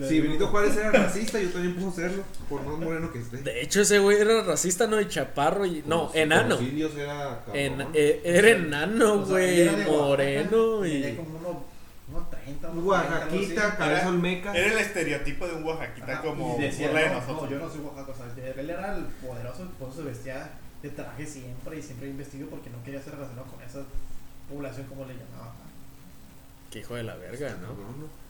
Si 0.08 0.20
Benito 0.20 0.46
Juárez 0.46 0.74
era 0.76 0.90
racista, 0.90 1.38
yo 1.38 1.50
también 1.50 1.74
puedo 1.76 1.92
serlo, 1.92 2.22
por 2.48 2.62
más 2.62 2.78
moreno 2.78 3.12
que 3.12 3.18
esté. 3.18 3.36
De 3.38 3.60
hecho, 3.60 3.82
ese 3.82 3.98
güey 3.98 4.18
era 4.18 4.42
racista, 4.42 4.86
¿no? 4.86 4.98
Y 4.98 5.08
chaparro 5.08 5.66
y. 5.66 5.82
No, 5.86 5.98
Con 5.98 6.06
los- 6.06 6.14
enano. 6.16 6.48
los 6.54 6.62
indios 6.62 6.96
era 6.96 7.42
cabrón. 7.44 7.56
En, 7.56 7.86
eh, 7.92 8.22
era 8.24 8.48
enano, 8.50 9.12
O 9.14 9.26
sea, 9.26 9.32
güey. 9.32 9.60
era 9.60 9.72
de 9.76 9.84
moreno 9.86 10.86
y. 10.86 11.02
tenía 11.02 11.16
como 11.16 11.38
uno, 11.38 11.64
uno 12.10 12.26
30, 12.30 12.68
Un 12.70 12.78
uno 12.78 12.86
40, 12.86 13.16
algo 13.16 13.26
Oaxaquita, 13.36 13.76
cabeza 13.76 14.00
Era- 14.00 14.08
olmeca. 14.08 14.54
Era 14.56 14.72
el 14.72 14.78
estereotipo 14.78 15.46
de 15.46 15.52
un 15.54 15.64
Oaxaquita 15.64 16.12
Ajá, 16.12 16.22
como 16.22 16.56
decía, 16.58 16.86
burla 16.88 17.00
de 17.02 17.08
no, 17.08 17.14
nosotros. 17.14 17.42
No, 17.42 17.50
yo 17.50 17.58
no 17.58 17.70
soy 17.70 17.80
Oaxaca, 17.80 18.12
o 18.12 18.14
sea, 18.16 18.52
él 18.60 18.70
era 18.70 18.96
el 18.96 19.04
poderoso, 19.04 19.68
por 19.78 19.88
eso 19.88 19.98
se 19.98 20.04
vestía 20.04 20.50
de 20.82 20.88
traje 20.90 21.26
siempre 21.26 21.78
y 21.78 21.82
siempre 21.82 22.06
bien 22.06 22.18
vestido 22.18 22.48
porque 22.48 22.70
no 22.70 22.82
quería 22.84 23.00
ser 23.02 23.14
relacionado 23.14 23.46
con 23.50 23.62
esa 23.62 23.80
población 24.48 24.86
como 24.86 25.04
le 25.04 25.14
llamaban. 25.14 25.52
Qué 26.70 26.78
hijo 26.80 26.94
de 26.94 27.02
la 27.02 27.16
verga, 27.16 27.50
¿no? 27.60 27.68
¿no? 27.68 28.20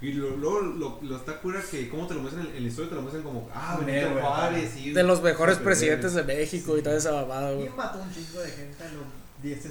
Y 0.00 0.14
lo- 0.14 0.30
luego 0.36 0.60
lo, 0.62 0.98
lo, 1.02 1.16
está 1.16 1.38
cura 1.40 1.60
que, 1.70 1.88
¿cómo 1.88 2.08
te 2.08 2.14
lo 2.14 2.20
muestran 2.22 2.48
en, 2.48 2.60
la 2.60 2.68
historia? 2.68 2.88
Te 2.88 2.94
lo 2.96 3.02
muestran 3.02 3.22
como, 3.22 3.48
ah, 3.54 3.78
Benito 3.84 4.20
Juárez. 4.20 4.76
y- 4.76 4.90
De 4.92 5.02
los 5.04 5.22
mejores 5.22 5.58
presidentes 5.58 6.14
de 6.14 6.24
México 6.24 6.76
y 6.76 6.82
toda 6.82 6.96
esa 6.96 7.12
babada, 7.12 7.52
Y 7.52 7.56
güey. 7.56 7.68
mató 7.70 8.00
un 8.02 8.12
chingo 8.12 8.40
de 8.40 8.50
gente 8.50 8.82
a 8.82 8.88
lo 8.88 9.21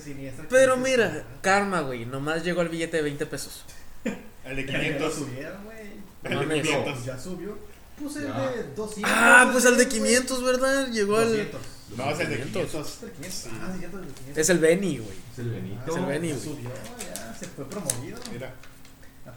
siniestra. 0.03 0.45
Pero 0.49 0.77
mira, 0.77 1.23
karma, 1.41 1.81
güey. 1.81 2.05
Nomás 2.05 2.43
llegó 2.43 2.61
el 2.61 2.69
billete 2.69 2.97
de 2.97 3.03
20 3.03 3.25
pesos. 3.25 3.63
El 4.45 4.55
de 4.55 4.65
Ya 4.65 4.73
lo 4.73 4.79
500. 4.83 5.13
subieron, 5.13 5.63
güey. 5.65 5.77
El 6.23 6.29
de 6.31 6.35
Mames. 6.35 6.61
500. 6.63 7.05
Ya 7.05 7.19
subió. 7.19 7.57
Puse 7.99 8.19
el 8.19 8.27
Ya. 8.27 8.49
de 8.51 8.63
200. 8.75 9.11
Ah, 9.15 9.49
pues 9.51 9.65
el 9.65 9.77
de 9.77 9.85
güey. 9.85 9.97
500, 9.99 10.43
¿verdad? 10.43 10.87
Llegó 10.91 11.21
el. 11.21 11.27
200. 11.29 11.61
No, 11.97 12.09
es 12.09 12.19
el 12.19 12.29
de 12.29 12.35
500. 12.37 12.71
500. 12.71 13.03
El 13.03 13.09
de 13.09 13.13
500. 13.15 13.47
Ah, 13.61 13.75
sí, 13.77 13.85
el 13.85 13.91
de 13.91 13.97
500. 14.13 14.37
Es 14.37 14.49
el 14.49 14.57
Benny, 14.59 14.97
güey. 14.97 15.17
Es 15.33 15.39
el 15.39 15.49
Benito. 15.51 15.91
Es 15.91 15.97
el 15.97 16.05
Benny, 16.05 16.27
Ya 16.29 16.33
güey. 16.35 16.43
Subió, 16.45 16.69
ya 17.13 17.35
se 17.39 17.45
fue 17.47 17.65
promovido. 17.69 18.17
Mira. 18.33 18.53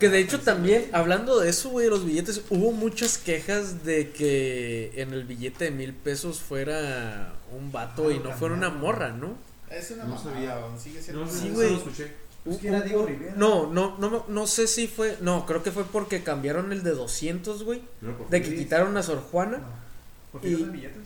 Que 0.00 0.08
de 0.08 0.18
hecho 0.18 0.40
también, 0.40 0.88
hablando 0.92 1.38
de 1.40 1.50
eso, 1.50 1.68
güey, 1.68 1.88
los 1.88 2.04
billetes, 2.06 2.40
hubo 2.48 2.72
muchas 2.72 3.18
quejas 3.18 3.84
de 3.84 4.10
que 4.10 4.92
en 4.96 5.12
el 5.12 5.24
billete 5.24 5.66
de 5.66 5.70
mil 5.70 5.92
pesos 5.92 6.40
fuera 6.40 7.34
un 7.52 7.70
vato 7.70 8.08
Ah, 8.08 8.12
y 8.12 8.18
no 8.18 8.32
fuera 8.32 8.54
una 8.54 8.70
morra, 8.70 9.10
¿no? 9.10 9.36
Es 9.76 9.90
una 9.90 10.04
No 10.04 10.18
sabía. 10.18 10.56
sigue 10.78 11.02
siendo 11.02 11.24
No, 11.24 11.30
Sí, 11.30 11.38
sí, 11.40 11.50
güey. 11.50 11.70
lo 11.70 11.76
escuché. 11.78 12.12
Pues 12.44 12.58
que 12.58 12.68
era 12.68 12.78
Un- 12.78 12.84
Diego 12.84 13.00
un- 13.02 13.08
Rivera. 13.08 13.34
No, 13.36 13.72
no, 13.72 13.96
no, 13.98 14.24
no 14.28 14.46
sé 14.46 14.66
si 14.66 14.86
fue, 14.86 15.16
no, 15.22 15.46
creo 15.46 15.62
que 15.62 15.70
fue 15.72 15.84
porque 15.84 16.22
cambiaron 16.22 16.72
el 16.72 16.82
de 16.82 16.90
200, 16.90 17.62
güey, 17.64 17.80
No 18.02 18.14
de 18.28 18.42
que 18.42 18.54
quitaron 18.54 18.94
a 18.98 19.02
Sor 19.02 19.20
Juana. 19.30 19.58
No. 19.58 19.64
Porfirio 20.32 20.58
Y- 20.58 20.64
billetes. 20.64 21.02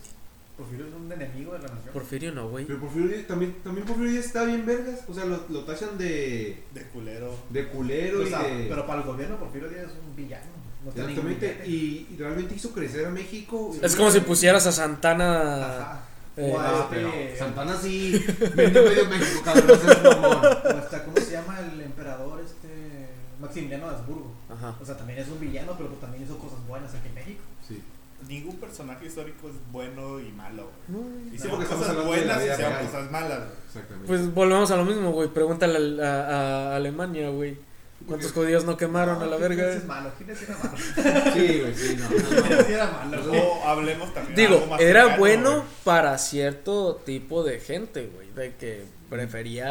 Porfirio 0.57 0.87
es 0.87 0.93
un 0.93 1.09
enemigo 1.09 1.53
de 1.53 1.59
la 1.59 1.69
nación. 1.69 1.93
Porfirio 1.93 2.31
no, 2.33 2.49
güey. 2.49 2.65
Pero 2.65 2.81
Porfirio 2.81 3.25
también, 3.25 3.55
también 3.63 3.87
Porfirio 3.87 4.11
Díaz 4.11 4.25
está 4.25 4.43
bien 4.43 4.65
vergas. 4.65 4.99
O 5.07 5.13
sea, 5.13 5.23
lo, 5.23 5.39
lo 5.47 5.63
tachan 5.63 5.97
de, 5.97 6.61
De 6.73 6.81
culero. 6.91 7.33
de 7.49 7.67
culero 7.69 8.21
O 8.23 8.25
sea, 8.25 8.45
y 8.49 8.63
de. 8.63 8.65
pero 8.69 8.85
para 8.85 8.99
el 9.01 9.07
gobierno 9.07 9.37
Porfirio 9.39 9.69
Díaz 9.69 9.85
es 9.85 9.91
un 10.05 10.13
villano. 10.17 10.59
No 10.83 10.91
Exactamente. 10.91 11.63
Y, 11.65 12.07
y 12.11 12.15
realmente 12.17 12.55
hizo 12.55 12.71
crecer 12.71 13.05
a 13.05 13.09
México. 13.09 13.73
Es 13.81 13.95
como 13.95 14.11
si 14.11 14.19
pusieras 14.19 14.65
a 14.67 14.73
Santana. 14.73 15.65
Ajá. 15.65 16.03
Eh, 16.39 16.53
o 16.55 16.59
a 16.59 16.79
este- 16.81 16.95
pero 16.95 17.11
Santana 17.37 17.75
sí 17.77 18.25
vendió 18.55 18.83
medio 18.83 19.05
México, 19.09 19.41
cabrón. 19.43 19.67
no 19.67 19.75
seas 19.75 20.03
mamón. 20.03 20.45
o 20.45 20.77
hasta, 20.77 21.03
¿cómo 21.05 21.17
se 21.17 21.31
llama 21.31 21.59
el 21.59 21.81
emperador 21.81 22.41
este? 22.41 23.09
Maximiliano 23.41 23.87
de 23.89 23.95
Habsburgo. 23.95 24.31
Ajá. 24.49 24.75
O 24.81 24.85
sea, 24.85 24.97
también 24.97 25.19
es 25.19 25.27
un 25.29 25.39
villano, 25.39 25.73
pero 25.77 25.89
pues 25.89 26.01
también 26.01 26.23
hizo 26.23 26.37
cosas 26.37 26.59
buenas 26.67 26.93
aquí 26.93 27.07
en 27.07 27.13
México. 27.15 27.41
Sí. 27.65 27.81
Ningún 28.27 28.57
personaje 28.57 29.05
histórico 29.05 29.47
es 29.47 29.55
bueno 29.71 30.19
y 30.19 30.29
malo. 30.33 30.69
güey. 30.89 31.01
No, 31.01 31.33
Hicieron 31.33 31.61
estamos 31.61 31.65
cosas 31.79 31.89
hablando 31.97 32.11
de 32.11 32.25
la 32.25 32.33
buenas 32.35 32.45
y 32.45 32.51
hicieron 32.51 32.85
cosas 32.85 33.11
malas. 33.11 33.39
güey. 33.39 33.51
Exactamente. 33.67 34.07
Pues 34.07 34.33
volvemos 34.33 34.71
a 34.71 34.75
lo 34.75 34.83
mismo, 34.85 35.11
güey. 35.11 35.29
Pregúntale 35.29 36.03
a, 36.03 36.09
a- 36.13 36.71
a 36.71 36.75
Alemania, 36.75 37.29
güey. 37.29 37.57
¿Cuántos 38.09 38.31
judíos 38.33 38.65
no 38.65 38.75
quemaron 38.75 39.21
a 39.21 39.25
la 39.25 39.37
verga? 39.37 39.71
Es 39.71 39.85
malo, 39.85 40.11
era 40.19 40.57
malo. 40.63 41.33
sí, 41.33 41.59
güey, 41.61 41.75
sí, 41.75 41.97
no. 41.97 42.59
era 42.67 42.87
malo. 42.91 43.23
güey. 43.27 43.39
O 43.41 43.63
hablemos 43.67 44.13
también 44.13 44.35
Digo, 44.35 44.65
más 44.67 44.81
era 44.81 45.01
cercano, 45.01 45.19
bueno 45.19 45.51
güey. 45.57 45.63
para 45.85 46.17
cierto 46.17 46.95
tipo 47.05 47.43
de 47.43 47.59
gente, 47.59 48.07
güey. 48.13 48.29
De 48.33 48.55
que 48.55 48.83
prefería. 49.09 49.67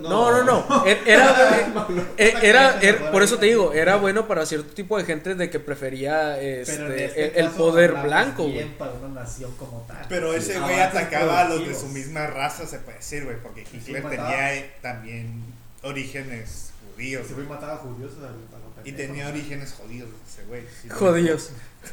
No, 0.02 0.30
no, 0.32 0.44
no. 0.44 0.84
Er- 0.86 1.00
Era, 1.04 1.86
era, 2.16 2.80
era- 2.80 3.10
por 3.10 3.22
eso 3.22 3.38
te 3.38 3.46
digo, 3.46 3.72
era 3.72 3.96
bueno 3.96 4.26
para 4.28 4.46
cierto 4.46 4.72
tipo 4.72 4.96
de 4.96 5.04
gente 5.04 5.34
de 5.34 5.50
que 5.50 5.58
prefería 5.60 6.40
este, 6.40 7.04
este 7.06 7.24
el, 7.24 7.36
el 7.36 7.44
caso 7.46 7.56
poder 7.58 7.92
blanco, 7.94 8.44
güey. 8.44 8.64
para 8.78 8.92
una 8.92 9.20
nación 9.22 9.50
como 9.58 9.84
tal. 9.88 10.06
Pero 10.08 10.32
ese 10.32 10.54
Sí. 10.54 10.60
güey 10.60 10.80
atacaba 10.80 11.40
a 11.40 11.48
los 11.48 11.66
de 11.66 11.74
su 11.74 11.86
misma 11.88 12.26
raza, 12.28 12.66
se 12.66 12.78
puede 12.78 12.98
decir, 12.98 13.24
güey, 13.24 13.36
porque 13.42 13.66
Hitler 13.72 14.02
mataba. 14.04 14.28
tenía 14.28 14.54
eh, 14.54 14.70
también 14.80 15.42
orígenes 15.82 16.69
judíos. 17.00 17.26
Se 17.26 17.34
güey. 17.34 17.46
fue 17.46 17.56
mataba 17.56 17.74
a 17.74 17.78
judíos 17.78 18.12
a, 18.22 18.26
a 18.26 18.88
Y 18.88 18.92
tenía 18.92 19.28
orígenes 19.28 19.72
jodidos, 19.72 20.10
ese 20.28 20.44
güey. 20.44 20.62
sí. 20.82 20.88
Jodidos. 20.88 21.52
O 21.82 21.88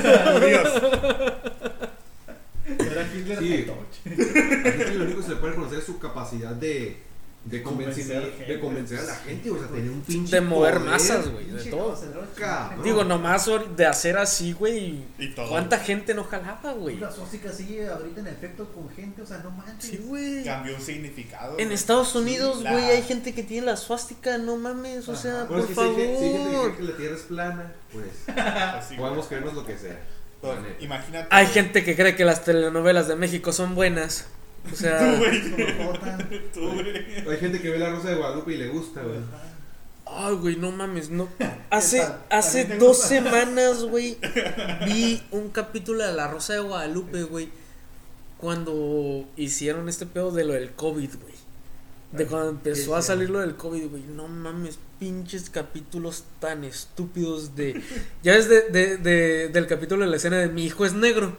sea, 0.00 0.38
judíos. 0.40 0.68
Era 2.78 3.02
Hitler 3.14 3.38
Sí. 3.38 3.66
A 3.66 4.68
Hitler 4.68 4.96
lo 4.96 5.04
único 5.04 5.18
que 5.18 5.24
se 5.24 5.30
le 5.30 5.36
puede 5.36 5.52
reconocer 5.52 5.78
es 5.78 5.84
su 5.84 5.98
capacidad 5.98 6.52
de, 6.52 7.02
de, 7.48 7.62
Convencer 7.62 8.04
convencer, 8.04 8.32
gente. 8.36 8.52
de 8.52 8.60
convencer 8.60 8.98
a 8.98 9.02
la 9.04 9.14
gente. 9.16 9.50
O 9.50 9.58
sea, 9.58 9.68
tener 9.68 9.90
un 9.90 10.00
pinche. 10.02 10.34
De 10.36 10.40
mover 10.40 10.74
poder. 10.74 10.90
masas, 10.90 11.28
güey, 11.30 11.46
de 11.46 11.64
todo. 11.70 11.98
Cabrón. 12.36 12.82
Digo, 12.84 13.04
nomás 13.04 13.48
de 13.76 13.86
hacer 13.86 14.18
así, 14.18 14.52
güey. 14.52 15.04
Y 15.18 15.28
todo. 15.34 15.48
¿Cuánta 15.48 15.78
gente 15.78 16.12
no 16.14 16.24
jalaba, 16.24 16.72
güey? 16.74 16.98
La 16.98 17.10
swastika 17.10 17.50
sigue 17.52 17.88
ahorita 17.88 18.20
en 18.20 18.26
efecto 18.26 18.66
con 18.74 18.88
gente, 18.90 19.22
o 19.22 19.26
sea, 19.26 19.38
no 19.38 19.50
manches. 19.50 19.90
Sí, 19.90 19.96
güey. 20.04 20.44
Cambió 20.44 20.74
un 20.76 20.82
significado. 20.82 21.58
En. 21.58 21.72
Estados 21.72 22.14
Unidos, 22.14 22.58
Sí, 22.58 22.62
güey, 22.68 22.82
la- 22.82 22.88
hay 22.88 23.02
gente 23.02 23.34
que 23.34 23.42
tiene 23.42 23.66
la 23.66 23.76
suástica, 23.76 24.36
no 24.38 24.56
mames, 24.56 25.08
o 25.08 25.12
Ajá. 25.12 25.22
sea, 25.22 25.44
Bueno, 25.44 25.48
por 25.48 25.60
es 25.60 25.66
que 25.66 25.74
si 25.74 25.80
hay, 25.80 25.94
gente, 25.94 26.18
si 26.18 26.24
hay 26.24 26.32
gente 26.32 26.38
que 26.38 26.48
cree 26.48 26.54
favor. 26.58 26.76
que 26.76 26.82
la 26.82 26.96
tierra 26.96 27.16
es 27.16 27.22
plana, 27.22 27.72
pues 27.92 28.06
Así, 28.36 28.94
podemos 28.96 29.26
creernos 29.26 29.54
lo 29.54 29.64
que 29.64 29.78
sea. 29.78 30.00
Neta. 30.42 30.66
Imagínate. 30.80 31.26
Hay 31.30 31.46
gente 31.46 31.84
que 31.84 31.96
cree 31.96 32.14
que 32.14 32.24
las 32.24 32.44
telenovelas 32.44 33.08
de 33.08 33.16
México 33.16 33.52
son 33.52 33.74
buenas. 33.74 34.26
O 34.68 34.70
Tú, 34.70 34.76
sea, 34.76 35.16
güey. 35.16 35.42
Tú, 36.54 36.60
güey. 36.72 37.28
Hay 37.28 37.36
gente 37.38 37.60
que 37.60 37.70
ve 37.70 37.78
la 37.78 37.90
rosa 37.90 38.10
de 38.10 38.16
Guadalupe 38.16 38.54
y 38.54 38.58
le 38.58 38.68
gusta, 38.68 39.02
güey. 39.02 39.18
ay, 40.06 40.34
güey, 40.36 40.56
no 40.56 40.70
mames, 40.70 41.10
no. 41.10 41.28
Hace, 41.70 42.02
hace 42.30 42.60
¿También 42.62 42.78
te 42.78 42.84
dos 42.84 42.96
gusta? 42.98 43.08
semanas, 43.08 43.84
güey, 43.84 44.16
vi 44.86 45.22
un 45.30 45.50
capítulo 45.50 46.04
de 46.06 46.12
La 46.12 46.28
Rosa 46.28 46.54
de 46.54 46.60
Guadalupe, 46.60 47.22
güey, 47.24 47.48
cuando 48.38 49.28
hicieron 49.36 49.88
este 49.88 50.06
pedo 50.06 50.30
de 50.30 50.44
lo 50.44 50.52
del 50.54 50.72
COVID, 50.72 51.10
güey. 51.20 51.34
De 52.12 52.24
cuando 52.24 52.48
empezó 52.48 52.96
a 52.96 53.02
salir 53.02 53.28
lo 53.28 53.40
del 53.40 53.54
COVID, 53.56 53.88
güey. 53.90 54.02
No 54.02 54.28
mames, 54.28 54.78
pinches 54.98 55.50
capítulos 55.50 56.24
tan 56.40 56.64
estúpidos 56.64 57.54
de... 57.54 57.82
Ya 58.22 58.32
ves 58.32 58.48
de, 58.48 58.62
de, 58.70 58.96
de- 58.96 59.48
del 59.48 59.66
capítulo 59.66 60.04
de 60.06 60.10
la 60.10 60.16
escena 60.16 60.38
de 60.38 60.48
mi 60.48 60.64
hijo 60.64 60.86
es 60.86 60.94
negro. 60.94 61.36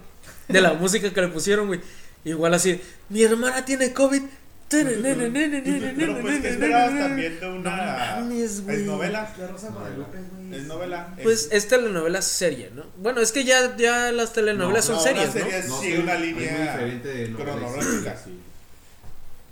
De 0.48 0.62
la 0.62 0.74
música 0.80 1.12
que 1.12 1.22
le 1.22 1.30
pusieron, 1.30 1.66
güey. 1.68 1.80
Igual 2.26 2.54
así, 2.54 2.82
mi 3.10 3.24
hermana 3.24 3.64
tiene 3.66 3.94
COVID. 3.94 4.22
Pero 4.70 6.22
pues, 6.22 6.42
¿qué 6.42 6.50
esperabas 6.50 6.90
también 7.00 7.40
de 7.40 7.48
No 7.48 7.56
una. 7.56 7.72
mames, 8.20 8.64
güey. 8.64 8.76
¿Es 8.78 8.86
novela? 8.86 9.34
La 9.40 9.48
Rosa 9.48 9.68
de 9.68 9.74
Guadalupe, 9.74 10.18
güey. 10.32 10.60
Es 10.60 10.68
novela. 10.68 11.14
Pues 11.24 11.46
Es- 11.46 11.52
es 11.54 11.68
telenovela 11.68 12.22
serie, 12.22 12.70
¿no? 12.76 12.84
Bueno, 12.98 13.20
es 13.22 13.32
que 13.32 13.44
ya, 13.46 13.76
ya 13.78 14.12
las 14.12 14.34
telenovelas 14.34 14.88
No, 14.90 14.96
son 15.00 15.14
no, 15.16 15.20
series, 15.22 15.36
una 15.36 15.44
¿no? 15.46 15.50
serie- 15.52 15.68
No, 15.70 15.80
Sí, 15.82 15.92
sí, 15.92 15.98
una 15.98 16.14
es 16.14 16.22
línea 16.22 16.52
muy 16.52 16.62
diferente 16.62 17.08
de 17.08 17.28
novela 17.30 17.46
cronológica. 17.52 17.88
histórica, 17.90 18.18
sí. 18.24 18.40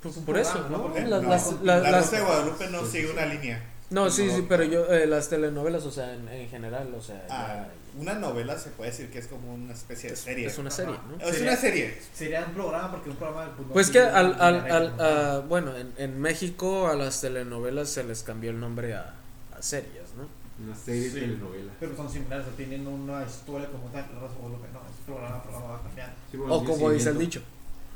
Por, 0.03 0.11
Es 0.11 0.17
un 0.17 0.25
por 0.25 0.37
eso, 0.37 0.51
programa, 0.53 0.77
¿no? 0.77 0.87
¿no? 0.89 1.09
Las- 1.09 1.21
no, 1.23 1.29
las- 1.29 1.45
no, 1.51 1.63
las- 1.63 1.83
La 1.83 1.91
las- 1.91 2.05
Rosa 2.05 2.17
de 2.17 2.23
Guadalupe 2.23 2.67
no 2.69 2.85
sigue 2.85 3.11
una 3.11 3.25
línea. 3.25 3.63
no, 3.89 4.09
sí, 4.11 4.29
sí, 4.29 4.45
pero 4.47 4.63
yo, 4.65 4.85
eh, 4.93 5.07
las 5.07 5.29
telenovelas, 5.29 5.83
o 5.85 5.91
sea, 5.91 6.13
en, 6.13 6.27
en 6.29 6.47
general, 6.49 6.93
o 6.95 7.01
sea, 7.01 7.25
Ah, 7.29 7.47
ya- 7.47 7.69
una 7.97 8.13
novela 8.15 8.57
se 8.57 8.69
puede 8.71 8.91
decir 8.91 9.09
que 9.09 9.19
es 9.19 9.27
como 9.27 9.53
una 9.53 9.73
especie 9.73 10.09
de 10.11 10.15
serie. 10.15 10.47
es 10.47 10.57
una 10.57 10.71
serie, 10.71 10.95
¿no? 11.09 11.25
Es 11.25 11.41
una 11.41 11.55
serie. 11.55 11.97
Sería 12.13 12.45
un 12.45 12.53
programa 12.53 12.91
porque 12.91 13.09
un 13.09 13.15
programa. 13.15 13.45
no 13.57 13.73
Pues 13.73 13.89
que 13.89 13.99
al, 13.99 14.39
al, 14.41 14.99
a- 14.99 15.39
bueno, 15.47 15.75
en, 15.75 15.93
en 15.97 16.19
México 16.19 16.87
a 16.87 16.95
las 16.95 17.21
telenovelas 17.21 17.89
se 17.89 18.03
les 18.03 18.23
cambió 18.23 18.51
el 18.51 18.59
nombre 18.59 18.93
a, 18.95 19.13
a 19.57 19.61
series, 19.61 20.13
¿no? 20.15 20.27
Una 20.65 20.75
serie 20.75 21.03
Sí. 21.03 21.09
de 21.15 21.21
telenovela. 21.21 21.71
Pero 21.79 21.95
son 21.95 22.09
similares, 22.09 22.47
o 22.47 22.49
tienen 22.51 22.87
una 22.87 23.23
historia 23.23 23.67
como 23.69 23.85
tal. 23.89 24.05
La 24.13 24.19
Rosa 24.21 24.33
de 24.33 24.39
Guadalupe 24.41 24.67
no, 24.73 24.79
es 24.79 25.05
programa, 25.05 25.43
programa 25.43 25.67
va 25.67 25.81
cambiando. 25.83 26.15
Sí, 26.31 26.37
bueno, 26.37 26.53
O 26.55 26.63
como 26.65 26.89
dice 26.91 27.09
el 27.09 27.17
dicho. 27.19 27.41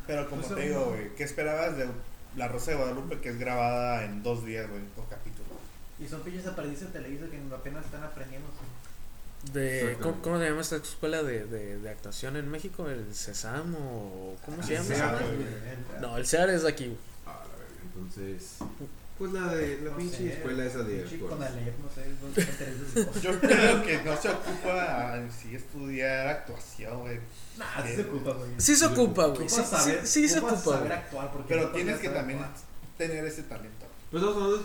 Pero 0.07 0.29
como 0.29 0.41
Pues, 0.41 0.55
te 0.55 0.61
digo, 0.67 0.79
no. 0.79 0.85
güey, 0.87 1.15
¿qué 1.15 1.23
esperabas 1.23 1.77
de 1.77 1.87
La 2.35 2.47
Rosa 2.47 2.71
de 2.71 2.77
Guadalupe 2.77 3.19
que 3.19 3.29
es 3.29 3.39
grabada 3.39 4.03
en 4.05 4.21
dos 4.23 4.45
días, 4.45 4.69
güey, 4.69 4.81
por 4.95 5.07
capítulo? 5.09 5.49
Y 5.99 6.07
son 6.07 6.21
pinches 6.21 6.47
aprendices 6.47 6.91
de 6.91 6.99
Televisa 6.99 7.25
que 7.29 7.39
apenas 7.55 7.85
están 7.85 8.03
aprendiendo. 8.03 8.47
sí. 8.49 8.65
De. 9.53 9.97
¿cómo, 10.01 10.21
cómo 10.21 10.39
se 10.39 10.45
llama 10.49 10.61
esta 10.61 10.75
escuela 10.77 11.23
de, 11.23 11.45
de, 11.45 11.79
de 11.79 11.89
actuación 11.89 12.35
en 12.37 12.49
México? 12.49 12.87
¿El 12.89 13.13
CESAM 13.13 13.75
o 13.75 14.35
cómo 14.45 14.61
se 14.61 14.77
Ah, 14.77 14.81
llama? 14.81 14.95
CEAR, 14.95 15.15
güey. 15.15 15.37
madre? 15.37 15.77
No, 15.99 16.17
el 16.17 16.27
CEAR 16.27 16.49
es 16.51 16.61
de 16.63 16.69
aquí. 16.69 16.95
Ah, 17.25 17.43
la. 17.47 17.83
Entonces, 17.99 18.57
pues 19.17 19.31
la 19.33 19.47
de 19.55 19.81
la 19.81 19.91
No 19.91 19.97
pinche 19.97 20.17
sé, 20.17 20.33
escuela 20.33 20.65
esa 20.65 20.83
de 20.83 21.03
no 21.03 21.09
sé, 21.09 23.05
no. 23.05 23.21
Yo 23.21 23.39
creo 23.39 23.83
que 23.83 24.01
no 24.03 24.21
se 24.21 24.29
ocupa 24.29 25.17
en 25.17 25.31
sí 25.31 25.55
estudiar 25.55 26.27
actuación, 26.27 26.99
güey. 27.01 27.19
Nah, 27.57 27.83
sí 27.85 27.95
se 27.95 28.01
ocupa, 28.03 28.31
güey. 28.33 28.49
Sí 28.57 28.75
se 28.75 28.85
ocupa, 28.85 29.25
güey. 29.27 29.49
Sí, 29.49 29.55
sí, 29.55 29.63
saber- 29.63 30.07
sí 30.07 30.29
se 30.29 30.39
ocupa, 30.39 30.55
saber 30.57 30.79
güey. 30.87 30.91
actuar 30.93 31.31
porque 31.31 31.47
Pero 31.55 31.67
no 31.67 31.73
tienes 31.73 31.99
que 31.99 32.09
también 32.09 32.39
actuar. 32.39 32.61
tener 32.97 33.25
ese 33.25 33.43
talento. 33.43 33.85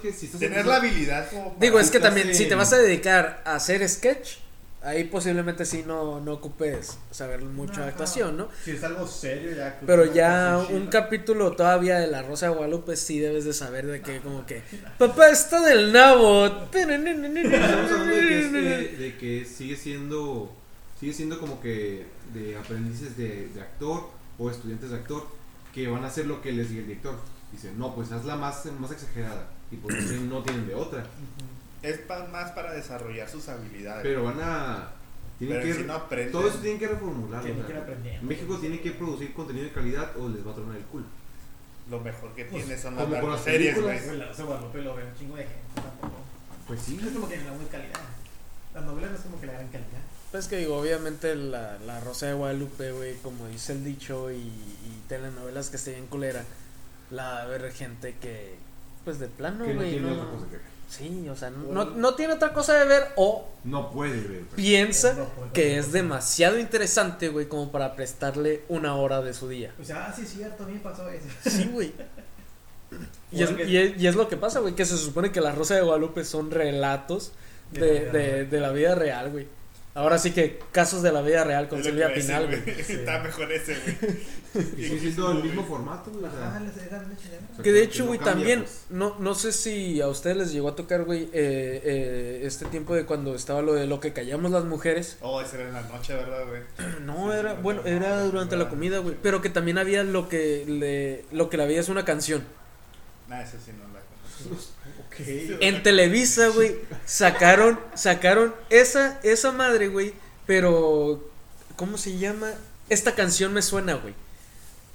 Que 0.03 0.13
si 0.13 0.27
estás 0.27 0.41
Tener 0.41 0.67
la 0.67 0.77
habilidad 0.77 1.31
como 1.31 1.57
Digo, 1.61 1.79
es 1.79 1.91
que 1.91 2.01
también, 2.01 2.35
si 2.35 2.47
te 2.47 2.55
vas 2.57 2.73
a 2.73 2.79
dedicar 2.79 3.43
a 3.45 3.55
hacer 3.55 3.89
sketch, 3.89 4.39
ahí 4.87 5.05
posiblemente 5.05 5.65
sí 5.65 5.85
no, 5.87 6.21
no 6.21 6.35
ocupes 6.35 6.97
saber 7.11 7.43
mucho 7.43 7.81
de 7.83 7.89
actuación, 7.89 8.37
¿no? 8.37 8.49
Si 8.65 8.71
es 8.73 8.83
algo 8.85 9.07
serio, 9.07 9.51
ya. 9.57 9.79
que- 9.79 9.87
Pero 9.87 10.05
ya 10.13 10.59
un 10.71 10.87
capítulo 10.87 11.53
todavía 11.53 11.99
de 11.99 12.07
La 12.07 12.23
Rosa 12.23 12.47
de 12.49 12.55
Guadalupe 12.55 12.97
sí 12.97 13.19
debes 13.19 13.45
de 13.45 13.53
saber 13.53 13.87
de 13.87 14.01
que 14.01 14.21
como 14.21 14.47
que 14.47 14.63
papá 14.99 15.29
está 15.29 15.61
del 15.61 15.93
nabo. 15.93 16.47
Estamos 16.47 17.91
hablando 17.93 18.15
de 18.15 18.29
que, 18.29 18.39
es, 18.41 18.55
eh, 18.55 18.97
de 18.99 19.17
que 19.19 19.45
sigue 19.45 19.77
siendo 19.77 20.55
sigue 20.99 21.13
siendo 21.13 21.39
como 21.39 21.61
que 21.61 22.07
de 22.33 22.57
aprendices 22.57 23.17
de, 23.17 23.49
de 23.49 23.61
actor 23.61 24.09
o 24.39 24.51
estudiantes 24.51 24.91
de 24.91 24.97
actor 24.97 25.27
que 25.75 25.89
van 25.89 26.05
a 26.05 26.07
hacer 26.07 26.27
lo 26.27 26.41
que 26.41 26.53
les 26.53 26.71
diga 26.71 26.81
el 26.83 26.87
director. 26.89 27.17
Dicen, 27.53 27.79
no, 27.79 27.95
pues 27.95 28.11
hazla 28.13 28.37
más, 28.37 28.65
más 28.81 28.91
exagerada. 28.93 29.49
Y 29.71 29.77
pues 29.77 29.95
no 30.23 30.43
tienen 30.43 30.67
de 30.67 30.75
otra. 30.75 31.05
Es 31.87 31.99
pa- 31.99 32.27
más 32.29 32.51
para 32.53 32.73
desarrollar 32.73 33.29
sus 33.29 33.49
habilidades. 33.49 34.03
Pero 34.03 34.25
van 34.25 34.39
a. 34.43 34.89
Tienen 35.39 35.59
Pero 35.61 35.69
que, 35.69 35.81
si 35.81 35.87
no 35.87 35.93
aprenden. 35.95 36.33
todo 36.33 36.49
eso 36.49 36.59
tienen 36.59 36.79
que 36.79 36.89
reformularlo. 36.89 37.45
Tienen 37.45 37.63
o 37.63 37.67
sea, 37.67 37.75
que 37.75 37.79
ir 37.79 37.83
aprendiendo. 37.83 38.27
México 38.27 38.59
tiene 38.59 38.81
que 38.81 38.91
producir 38.93 39.33
contenido 39.35 39.67
de 39.67 39.73
calidad 39.73 40.17
o 40.19 40.29
les 40.29 40.47
va 40.47 40.53
a 40.53 40.55
tronar 40.55 40.77
el 40.77 40.85
culo. 40.85 41.05
Lo 41.91 42.01
mejor 42.01 42.35
que 42.35 42.47
Pues, 42.47 42.65
tiene 42.65 42.81
son 42.81 42.97
las 42.97 43.05
como 43.05 43.29
las 43.29 43.45
series, 43.45 43.81
güey. 43.81 43.99
Rosa 43.99 44.35
de 44.37 44.43
Guadalupe 44.45 44.83
lo 44.83 44.95
ve 44.97 45.05
un 45.05 45.15
chingo 45.19 45.37
de 45.37 45.43
gente 45.45 45.61
tampoco. 45.75 46.15
Pues 46.67 46.81
sí, 46.81 46.99
No 47.01 47.07
es 47.07 47.15
como 47.15 47.29
que 47.29 47.37
la 47.37 47.53
muy 47.53 47.67
calidad. 47.67 48.01
Las 48.75 48.85
novelas 48.85 49.11
no 49.11 49.17
es 49.17 49.23
como 49.23 49.41
que 49.41 49.47
la 49.47 49.53
gran 49.53 49.69
calidad. 49.69 50.01
Pues 50.33 50.49
que 50.49 50.57
digo, 50.57 50.77
obviamente 50.79 51.35
la, 51.37 51.79
la 51.79 52.01
Rosa 52.01 52.27
de 52.27 52.33
Guadalupe, 52.35 52.91
güey, 52.93 53.15
como 53.17 53.47
dice 53.47 53.73
el 53.73 53.85
dicho, 53.85 54.31
y, 54.33 54.37
y 54.39 55.03
telenovelas 55.09 55.71
que 55.71 55.77
esté 55.77 55.93
bien 55.93 56.07
culera, 56.09 56.43
la 57.11 57.23
va 57.25 57.43
a 57.43 57.47
ver 57.47 57.71
gente 57.73 58.17
que, 58.21 58.57
pues 59.05 59.19
de 59.21 59.29
plano, 59.29 59.65
no 59.67 59.75
güey, 59.75 59.91
tiene 59.93 60.11
no, 60.11 60.27
sí, 60.89 61.29
o 61.29 61.37
sea, 61.37 61.51
no, 61.51 61.85
no 61.85 62.15
tiene 62.15 62.35
otra 62.35 62.53
cosa 62.53 62.75
de 62.75 62.85
ver 62.87 63.09
o 63.17 63.49
No 63.65 63.91
puede 63.91 64.21
ver. 64.21 64.41
pues. 64.43 64.55
piensa 64.57 65.15
No, 65.15 65.25
pues, 65.37 65.53
que 65.53 65.75
no, 65.75 65.81
es 65.81 65.93
demasiado 65.93 66.59
interesante, 66.59 67.29
güey, 67.29 67.47
como 67.49 67.71
para 67.73 67.95
prestarle 67.97 68.63
una 68.69 68.95
hora 68.97 69.21
de 69.23 69.35
su 69.35 69.49
día. 69.49 69.73
O 69.81 69.85
sea, 69.85 70.07
ah, 70.09 70.13
sí, 70.15 70.23
es 70.23 70.31
cierto, 70.33 70.65
a 70.65 70.67
mí 70.67 70.79
pasó 70.79 71.09
eso. 71.11 71.27
Sí, 71.51 71.69
güey. 71.73 71.93
Y 73.33 73.43
es, 73.43 73.49
Porque- 73.51 73.65
y, 73.65 73.77
es, 73.77 74.01
y 74.01 74.07
es 74.07 74.15
lo 74.15 74.29
que 74.29 74.37
pasa, 74.37 74.61
güey, 74.61 74.75
que 74.75 74.85
se 74.85 74.97
supone 74.97 75.33
que 75.33 75.41
la 75.41 75.51
Rosa 75.53 75.75
de 75.75 75.83
Guadalupe 75.83 76.25
son 76.25 76.51
relatos 76.53 77.33
De 77.73 77.81
de, 77.81 77.91
la 77.91 78.01
vida 78.01 78.13
de, 78.13 78.21
real. 78.37 78.51
de 78.51 78.61
la 78.61 78.71
vida 78.73 78.95
real, 78.95 79.31
güey. 79.33 79.49
Ahora 79.97 80.19
sí 80.19 80.33
que 80.33 80.59
casos 80.73 81.03
de 81.03 81.11
la 81.11 81.23
vida 81.23 81.43
real 81.43 81.69
con 81.69 81.83
Silvia 81.83 82.13
Pinal, 82.13 82.49
güey. 82.49 82.81
Está 82.81 83.19
mejor 83.21 83.51
ese, 83.51 83.79
güey. 83.79 84.67
Y 84.77 84.83
sigue 84.85 85.01
siendo 85.01 85.33
el 85.33 85.43
mismo 85.43 85.65
formato, 85.65 86.11
güey. 86.11 86.31
sea, 86.31 86.63
Que 87.63 87.73
de 87.73 87.83
hecho, 87.83 88.05
güey, 88.05 88.19
también, 88.19 88.61
pues. 88.61 88.85
no, 88.91 89.17
no 89.19 89.35
sé 89.35 89.53
si 89.53 90.03
a 90.03 90.09
ustedes 90.09 90.37
les 90.37 90.53
llegó 90.53 90.69
a 90.69 90.77
tocar, 90.77 91.05
güey, 91.05 91.23
eh, 91.33 91.81
eh, 91.83 92.43
este 92.45 92.67
tiempo 92.67 92.95
de 92.95 93.07
cuando 93.07 93.35
estaba 93.35 93.63
lo 93.63 93.73
de 93.73 93.87
lo 93.87 93.99
que 93.99 94.13
callamos 94.13 94.51
las 94.51 94.65
mujeres. 94.65 95.17
Oh, 95.23 95.41
ese 95.41 95.57
era 95.57 95.69
en 95.69 95.73
la 95.73 95.83
noche, 95.83 96.15
¿verdad, 96.15 96.45
güey? 96.47 96.61
No, 97.01 97.33
era, 97.33 97.55
bueno, 97.55 97.81
no, 97.81 97.89
era 97.89 98.21
durante 98.21 98.59
la 98.59 98.69
comida, 98.69 98.99
güey. 98.99 99.17
Pero 99.23 99.41
que 99.41 99.49
también 99.49 99.79
había 99.79 100.05
lo 100.05 100.29
que 100.29 100.67
le, 100.67 101.25
lo 101.35 101.49
que 101.49 101.57
la 101.57 101.65
vida 101.65 101.81
es 101.81 101.89
una 101.89 102.05
canción. 102.05 102.45
Nah, 103.29 103.41
ese 103.41 103.59
sí 103.59 103.73
no 103.73 103.85
la 103.95 104.03
conozco. 104.45 104.73
En 105.61 105.83
Televisa, 105.83 106.49
güey, 106.49 106.77
sacaron, 107.05 107.79
sacaron 107.95 108.55
esa, 108.71 109.19
esa 109.23 109.53
madre, 109.53 109.89
güey, 109.89 110.15
pero, 110.47 111.23
¿cómo 111.77 111.99
se 111.99 112.19
llama? 112.19 112.53
Esta 112.89 113.15
canción 113.15 113.53
me 113.53 113.63
suena, 113.63 113.95
güey. 113.95 114.15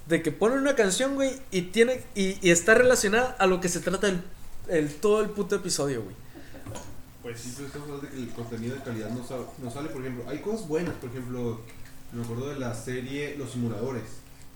De 0.07 0.21
que 0.21 0.31
ponen 0.31 0.59
una 0.59 0.75
canción, 0.75 1.15
güey, 1.15 1.39
y 1.51 1.63
tiene, 1.63 2.01
y, 2.15 2.37
y 2.45 2.51
está 2.51 2.73
relacionada 2.73 3.35
a 3.39 3.47
lo 3.47 3.61
que 3.61 3.69
se 3.69 3.79
trata 3.79 4.07
el, 4.07 4.21
el 4.67 4.93
todo 4.95 5.21
el 5.21 5.29
puto 5.29 5.55
episodio, 5.55 6.03
güey. 6.03 6.15
Pues 7.21 7.39
Sí, 7.39 7.53
pero 7.55 7.67
estamos 7.67 7.87
hablando 7.87 8.07
de 8.07 8.13
que 8.13 8.23
el 8.23 8.29
contenido 8.29 8.75
de 8.75 8.81
calidad 8.81 9.09
no 9.09 9.25
sale, 9.25 9.43
no 9.59 9.69
sale, 9.69 9.89
por 9.89 10.01
ejemplo, 10.01 10.25
hay 10.27 10.39
cosas 10.39 10.67
buenas, 10.67 10.95
por 10.95 11.09
ejemplo, 11.09 11.61
me 12.11 12.23
acuerdo 12.23 12.49
de 12.49 12.59
la 12.59 12.73
serie 12.73 13.35
Los 13.37 13.51
Simuladores. 13.51 14.03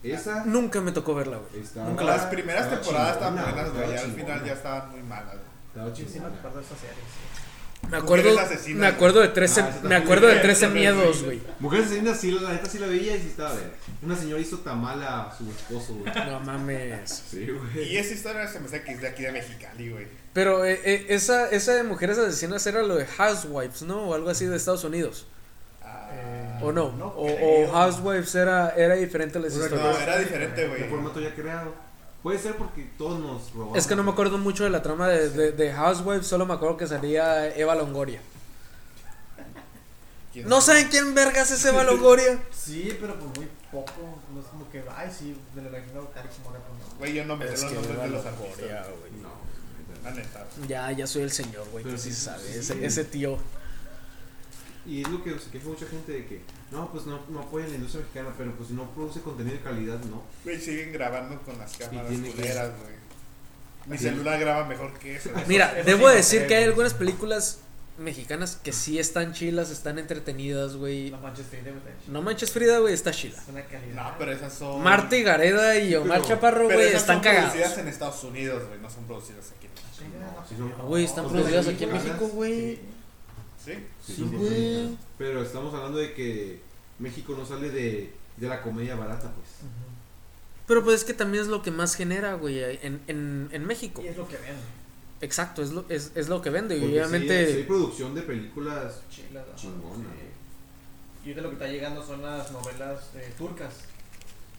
Esa 0.04 0.46
Nunca 0.46 0.82
me 0.82 0.92
tocó 0.92 1.16
verla, 1.16 1.38
güey. 1.38 2.06
las 2.06 2.26
primeras 2.26 2.70
temporadas 2.70 3.14
estaban 3.14 3.36
buenas, 3.36 3.74
güey. 3.74 3.98
al 3.98 4.12
final 4.12 4.46
ya 4.46 4.54
estaban 4.54 4.92
muy 4.92 5.02
malas, 5.04 5.34
güey. 5.34 5.55
Estaba 5.76 5.96
Sí, 5.96 6.08
sí, 6.12 6.20
me 6.20 6.28
acuerdo 6.28 6.60
de 6.60 6.64
esa 6.66 6.76
serie. 6.76 6.96
sí. 6.96 7.88
Me 7.92 7.98
acuerdo, 7.98 8.40
asesinas, 8.40 8.80
me 8.80 8.88
acuerdo 8.88 9.20
de 9.20 9.28
13, 9.28 9.62
Ah, 9.62 9.80
me 9.84 9.96
acuerdo 9.96 10.26
de 10.28 10.36
13 10.38 10.52
Esa 10.52 10.66
también, 10.68 10.96
miedos, 10.96 11.24
güey. 11.24 11.40
Mujeres 11.60 11.86
asesinas, 11.86 12.20
sí, 12.20 12.32
la 12.32 12.54
neta 12.54 12.68
sí 12.68 12.80
la 12.80 12.88
veía 12.88 13.16
y 13.16 13.22
sí 13.22 13.28
estaba 13.28 13.54
de. 13.54 13.62
Una 14.02 14.16
señora 14.16 14.42
hizo 14.42 14.58
tamal 14.60 15.04
a 15.04 15.32
su 15.38 15.48
esposo, 15.52 15.94
güey. 15.94 16.12
No 16.26 16.40
mames. 16.40 17.24
Sí, 17.30 17.46
güey. 17.48 17.90
Y 17.94 17.98
esa 17.98 18.14
historia 18.16 18.48
se 18.48 18.60
me 18.60 18.66
hace 18.68 18.82
que 18.82 18.94
es 18.94 19.02
de 19.02 19.08
aquí 19.10 19.22
de 19.22 19.32
Mexicali, 19.34 19.90
güey. 19.92 20.08
Pero 20.34 20.66
eh, 20.66 20.82
eh, 20.84 21.06
esa, 21.10 21.48
esa 21.50 21.76
de 21.76 21.84
mujeres 21.84 22.18
asesinas 22.18 22.66
era 22.66 22.82
lo 22.82 22.96
de 22.96 23.06
Housewives, 23.06 23.84
¿no? 23.84 24.04
O 24.10 24.14
algo 24.16 24.30
así 24.32 24.46
de 24.46 24.56
Estados 24.56 24.84
Unidos. 24.84 25.28
Ah, 25.84 26.10
Eh, 26.12 26.60
¿O 26.64 26.72
no? 26.72 26.92
No 26.94 27.08
o, 27.10 27.26
creo. 27.28 27.70
o 27.70 27.72
Housewives 27.72 28.34
era, 28.34 28.70
era 28.76 28.96
diferente 28.96 29.38
a 29.38 29.42
las 29.42 29.54
historias. 29.54 29.80
no, 29.80 29.96
era 30.00 30.18
diferente, 30.18 30.64
El 30.64 30.70
güey. 30.70 30.90
formato 30.90 31.20
ya 31.20 31.36
creado. 31.36 31.76
Puede 32.26 32.40
ser 32.40 32.56
porque 32.56 32.90
todos 32.98 33.20
nos 33.20 33.54
robamos. 33.54 33.78
Es 33.78 33.86
que 33.86 33.96
no 33.96 34.02
me 34.02 34.10
acuerdo 34.10 34.40
mucho 34.40 34.64
de 34.64 34.72
la 34.72 34.82
trama 34.82 35.08
de, 35.10 35.30
de, 35.30 35.52
de 35.52 35.72
Housewives, 35.72 36.26
solo 36.26 36.48
me 36.48 36.56
acuerdo 36.56 36.76
que 36.76 36.88
salía 36.88 37.56
Eva 37.56 37.76
Longoria. 37.76 38.20
¿Quién 40.34 40.50
¿No 40.50 40.60
sabe? 40.60 40.80
saben 40.80 40.90
quién 40.92 41.14
vergas 41.14 41.52
es 41.52 41.64
Eva 41.66 41.84
Longoria? 41.92 42.42
Sí, 42.52 42.98
pero 43.00 43.14
pues 43.20 43.38
muy 43.38 43.48
poco. 43.72 43.92
No 44.34 44.40
es 44.42 44.48
como 44.48 44.68
que, 44.72 44.84
ay, 44.98 45.12
sí, 45.16 45.38
me 45.54 45.62
lo 45.62 45.70
imagino 45.70 46.10
Cari 46.16 46.30
como 46.30 46.50
ahora, 46.50 46.62
pues 46.68 46.80
no. 46.92 46.98
Güey, 46.98 47.14
yo 47.14 47.26
no 47.26 47.38
me 47.38 47.46
sé 47.46 47.52
los 47.64 47.74
nombres 47.74 47.88
de 48.02 48.08
los 48.10 48.26
Longoria, 48.26 48.80
artistas. 48.80 48.88
güey. 49.00 49.12
No. 49.22 49.30
La 50.04 50.12
neta. 50.12 50.48
Ya, 50.68 50.92
ya 50.94 51.06
soy 51.08 51.22
el 51.22 51.32
señor, 51.32 51.68
güey, 51.72 51.84
que 51.84 51.92
Pero 51.92 52.02
sí 52.02 52.12
sí, 52.12 52.22
sabe. 52.22 52.42
sí, 52.44 52.58
Ese, 52.58 52.74
sí. 52.74 52.80
ese 52.84 53.04
tío. 53.06 53.38
Y 54.86 55.02
es 55.02 55.10
lo 55.10 55.24
que 55.24 55.38
se 55.40 55.50
queja 55.50 55.68
mucha 55.68 55.86
gente 55.88 56.12
de 56.12 56.26
que, 56.26 56.42
no, 56.72 56.92
pues 56.92 57.06
no, 57.08 57.20
no 57.30 57.40
apoyan 57.40 57.70
la 57.70 57.76
industria 57.76 58.02
mexicana, 58.02 58.30
pero 58.38 58.52
pues 58.56 58.70
si 58.70 58.76
no 58.76 58.90
produce 58.92 59.22
contenido 59.22 59.56
de 59.58 59.64
calidad, 59.64 60.00
no. 60.06 60.22
Güey, 60.44 60.60
siguen 60.62 60.94
grabando 60.94 61.42
con 61.42 61.58
las 61.58 61.76
cámaras 61.76 62.12
culeras, 62.12 62.72
güey. 62.82 62.96
Mi 63.88 63.98
celular 63.98 64.40
graba 64.40 64.66
mejor 64.66 64.94
que 64.98 65.16
eso. 65.16 65.30
Mira, 65.48 65.72
eso 65.78 65.86
debo 65.86 66.10
sí, 66.10 66.16
decir 66.16 66.42
no 66.44 66.48
que 66.48 66.56
hay 66.56 66.64
algunas 66.64 66.94
películas 66.96 67.60
mexicanas 67.98 68.58
que 68.58 68.74
sí 68.74 69.00
están 69.00 69.34
chilas, 69.34 69.70
están 69.70 69.98
entretenidas, 70.00 70.76
güey. 70.76 71.12
No 71.12 71.20
manches, 71.20 71.46
Frida, 71.48 71.72
güey. 71.72 71.94
No 72.08 72.22
manches 72.22 72.52
Frida, 72.52 72.80
güey, 72.80 72.94
está 72.94 73.12
chila. 73.12 73.38
Es 73.42 73.48
una 73.48 73.64
calidad. 73.66 74.04
No, 74.12 74.16
pero 74.20 74.32
esas 74.34 74.54
son. 74.54 74.82
Marta 74.84 75.16
y 75.16 75.24
Gareda 75.24 75.78
y 75.80 75.96
Omar 75.96 76.18
Pero- 76.22 76.28
Chaparro, 76.28 76.66
güey, 76.66 76.88
están 76.88 77.16
son 77.18 77.24
cagados. 77.24 77.52
producidas 77.52 77.78
en 77.80 77.88
Estados 77.88 78.24
Unidos, 78.24 78.68
güey. 78.68 78.80
No 78.82 78.90
son 78.90 79.06
producidas 79.06 79.52
aquí 79.56 79.68
en 79.68 79.74
México. 79.74 80.46
Chinga, 80.50 80.68
no. 80.76 80.84
Ah, 80.84 80.86
Güey, 80.88 81.06
están 81.06 81.30
producidas 81.30 81.68
aquí 81.68 81.84
en. 81.86 81.94
México, 81.94 82.28
güey. 82.34 82.76
¿Sí? 82.76 82.80
Sí, 83.66 83.74
Sí, 84.06 84.24
güey. 84.32 84.98
Pero 85.18 85.42
estamos 85.44 85.74
hablando 85.74 85.98
de 85.98 86.14
que 86.14 86.62
México 87.00 87.36
no 87.38 87.46
sale 87.46 87.70
de, 87.70 88.14
de 88.38 88.48
la 88.48 88.62
comedia 88.62 88.96
barata, 88.96 89.32
pues. 89.32 89.50
Pero 90.68 90.84
pues 90.84 91.02
es 91.02 91.04
que 91.06 91.14
también 91.14 91.44
es 91.44 91.50
lo 91.50 91.62
que 91.62 91.72
más 91.72 91.96
genera, 91.96 92.36
güey, 92.36 92.60
en, 92.64 93.02
en, 93.08 93.50
en 93.52 93.66
México. 93.66 94.02
Y 94.04 94.08
es 94.08 94.18
lo 94.18 94.28
que 94.28 94.38
vende. 94.38 94.62
Exacto, 95.22 95.64
es 95.64 95.72
lo, 95.72 95.86
es, 95.90 96.12
es 96.16 96.28
lo 96.28 96.42
que 96.42 96.50
vende. 96.50 96.76
Y 96.78 96.82
Porque 96.82 96.94
obviamente, 97.00 97.48
sí 97.52 97.58
hay 97.58 97.64
producción 97.64 98.14
de 98.16 98.22
películas 98.22 99.02
Chila, 99.10 99.42
ajá, 99.42 99.56
Chingona. 99.56 99.96
sí. 99.96 101.24
Y 101.24 101.30
ahorita 101.30 101.42
lo 101.42 101.50
que 101.50 101.56
está 101.56 101.68
llegando 101.68 102.06
son 102.06 102.22
las 102.22 102.52
novelas 102.52 103.10
eh, 103.16 103.34
turcas. 103.38 103.74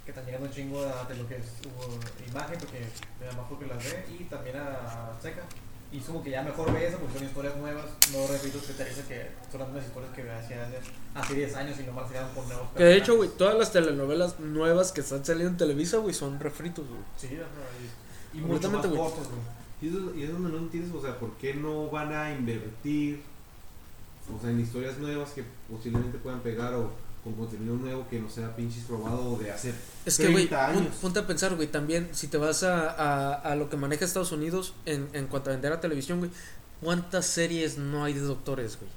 Que 0.04 0.12
están 0.12 0.24
llegando 0.24 0.46
un 0.46 0.52
chingo 0.52 0.82
a, 0.84 1.04
de 1.08 1.16
lo 1.16 1.28
que 1.28 1.34
es 1.36 1.46
uh, 1.64 2.30
imagen, 2.30 2.58
porque 2.60 2.78
me 3.20 3.26
da 3.26 3.32
más 3.32 3.46
porque 3.48 3.66
las 3.66 3.82
ve. 3.84 4.04
Y 4.18 4.24
también 4.24 4.56
a 4.56 5.12
Seca. 5.20 5.42
Y 5.96 6.00
es 6.00 6.04
como 6.04 6.22
que 6.22 6.28
ya 6.28 6.42
mejor 6.42 6.70
ve 6.74 6.86
eso 6.86 6.98
porque 6.98 7.18
son 7.18 7.26
historias 7.26 7.56
nuevas. 7.56 7.86
No 8.12 8.26
repito 8.26 8.60
que 8.60 8.74
te 8.74 8.84
dice 8.84 9.02
que 9.08 9.30
son 9.50 9.60
las 9.60 9.68
mismas 9.70 9.86
historias 9.86 10.12
que 10.14 10.30
hacía 10.30 10.66
hace, 10.66 10.78
hace 11.14 11.34
10 11.34 11.56
años 11.56 11.80
y 11.80 11.84
nomás 11.84 12.08
se 12.08 12.12
quedan 12.12 12.34
con 12.34 12.46
nuevos 12.46 12.68
que 12.76 12.84
de 12.84 12.96
hecho, 12.98 13.16
güey, 13.16 13.30
todas 13.30 13.56
las 13.56 13.72
telenovelas 13.72 14.38
nuevas 14.38 14.92
que 14.92 15.00
están 15.00 15.24
saliendo 15.24 15.52
en 15.52 15.56
Televisa, 15.56 15.96
güey, 15.96 16.12
son 16.12 16.38
refritos, 16.38 16.86
güey. 16.86 17.00
Sí, 17.16 17.38
y, 18.34 18.38
y 18.38 18.40
mucho 18.42 18.70
más 18.70 18.86
güey. 18.86 18.98
cortos, 19.00 19.26
güey. 19.28 19.40
Y 19.80 19.88
eso, 19.88 20.14
y 20.14 20.22
es 20.24 20.32
donde 20.32 20.50
no 20.50 20.58
entiendes, 20.58 20.94
o 20.94 21.00
sea, 21.00 21.18
¿por 21.18 21.32
qué 21.36 21.54
no 21.54 21.88
van 21.88 22.12
a 22.12 22.30
invertir 22.30 23.22
o 24.36 24.38
sea, 24.38 24.50
en 24.50 24.60
historias 24.60 24.98
nuevas 24.98 25.30
que 25.30 25.44
posiblemente 25.70 26.18
puedan 26.18 26.40
pegar 26.40 26.74
o 26.74 26.90
con 27.26 27.34
contenido 27.34 27.74
nuevo 27.76 28.06
que 28.08 28.18
no 28.20 28.30
sea 28.30 28.54
pinches 28.56 28.86
robado 28.88 29.36
de 29.36 29.50
hacer 29.50 29.74
Es 30.04 30.16
que, 30.16 30.28
güey, 30.28 30.46
30 30.46 30.66
pon- 30.72 30.76
años? 30.84 30.94
ponte 31.02 31.18
a 31.18 31.26
pensar, 31.26 31.54
güey, 31.56 31.68
también 31.68 32.08
si 32.12 32.28
te 32.28 32.38
vas 32.38 32.62
a, 32.62 32.88
a, 32.90 33.34
a 33.34 33.56
lo 33.56 33.68
que 33.68 33.76
maneja 33.76 34.04
Estados 34.04 34.32
Unidos 34.32 34.74
en, 34.86 35.08
en 35.12 35.26
cuanto 35.26 35.50
a 35.50 35.52
vender 35.54 35.72
a 35.72 35.80
televisión, 35.80 36.20
güey, 36.20 36.30
¿cuántas 36.80 37.26
series 37.26 37.78
no 37.78 38.04
hay 38.04 38.12
de 38.14 38.20
doctores, 38.20 38.78
güey? 38.78 38.90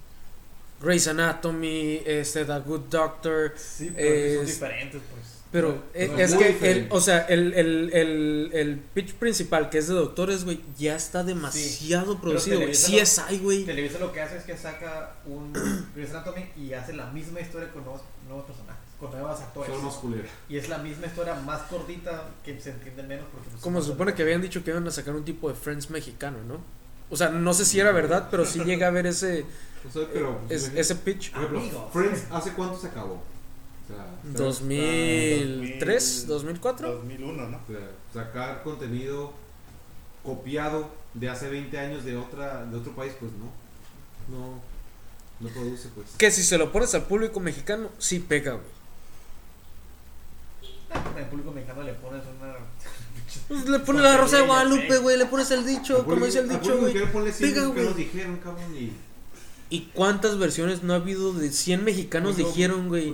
Grey's 0.81 1.07
Anatomy, 1.07 2.01
este, 2.05 2.45
The 2.45 2.59
Good 2.59 2.81
Doctor, 2.89 3.53
Sí, 3.57 3.91
pero 3.95 4.35
son 4.35 4.43
Es- 4.43 4.47
diferentes, 4.47 5.01
pues. 5.11 5.25
pero 5.51 5.69
no, 5.73 5.83
es 6.19 6.35
que, 6.35 6.71
el, 6.71 6.87
o 6.89 7.01
sea, 7.01 7.19
el, 7.27 7.53
el, 7.53 7.89
el, 7.91 8.49
el 8.53 8.77
pitch 8.93 9.15
principal 9.15 9.69
que 9.69 9.79
es 9.79 9.87
de 9.89 9.95
doctores, 9.95 10.45
güey, 10.45 10.61
ya 10.77 10.95
está 10.95 11.23
demasiado 11.25 12.21
producido, 12.21 12.61
güey. 12.61 12.73
Sí 12.75 12.95
lo- 12.95 13.01
es 13.01 13.19
hay, 13.19 13.39
güey. 13.39 13.65
Televisa 13.65 13.99
lo 13.99 14.13
que 14.13 14.21
hace 14.21 14.37
es 14.37 14.43
que 14.43 14.55
saca 14.55 15.15
un 15.25 15.51
Grey's 15.95 16.11
Anatomy 16.11 16.45
y 16.55 16.71
hace 16.71 16.93
la 16.93 17.07
misma 17.11 17.41
historia 17.41 17.69
con 17.73 17.83
nuevos, 17.83 18.01
nuevos 18.29 18.45
personajes. 18.45 18.79
con 18.99 19.11
nuevos 19.11 19.39
actores. 19.39 19.71
Solo 19.71 19.83
más 19.83 19.95
culera. 19.95 20.27
Y 20.49 20.57
es 20.57 20.67
la 20.69 20.77
misma 20.77 21.07
historia 21.07 21.33
más 21.35 21.61
cortita 21.63 22.23
que 22.43 22.59
se 22.59 22.71
entiende 22.71 23.01
menos 23.03 23.25
porque 23.31 23.49
pues, 23.49 23.61
Como 23.61 23.79
se 23.79 23.87
son- 23.87 23.93
supone 23.95 24.13
que 24.13 24.23
habían 24.23 24.41
dicho 24.41 24.61
que 24.63 24.71
iban 24.71 24.85
a 24.87 24.91
sacar 24.91 25.15
un 25.15 25.23
tipo 25.23 25.47
de 25.49 25.55
Friends 25.55 25.89
mexicano, 25.89 26.37
¿no? 26.47 26.57
O 27.09 27.15
sea, 27.17 27.29
no 27.29 27.53
sé 27.53 27.63
si 27.65 27.79
era 27.79 27.91
verdad, 27.93 28.27
pero 28.29 28.45
sí 28.45 28.59
llega 28.63 28.87
a 28.87 28.91
ver 28.91 29.07
ese, 29.07 29.45
O 29.87 29.91
sea, 29.91 30.03
pero. 30.11 30.39
es- 30.49 30.63
imagínate, 30.63 30.81
ese 30.81 30.95
pitch. 30.95 31.31
Por 31.31 31.39
ejemplo, 31.43 31.59
Amigos. 31.61 31.83
Friends, 31.93 32.23
¿hace 32.31 32.51
cuánto 32.53 32.77
se 32.77 32.87
acabó? 32.87 33.13
O 33.13 33.87
sea, 33.87 34.05
Friends, 34.21 34.37
2003, 34.37 36.27
2004. 36.27 36.91
2001, 36.95 37.47
¿no? 37.47 37.57
o 37.57 37.61
sea, 37.71 37.89
sacar 38.13 38.63
contenido 38.63 39.31
copiado 40.23 40.89
de 41.13 41.29
hace 41.29 41.49
20 41.49 41.79
años 41.79 42.03
de 42.03 42.17
otra 42.17 42.65
de 42.65 42.77
otro 42.77 42.91
país, 42.93 43.13
pues 43.19 43.31
no. 43.33 43.45
No, 44.37 44.61
no 45.39 45.49
produce, 45.49 45.87
pues. 45.95 46.07
Que 46.17 46.31
si 46.31 46.43
se 46.43 46.57
lo 46.57 46.71
pones 46.71 46.93
al 46.95 47.03
público 47.03 47.39
mexicano, 47.39 47.89
sí 47.97 48.19
pega, 48.19 48.53
güey. 48.53 48.65
El 51.17 51.25
público 51.25 51.51
mexicano 51.51 51.83
le 51.83 51.93
pones 51.93 52.23
una. 52.39 52.55
Pues 53.47 53.69
le 53.69 53.79
pones 53.79 54.01
la 54.01 54.17
rosa 54.17 54.37
de 54.37 54.43
Guadalupe, 54.47 54.97
güey, 54.97 55.17
le 55.17 55.25
pones 55.27 55.51
el 55.51 55.65
dicho, 55.65 56.03
como 56.03 56.25
dice 56.25 56.39
el 56.39 56.49
Al 56.49 56.59
dicho, 56.59 56.77
güey. 56.79 56.93
Pega, 57.39 57.65
güey. 57.65 57.93
dijeron, 57.93 58.37
cabrón, 58.37 58.75
y. 58.75 58.91
¿Y 59.71 59.81
cuántas 59.93 60.39
versiones 60.39 60.81
no 60.81 60.93
ha 60.93 60.95
habido 60.95 61.31
de 61.31 61.51
100 61.51 61.83
mexicanos 61.83 62.37
dijeron, 62.37 62.87
güey? 62.87 63.13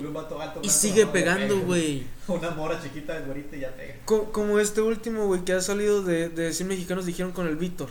Y 0.62 0.70
sigue 0.70 1.04
pegando, 1.06 1.54
pega. 1.54 1.66
güey. 1.66 2.06
Una 2.28 2.50
mora 2.52 2.82
chiquita, 2.82 3.20
güerita 3.20 3.56
y 3.56 3.60
ya 3.60 3.76
pega. 3.76 3.96
Co- 4.06 4.32
Como 4.32 4.58
este 4.58 4.80
último, 4.80 5.26
güey, 5.26 5.44
que 5.44 5.52
ha 5.52 5.60
salido 5.60 6.02
de, 6.02 6.30
de 6.30 6.54
100 6.54 6.66
mexicanos 6.68 7.04
dijeron 7.04 7.32
con 7.32 7.46
el 7.46 7.56
Víctor. 7.56 7.90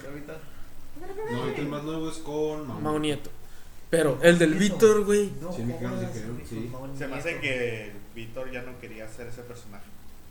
No, 1.31 1.41
ahorita 1.43 1.61
el 1.61 1.67
más 1.67 1.83
nuevo 1.83 2.09
es 2.09 2.17
con 2.17 2.67
Mau. 2.67 2.81
Mau 2.81 2.97
Nieto. 2.97 3.29
Pero 3.98 4.20
el 4.22 4.38
del 4.39 4.54
Víctor, 4.56 5.04
güey. 5.06 5.32
No, 5.41 5.52
Sí, 5.52 5.58
¿cómo 5.58 5.68
mexicanos 5.68 6.02
es? 6.04 6.14
dijeron, 6.14 6.41
sí. 6.50 6.72
Se 6.98 7.08
me 7.08 7.16
hace 7.18 7.39
que 7.39 7.91
Víctor 8.16 8.52
ya 8.52 8.62
no 8.62 8.80
quería 8.80 9.06
hacer 9.06 9.28
ese 9.28 9.41
personaje. 9.43 9.86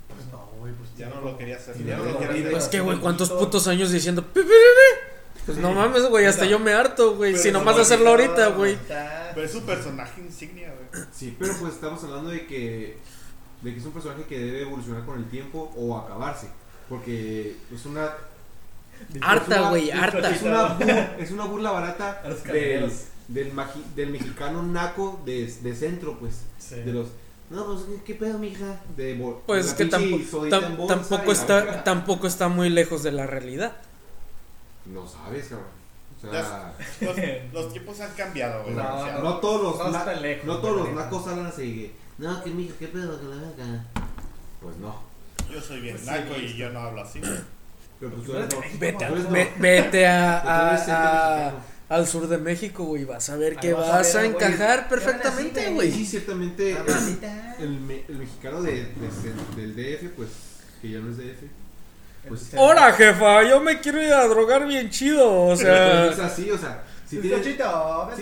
Pues 0.08 0.26
no, 0.30 0.46
güey, 0.60 0.72
pues 0.74 0.90
Ya 0.96 1.08
no 1.08 1.20
lo 1.22 1.36
quería 1.38 1.56
hacer. 1.56 1.76
Ya 1.84 1.96
no 1.96 2.04
lo 2.04 2.18
quería 2.18 2.36
hacer. 2.36 2.50
Pues 2.50 2.64
que, 2.68 2.80
güey, 2.80 2.98
cuántos 2.98 3.30
putos 3.30 3.66
años 3.68 3.90
diciendo. 3.90 4.24
Pues 5.46 5.58
no 5.58 5.72
mames, 5.72 6.04
güey, 6.08 6.24
hasta 6.24 6.46
yo 6.46 6.58
me 6.58 6.72
harto, 6.72 7.16
güey. 7.16 7.36
Si 7.36 7.50
no 7.52 7.58
nomás 7.58 7.74
de 7.74 7.78
lo 7.80 7.82
hacerlo 7.82 8.08
ahorita, 8.10 8.48
güey. 8.48 8.78
Pero 9.34 9.46
es 9.46 9.52
su 9.52 9.62
personaje 9.62 10.20
insignia, 10.22 10.72
güey. 10.92 11.04
Sí, 11.12 11.36
pero 11.38 11.52
pues 11.60 11.74
estamos 11.74 12.02
hablando 12.04 12.30
de 12.30 12.46
que, 12.46 12.96
de 13.62 13.72
que 13.72 13.78
es 13.78 13.84
un 13.84 13.92
personaje 13.92 14.22
que 14.24 14.38
debe 14.38 14.62
evolucionar 14.62 15.04
con 15.04 15.18
el 15.18 15.28
tiempo 15.28 15.70
o 15.76 15.98
acabarse. 15.98 16.48
Porque 16.88 17.56
es 17.74 17.84
una. 17.86 18.10
Harta, 19.20 19.64
es 19.64 19.68
güey, 19.70 19.90
es 19.90 19.94
harta. 19.96 20.30
Es 20.30 20.42
una, 20.42 20.78
bur- 20.78 21.16
es 21.18 21.30
una 21.32 21.44
burla 21.46 21.70
barata 21.72 22.22
los 22.28 22.38
del, 23.28 23.52
magi- 23.54 23.84
del 23.94 24.10
mexicano 24.10 24.62
naco 24.62 25.20
de, 25.24 25.46
de 25.62 25.74
centro, 25.74 26.18
pues. 26.18 26.42
Sí. 26.58 26.76
De 26.76 26.92
los. 26.92 27.08
No, 27.50 27.64
pues, 27.66 27.80
¿qué- 27.82 28.02
¿qué 28.04 28.14
pedo, 28.14 28.38
mija? 28.38 28.80
De 28.96 29.14
Pues 29.46 29.66
la 29.66 29.70
es 29.70 29.76
que 29.76 29.88
tam- 29.90 30.86
tampoco 30.88 31.32
está 31.32 31.84
tampoco 31.84 32.26
está 32.26 32.48
muy 32.48 32.70
lejos 32.70 33.02
de 33.02 33.12
la 33.12 33.26
realidad. 33.26 33.72
No 34.86 35.06
sabes, 35.06 35.46
cabrón. 35.48 35.68
O 36.26 36.30
sea, 36.32 36.72
Los, 37.02 37.16
los 37.52 37.72
tiempos 37.72 38.00
han 38.00 38.12
cambiado, 38.14 38.62
güey. 38.64 38.74
No, 38.74 38.96
o 38.96 39.04
sea, 39.04 39.18
no 39.18 39.34
todos 39.38 39.62
los, 39.62 39.78
No 39.78 39.90
na- 39.90 40.12
lejos, 40.14 40.46
no 40.46 40.56
todos 40.58 40.76
los 40.86 40.94
nacos 40.94 41.26
hablan 41.28 41.46
así. 41.46 41.74
que, 41.74 41.94
No, 42.24 42.42
que 42.42 42.50
mija, 42.50 42.74
¿qué 42.78 42.88
pedo? 42.88 43.20
Que 43.20 43.26
la 43.26 43.36
verga. 43.36 43.84
Pues 44.62 44.76
no. 44.78 45.02
Yo 45.52 45.60
soy 45.60 45.80
bien 45.80 45.96
Pues 45.96 46.06
sí, 46.08 46.10
naco 46.22 46.36
y 46.40 46.56
yo 46.56 46.70
no 46.70 46.80
hablo 46.80 47.02
así. 47.02 47.20
güey. 47.20 47.32
Pero 48.00 48.12
pues 48.12 48.26
Tú 48.26 48.32
tú 48.32 48.38
eres 48.38 48.48
eres 48.48 48.54
de 48.54 48.60
México, 48.60 48.78
Vete, 48.80 49.04
a- 49.04 49.08
Pues 49.10 49.24
no. 49.24 49.30
ve- 49.30 49.52
vete 49.58 50.06
a. 50.06 51.52
al 51.94 52.06
sur 52.06 52.28
de 52.28 52.38
México, 52.38 52.84
güey. 52.84 53.04
Vas 53.04 53.28
a 53.30 53.36
ver 53.36 53.56
que 53.56 53.72
vas 53.72 53.88
a 53.88 53.92
vas 53.98 54.14
a, 54.14 54.22
ver, 54.22 54.32
güey. 54.32 54.44
encajar 54.46 54.80
Ya 54.82 54.88
perfectamente, 54.88 55.70
güey. 55.70 55.92
Sí, 55.92 56.04
ciertamente. 56.06 56.76
el- 57.60 57.80
me- 57.80 58.04
el 58.08 58.16
mexicano 58.18 58.62
de, 58.62 58.72
de- 58.72 59.56
del 59.62 59.74
DF, 59.76 60.08
pues, 60.16 60.28
que 60.82 60.90
ya 60.90 60.98
no 60.98 61.10
es 61.10 61.16
DF. 61.18 61.44
Pues, 62.28 62.50
Hola, 62.56 62.92
jefa, 62.94 63.42
yo 63.48 63.60
me 63.60 63.80
quiero 63.80 64.02
ir 64.02 64.12
a 64.12 64.26
drogar 64.26 64.66
bien 64.66 64.88
chido. 64.90 65.30
O 65.30 65.56
Pero 65.56 65.94
no 65.94 66.04
es 66.10 66.16
sea, 66.16 66.26
así, 66.26 66.50
o 66.50 66.56
sea, 66.58 66.82
sí 67.06 67.18
tienen, 67.18 67.40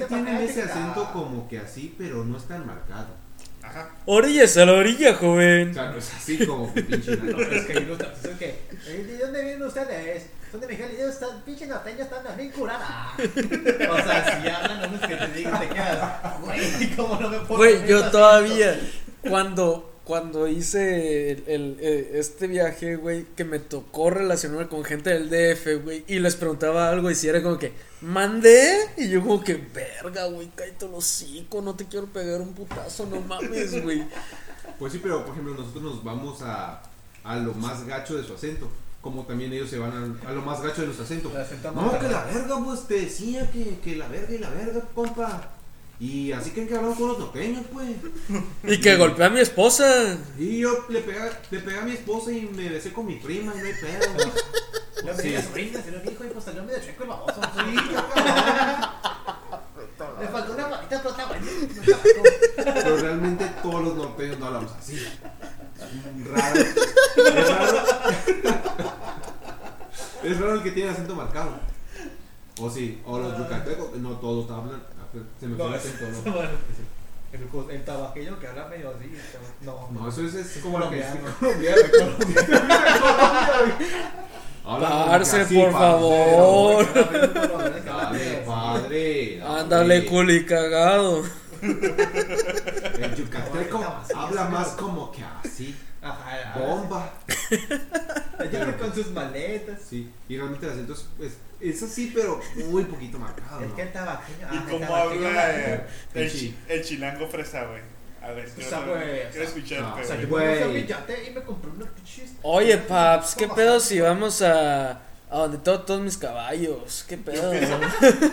pa' 0.01 0.09
tienen 0.09 0.37
ese 0.39 0.63
acento 0.63 1.09
como 1.13 1.49
que 1.49 1.59
así, 1.59 1.95
pero 1.97 2.25
no 2.25 2.37
es 2.37 2.45
tan 2.45 2.67
marcado. 2.67 3.23
Ajá. 3.65 3.91
orillas 4.07 4.57
a 4.57 4.67
la 4.67 4.73
orilla, 4.73 5.13
O 5.13 5.17
joven. 5.19 5.73
sea, 5.73 5.91
no 5.93 5.97
es 5.97 6.13
así 6.15 6.45
como 6.45 6.75
que 6.75 6.83
pinche 6.83 7.17
No, 7.17 7.25
naco. 7.39 7.43
es 7.43 7.65
que 7.65 7.73
hay 7.79 7.85
unos 7.85 8.01
es 8.01 8.39
que, 8.39 8.47
eh, 8.89 9.05
¿de 9.07 9.19
dónde 9.19 9.41
vienen 9.45 9.63
ustedes? 9.63 10.25
Son 10.53 10.61
de 10.61 10.67
Mexicali, 10.67 10.97
ellos 10.97 11.15
están, 11.15 11.41
pinche 11.43 11.67
norteños 11.67 12.01
están 12.01 12.37
bien 12.37 12.51
curada. 12.51 13.15
O 13.17 13.97
sea, 13.97 14.41
si 14.43 14.49
hablan 14.49 14.91
unos 14.91 15.01
que 15.09 15.17
te 15.17 15.27
digan, 15.33 15.59
te 15.61 15.69
quedas, 15.71 16.41
güey, 16.43 16.95
¿cómo 16.97 17.19
no 17.19 17.31
me 17.31 17.39
puedo 17.41 17.57
Güey, 17.57 17.87
yo 17.89 18.11
todavía, 18.11 18.79
cuando, 19.27 19.95
cuando 20.05 20.47
hice 20.49 21.31
el, 21.33 21.45
el- 21.47 21.77
eh, 21.81 22.11
este 22.17 22.49
viaje, 22.49 22.97
güey, 22.97 23.25
que 23.35 23.45
me 23.47 23.61
tocó 23.61 24.11
relacionarme 24.11 24.69
con 24.69 24.85
gente 24.85 25.09
del 25.09 25.31
DF, 25.31 25.83
güey, 25.85 26.05
y 26.07 26.19
les 26.19 26.37
preguntaba 26.37 26.91
algo 26.91 27.11
y 27.11 27.15
si 27.15 27.29
era 27.29 27.43
como 27.43 27.59
que, 27.59 27.73
mandé, 28.03 28.77
y 28.99 29.09
yo 29.09 29.23
como 29.23 29.43
que, 29.43 29.55
verga, 29.55 30.27
güey, 30.27 30.51
cállate 30.55 30.85
el 30.85 30.93
hocico, 30.93 31.63
no 31.63 31.75
te 31.77 31.87
quiero 31.87 32.07
pegar 32.09 32.43
un 32.43 32.53
putazo, 32.53 33.07
no 33.07 33.23
mames, 33.23 33.83
güey. 33.83 34.03
Pues 34.79 34.93
sí, 34.93 35.01
pero 35.03 35.23
por 35.25 35.33
ejemplo, 35.33 35.55
nosotros 35.55 35.83
nos 35.83 36.05
vamos 36.05 36.43
a, 36.43 36.83
a 37.25 37.37
lo 37.37 37.55
más 37.55 37.87
gacho 37.87 38.17
de 38.19 38.25
su 38.25 38.35
acento. 38.35 38.71
Como 39.03 39.25
también 39.25 39.53
ellos 39.53 39.69
se 39.69 39.79
van 39.79 40.19
a, 40.25 40.29
a 40.29 40.33
lo 40.33 40.41
más 40.43 40.63
gacho 40.63 40.81
de 40.81 40.87
nuestro 40.87 41.05
acento. 41.05 41.31
El 41.35 41.43
acento 41.43 41.73
No, 41.73 41.99
que 41.99 42.09
la 42.09 42.25
verga, 42.25 42.57
pues 42.65 42.87
te 42.87 43.01
decía 43.01 43.51
que, 43.51 43.79
que 43.81 43.97
la 43.97 44.09
verga 44.09 44.35
y 44.35 44.39
la 44.39 44.49
verga, 44.49 44.81
compa. 44.95 45.51
Y 45.99 46.33
así 46.33 46.51
creen 46.51 46.69
que 46.69 46.75
hablamos 46.75 46.99
con 46.99 47.09
los 47.09 47.19
norteños, 47.19 47.65
pues. 47.73 47.91
Y 48.65 48.81
que 48.81 48.97
golpeé 48.97 49.27
a 49.27 49.31
mi 49.31 49.41
esposa. 49.41 50.17
Y 50.39 50.59
yo 50.59 50.87
le 50.89 51.01
pegué, 51.01 51.19
le 51.51 51.59
pegué 51.61 51.79
a 51.79 51.83
mi 51.83 51.93
esposa 51.93 52.33
y 52.33 52.43
me 52.43 52.69
besé 52.69 52.93
con 52.93 53.07
mi 53.07 53.17
prima 53.17 53.53
y 53.55 53.59
no 53.59 53.67
hay 53.67 53.75
pedo. 53.75 54.33
No 55.05 55.13
mi 55.15 55.31
hijo 56.13 56.25
y 56.25 56.29
pues 56.29 56.45
salió 56.45 56.63
medio 56.63 56.79
chueco 56.81 57.03
el 57.03 57.09
baboso. 57.09 57.41
Sí, 57.43 57.77
cabrón. 59.99 60.21
Le 60.21 60.29
faltó 60.29 60.53
una 60.53 60.71
patita 60.71 61.03
protagonista. 61.03 61.99
Pero 62.57 62.97
realmente 62.97 63.45
todos 63.63 63.85
los 63.85 63.97
norteños 63.97 64.39
no 64.39 64.47
hablamos 64.47 64.73
así. 64.73 65.05
Es 66.19 66.27
raro. 66.29 66.61
Es 66.61 67.49
raro. 67.49 67.79
Es 70.25 70.39
raro 70.41 70.55
el 70.55 70.63
que 70.63 70.71
tiene 70.71 70.91
acento 70.91 71.15
marcado. 71.15 71.51
O 72.61 72.71
sí, 72.71 73.01
o 73.05 73.19
los 73.19 73.37
yucatecos, 73.39 73.97
no 73.97 74.11
todos 74.19 74.51
hablan. 74.51 74.83
Se 75.41 75.47
me 75.47 75.57
fue 75.57 75.67
el 75.67 75.75
acento, 75.79 76.05
¿no? 76.31 76.41
El, 77.33 77.71
el 77.75 77.85
tabaqueño 77.85 78.39
que 78.39 78.47
habla 78.47 78.69
medio 78.69 78.91
así. 78.91 79.11
No, 79.63 79.89
No, 79.91 80.09
eso 80.09 80.23
es, 80.27 80.35
es 80.35 80.59
como 80.63 80.79
lo 80.79 80.91
que 80.91 81.01
es 81.01 81.07
colombiano. 81.41 81.83
Parce, 84.65 85.41
así, 85.41 85.57
por 85.59 85.73
favor. 85.73 86.87
Dale, 86.95 88.43
padre. 88.47 89.39
dale. 89.39 89.61
Ándale, 89.61 90.05
culi 90.07 90.45
cagado. 90.47 91.23
Habla 94.15 94.45
más 94.47 94.69
como 94.69 95.11
que 95.13 95.23
así. 95.45 95.77
Ajá, 96.03 96.59
Bomba. 96.59 97.13
Llega 98.51 98.77
con 98.77 98.93
sus 98.95 99.11
maletas. 99.13 99.81
Sí, 99.89 100.11
y 100.29 100.37
realmente 100.37 100.67
el 100.67 100.73
acento 100.73 100.95
es, 100.95 101.07
es, 101.21 101.37
es 101.61 101.83
así, 101.83 102.11
pero 102.15 102.41
muy 102.69 102.85
poquito 102.85 103.19
marcado. 103.19 103.61
Es 103.61 103.69
¿no? 103.71 103.77
que 103.77 103.83
el 103.83 103.93
tabaqueño. 103.93 104.39
¿Y 104.53 104.57
ah, 104.57 104.67
tabaqueño 104.81 105.27
habla 105.29 105.51
eh, 105.61 105.87
el, 106.15 106.23
El 106.23 106.33
chi- 106.33 106.57
el 106.69 106.83
chilango 106.85 107.29
fresa, 107.29 107.65
güey? 107.67 107.81
A 108.21 108.31
ver, 108.33 108.49
O 108.57 108.61
sea, 108.61 108.81
güey, 108.81 108.97
o 108.97 109.03
quiero 109.03 109.33
sea, 109.33 109.43
escuchar 109.43 109.81
no, 109.81 109.95
O 109.97 110.05
sea, 110.05 110.21
yo 110.21 110.29
güey. 110.29 110.87
me 111.35 111.43
compré. 111.43 111.71
Oye, 112.43 112.79
paps, 112.79 113.35
¿qué 113.35 113.45
¿Cómo 113.45 113.57
pedo 113.57 113.81
si 113.81 114.01
vamos 114.01 114.43
a, 114.43 115.01
a 115.33 115.39
donde 115.39 115.59
tengo 115.59 115.81
todos 115.81 116.01
mis 116.01 116.17
caballos? 116.19 117.05
¿Qué 117.09 117.17
pedo? 117.17 117.53
empiezo- 117.53 117.81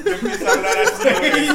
Yo 0.06 0.14
empiezo 0.14 0.48
a 0.48 0.52
hablar 0.54 0.78
así, 0.80 1.10
güey. 1.20 1.50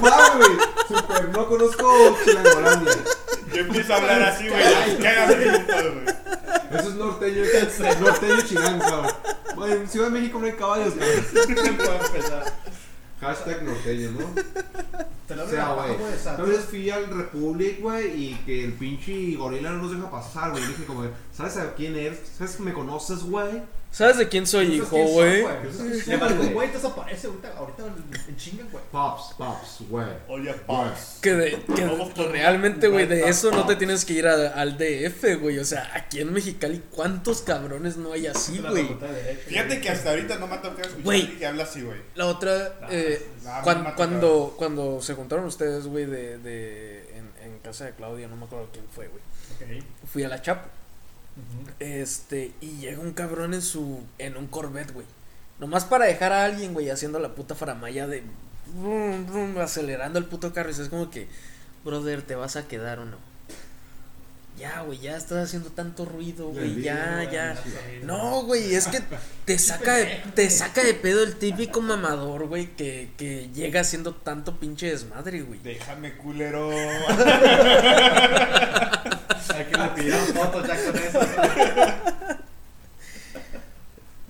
¡Wow, 0.00 0.10
güey! 0.36 0.50
Super, 0.88 1.28
no 1.28 1.46
conozco 1.48 2.18
Chilangolandia. 2.24 2.92
Yo 3.52 3.60
empiezo 3.60 3.92
a 3.92 3.96
hablar 3.96 4.22
así, 4.22 4.48
güey. 4.48 4.98
Cágame, 5.02 5.34
güey. 5.34 6.16
Eso 6.72 6.88
es 6.88 6.94
norteño, 6.94 7.42
es 7.44 8.00
norteño 8.00 8.40
chilango, 8.40 8.84
cabrón. 8.84 9.12
Bueno, 9.56 9.74
en 9.74 9.88
Ciudad 9.88 10.06
de 10.06 10.12
México 10.18 10.38
no 10.38 10.46
hay 10.46 10.52
caballos, 10.52 10.94
cabrón. 10.94 11.76
Para 11.76 12.06
empezar. 12.06 12.54
Hashtag 13.20 13.62
norteño, 13.62 14.10
¿no? 14.12 14.26
Te 15.28 15.36
lo 15.36 15.44
O 15.44 15.48
sea, 15.48 15.74
güey. 15.74 15.90
Una 16.34 16.44
vez 16.44 16.60
fui 16.68 16.90
al 16.90 17.06
Republic, 17.06 17.80
güey, 17.80 18.06
y 18.30 18.34
que 18.46 18.64
el 18.64 18.72
pinche 18.72 19.36
gorila 19.36 19.70
no 19.70 19.82
nos 19.82 19.92
deja 19.94 20.10
pasar, 20.10 20.50
güey. 20.50 20.64
Dije 20.66 20.84
como, 20.86 21.06
¿sabes 21.36 21.56
a 21.58 21.74
quién 21.74 21.94
eres? 21.96 22.18
¿Sabes 22.38 22.56
que 22.56 22.62
me 22.62 22.72
conoces, 22.72 23.22
güey? 23.22 23.62
¿Sabes 23.92 24.16
de 24.16 24.28
quién 24.28 24.46
soy 24.46 24.76
¿Esos 24.78 24.86
hijo, 24.88 24.96
güey? 25.08 25.44
Le 26.06 26.16
marcó 26.16 26.36
güey. 26.36 26.48
un 26.48 26.54
güey, 26.54 26.66
entonces 26.68 26.90
aparece 26.90 27.26
ahorita, 27.26 27.52
ahorita 27.58 27.82
en, 28.26 28.36
chinga, 28.38 28.64
güey. 28.72 28.82
Pops, 28.90 29.34
pops, 29.36 29.88
güey. 29.90 30.06
Oye, 30.28 30.54
Pops. 30.66 31.18
Que, 31.20 31.34
de, 31.34 31.62
que 31.62 32.24
realmente, 32.30 32.88
güey, 32.88 33.06
de 33.06 33.28
eso 33.28 33.50
no 33.50 33.66
te 33.66 33.76
tienes 33.76 34.06
que 34.06 34.14
ir 34.14 34.26
a- 34.26 34.48
al 34.54 34.78
DF, 34.78 35.34
güey. 35.38 35.58
O 35.58 35.64
sea, 35.66 35.90
aquí 35.94 36.20
en 36.20 36.32
Mexicali, 36.32 36.82
¿cuántos 36.90 37.42
cabrones 37.42 37.98
no 37.98 38.12
hay 38.14 38.26
así, 38.28 38.58
güey? 38.66 38.88
Fíjate 39.46 39.80
que 39.82 39.90
hasta 39.90 40.08
ahorita 40.10 40.38
no 40.38 40.46
me 40.46 40.54
ha 40.54 40.62
tocado 40.62 40.88
escuchar 40.88 41.38
que 41.38 41.46
habla 41.46 41.64
así, 41.64 41.82
güey. 41.82 41.98
La 42.14 42.26
otra, 42.28 42.78
eh, 42.90 43.22
cuan- 43.62 43.92
cuando, 43.94 44.54
cuando, 44.56 45.02
se 45.02 45.12
juntaron 45.12 45.44
ustedes, 45.44 45.86
güey, 45.86 46.06
de, 46.06 46.38
de, 46.38 47.18
en, 47.18 47.30
en 47.52 47.58
casa 47.58 47.84
de 47.84 47.92
Claudia, 47.92 48.26
no 48.26 48.36
me 48.36 48.46
acuerdo 48.46 48.70
quién 48.72 48.86
fue, 48.90 49.08
güey. 49.08 49.22
Ok. 49.80 49.84
Fui 50.10 50.24
a 50.24 50.28
la 50.28 50.40
Chapo. 50.40 50.66
Este, 51.78 52.52
y 52.60 52.78
llega 52.78 53.00
un 53.00 53.12
cabrón 53.12 53.54
en 53.54 53.62
su. 53.62 54.00
en 54.18 54.36
un 54.36 54.46
Corvette, 54.46 54.92
güey. 54.92 55.06
Nomás 55.58 55.84
para 55.84 56.06
dejar 56.06 56.32
a 56.32 56.44
alguien, 56.44 56.74
güey, 56.74 56.90
haciendo 56.90 57.18
la 57.18 57.34
puta 57.34 57.54
faramaya 57.54 58.06
de. 58.06 58.22
brum, 58.74 59.26
brum, 59.26 59.58
acelerando 59.58 60.18
el 60.18 60.26
puto 60.26 60.52
carro. 60.52 60.70
Y 60.70 60.72
es 60.72 60.88
como 60.88 61.10
que, 61.10 61.28
brother, 61.84 62.22
¿te 62.22 62.34
vas 62.34 62.56
a 62.56 62.68
quedar 62.68 62.98
o 62.98 63.04
no? 63.04 63.16
Ya, 64.58 64.82
güey, 64.82 64.98
ya 64.98 65.16
estás 65.16 65.48
haciendo 65.48 65.70
tanto 65.70 66.04
ruido, 66.04 66.48
güey. 66.48 66.82
Ya, 66.82 67.24
ya, 67.24 67.32
ya. 67.32 67.54
ya. 67.54 68.04
No, 68.04 68.42
güey, 68.42 68.74
es 68.74 68.86
que 68.86 69.00
te 69.46 69.58
saca 69.58 69.94
de, 69.94 70.22
te 70.34 70.50
saca 70.50 70.84
de 70.84 70.94
pedo 70.94 71.22
el 71.22 71.36
típico 71.36 71.80
mamador, 71.80 72.46
güey, 72.46 72.76
que, 72.76 73.10
que 73.16 73.48
llega 73.54 73.80
haciendo 73.80 74.14
tanto 74.14 74.60
pinche 74.60 74.90
desmadre, 74.90 75.42
güey. 75.42 75.58
Déjame, 75.60 76.16
culero. 76.16 76.70
Que 79.68 79.76
le 79.76 79.88
pidieron 79.88 80.26
fotos 80.26 80.66
ya 80.66 80.84
con 80.84 80.96
eso. 80.96 81.20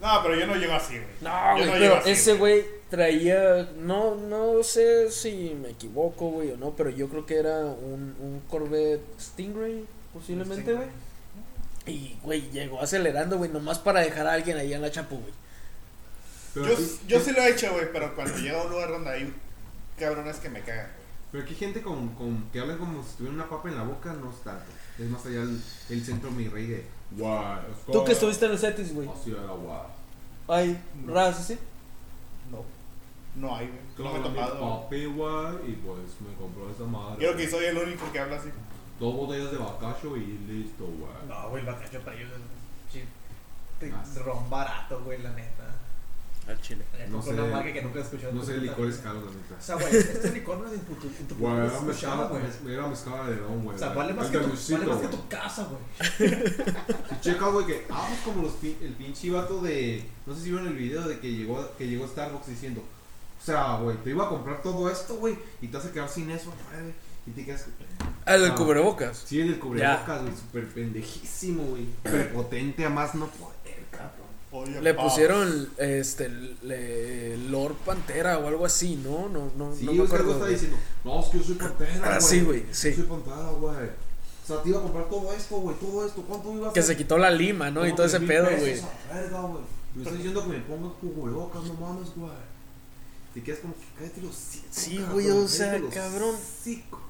No, 0.02 0.20
pero 0.20 0.34
yo 0.34 0.46
no 0.48 0.56
llego 0.56 0.74
así, 0.74 0.94
güey. 0.98 1.08
No, 1.20 1.52
güey, 1.52 1.66
no 1.66 1.72
pero 1.72 1.96
así, 1.98 2.10
ese 2.10 2.34
güey 2.34 2.64
traía, 2.90 3.70
no, 3.78 4.16
no 4.16 4.62
sé 4.64 5.12
si 5.12 5.56
me 5.62 5.70
equivoco, 5.70 6.28
güey, 6.28 6.50
o 6.50 6.56
no, 6.56 6.72
pero 6.72 6.90
yo 6.90 7.08
creo 7.08 7.24
que 7.24 7.36
era 7.36 7.58
un, 7.58 8.16
un 8.18 8.42
Corvette 8.50 9.00
Stingray, 9.20 9.86
posiblemente, 10.12 10.74
güey. 10.74 10.88
Y, 11.86 12.16
güey, 12.22 12.50
llegó 12.50 12.82
acelerando, 12.82 13.38
güey, 13.38 13.50
nomás 13.50 13.78
para 13.78 14.00
dejar 14.00 14.26
a 14.26 14.32
alguien 14.32 14.56
ahí 14.56 14.74
en 14.74 14.82
la 14.82 14.90
chapu, 14.90 15.18
güey. 15.20 15.32
Yo, 16.66 16.74
aquí, 16.74 17.00
yo 17.06 17.20
sí 17.20 17.30
lo 17.30 17.40
he 17.42 17.50
hecho, 17.50 17.72
güey, 17.72 17.92
pero 17.92 18.14
cuando 18.16 18.36
llego 18.38 18.58
a 18.58 18.64
un 18.64 18.70
lugar 18.72 18.90
donde 18.90 19.10
hay 19.10 19.34
cabrones 19.98 20.36
que 20.38 20.48
me 20.50 20.62
cagan, 20.62 20.86
güey. 20.96 21.06
pero 21.30 21.44
aquí 21.44 21.54
gente 21.54 21.80
con, 21.80 22.08
con, 22.16 22.50
que 22.50 22.58
hablan 22.58 22.76
como 22.76 23.04
si 23.04 23.16
tuviera 23.16 23.36
una 23.36 23.48
papa 23.48 23.68
en 23.68 23.76
la 23.76 23.84
boca, 23.84 24.12
no 24.12 24.30
es 24.30 24.42
tanto. 24.42 24.66
Es 25.02 25.10
más 25.10 25.24
allá 25.26 25.42
el, 25.42 25.60
el 25.90 26.04
centro 26.04 26.30
mi 26.30 26.48
rey 26.48 26.66
de. 26.66 26.86
Guau, 27.12 27.58
Tú 27.90 28.04
que 28.04 28.12
estuviste 28.12 28.46
en 28.46 28.52
el 28.52 28.58
Cetis, 28.58 28.94
güey. 28.94 29.08
Así 29.08 29.30
era, 29.30 29.42
guau. 29.52 29.86
Ay, 30.48 30.80
No. 31.04 31.12
ras, 31.14 31.46
¿sí? 31.46 31.58
No. 32.50 32.64
No 33.34 33.56
hay, 33.56 33.66
güey. 33.68 33.80
No 33.98 34.04
me 34.12 34.18
he 34.18 34.32
Claro, 34.32 34.52
topado. 34.52 34.82
papi, 34.82 35.04
güey, 35.06 35.70
y 35.70 35.72
pues 35.84 35.98
me 36.20 36.34
compró 36.38 36.70
esa 36.70 36.84
madre. 36.84 37.16
Creo 37.18 37.36
que 37.36 37.48
soy 37.50 37.64
el 37.66 37.78
único 37.78 38.10
que 38.12 38.18
habla 38.18 38.36
así. 38.36 38.48
Dos 39.00 39.14
botellas 39.14 39.50
de 39.50 39.58
bacacho 39.58 40.16
y 40.16 40.38
listo, 40.46 40.84
güey. 40.84 41.10
No, 41.28 41.48
güey, 41.50 41.60
el 41.62 41.66
bacacho 41.72 42.00
para 42.00 42.16
ellos 42.16 42.30
es 42.32 43.02
te- 43.80 44.20
ron 44.22 44.48
barato, 44.48 45.02
güey, 45.04 45.20
la 45.22 45.30
neta. 45.30 45.74
Al 46.52 46.60
chile. 46.60 46.84
No 47.10 47.22
sé, 47.22 47.30
una 47.30 47.44
marca 47.46 47.72
que 47.72 47.82
nunca 47.82 47.98
he 47.98 48.02
escuchado. 48.02 48.30
en 48.30 48.36
No 48.36 48.44
sé, 48.44 48.56
licores 48.58 48.96
caros, 48.98 49.24
la 49.24 49.30
O 49.30 49.34
neta. 49.34 49.60
sea, 49.60 49.74
güey, 49.76 49.96
este 49.96 50.30
licor 50.32 50.58
no 50.58 50.66
es 50.66 50.72
en 50.74 50.80
tu, 50.80 50.92
en 51.06 51.26
tu 51.28 51.34
Güey, 51.36 51.54
era 52.74 52.86
mezcala 52.86 53.28
de 53.28 53.36
don, 53.36 53.64
güey. 53.64 53.76
O 53.76 53.78
sea, 53.78 53.88
vale 53.90 54.12
más, 54.14 54.28
que 54.28 54.38
tu, 54.38 54.48
vale 54.74 54.86
más 54.86 54.98
que 54.98 55.08
tu 55.08 55.28
casa, 55.28 55.68
güey. 55.68 56.32
Y 57.10 57.20
checa, 57.20 57.48
güey, 57.48 57.66
que 57.66 57.86
ah, 57.90 58.06
pues 58.08 58.20
como 58.20 58.42
los 58.42 58.54
el 58.62 58.92
pinche 58.94 59.30
vato 59.30 59.60
de. 59.60 60.04
No 60.26 60.34
sé 60.34 60.42
si 60.42 60.50
vieron 60.50 60.68
el 60.68 60.74
video 60.76 61.08
de 61.08 61.18
que 61.18 61.32
llegó, 61.32 61.68
que 61.78 61.86
llegó 61.88 62.06
Starbucks 62.06 62.46
diciendo. 62.48 62.82
O 63.40 63.44
sea, 63.44 63.76
güey, 63.78 63.96
te 63.98 64.10
iba 64.10 64.26
a 64.26 64.28
comprar 64.28 64.62
todo 64.62 64.88
esto, 64.88 65.16
güey, 65.16 65.36
y 65.60 65.66
te 65.68 65.76
vas 65.76 65.86
a 65.86 65.92
quedar 65.92 66.08
sin 66.08 66.30
eso, 66.30 66.52
güey. 66.72 66.92
Y 67.26 67.30
te 67.30 67.44
quedas. 67.44 67.66
Ah, 68.24 68.34
el 68.34 68.42
del 68.42 68.50
Ah. 68.52 68.54
cubrebocas. 68.54 69.22
Sí, 69.26 69.40
en 69.40 69.48
el 69.48 69.58
cubrebocas, 69.58 70.22
güey, 70.22 70.34
súper 70.36 70.68
pendejísimo, 70.68 71.62
güey. 71.64 71.86
Prepotente 72.02 72.84
a 72.84 72.90
más 72.90 73.14
no 73.14 73.26
poder. 73.26 73.56
Oye, 74.52 74.80
Le 74.82 74.92
pa. 74.94 75.04
pusieron, 75.04 75.70
este, 75.78 76.28
le, 76.62 77.36
Lord 77.48 77.74
Pantera 77.86 78.38
o 78.38 78.46
algo 78.48 78.66
así, 78.66 78.96
¿no? 78.96 79.28
No, 79.30 79.50
no, 79.56 79.74
Sí, 79.74 79.86
no 79.86 79.94
me 79.94 80.04
acuerdo. 80.04 80.32
está 80.32 80.46
diciendo, 80.46 80.76
no, 81.04 81.20
es 81.20 81.26
que 81.26 81.38
yo 81.38 81.44
soy 81.44 81.54
pantera, 81.54 81.98
güey. 81.98 82.10
Ah, 82.12 82.20
sí, 82.20 82.40
güey, 82.42 82.64
sí. 82.70 82.90
Yo 82.90 82.96
soy 82.96 83.04
pantera, 83.04 83.50
güey. 83.50 83.76
O 83.76 84.46
sea, 84.46 84.62
te 84.62 84.68
iba 84.68 84.78
a 84.78 84.82
comprar 84.82 85.08
todo 85.08 85.32
esto, 85.32 85.56
güey, 85.56 85.76
todo 85.78 86.06
esto. 86.06 86.22
¿Cuánto 86.22 86.52
iba 86.54 86.68
a 86.68 86.72
Que 86.72 86.82
se 86.82 86.96
quitó 86.96 87.16
la 87.16 87.30
lima, 87.30 87.70
¿no? 87.70 87.86
Y 87.86 87.94
todo 87.94 88.04
ese 88.06 88.20
pedo, 88.20 88.44
güey. 88.58 88.80
Me 89.94 90.02
estás 90.02 90.16
diciendo 90.16 90.42
que 90.42 90.48
me 90.48 90.58
ponga 90.60 90.92
cubrebocas, 91.00 91.64
no 91.64 91.74
mames, 91.74 92.08
güey. 92.14 92.30
Te 93.34 93.42
quedas 93.42 93.60
como 93.60 93.74
que 93.74 93.84
cállate 93.98 94.20
los 94.20 94.36
hocico, 94.36 94.66
Sí, 94.70 95.04
güey, 95.12 95.30
o 95.30 95.48
sea, 95.48 95.80
cabrón. 95.92 96.34
hocico. 96.34 97.00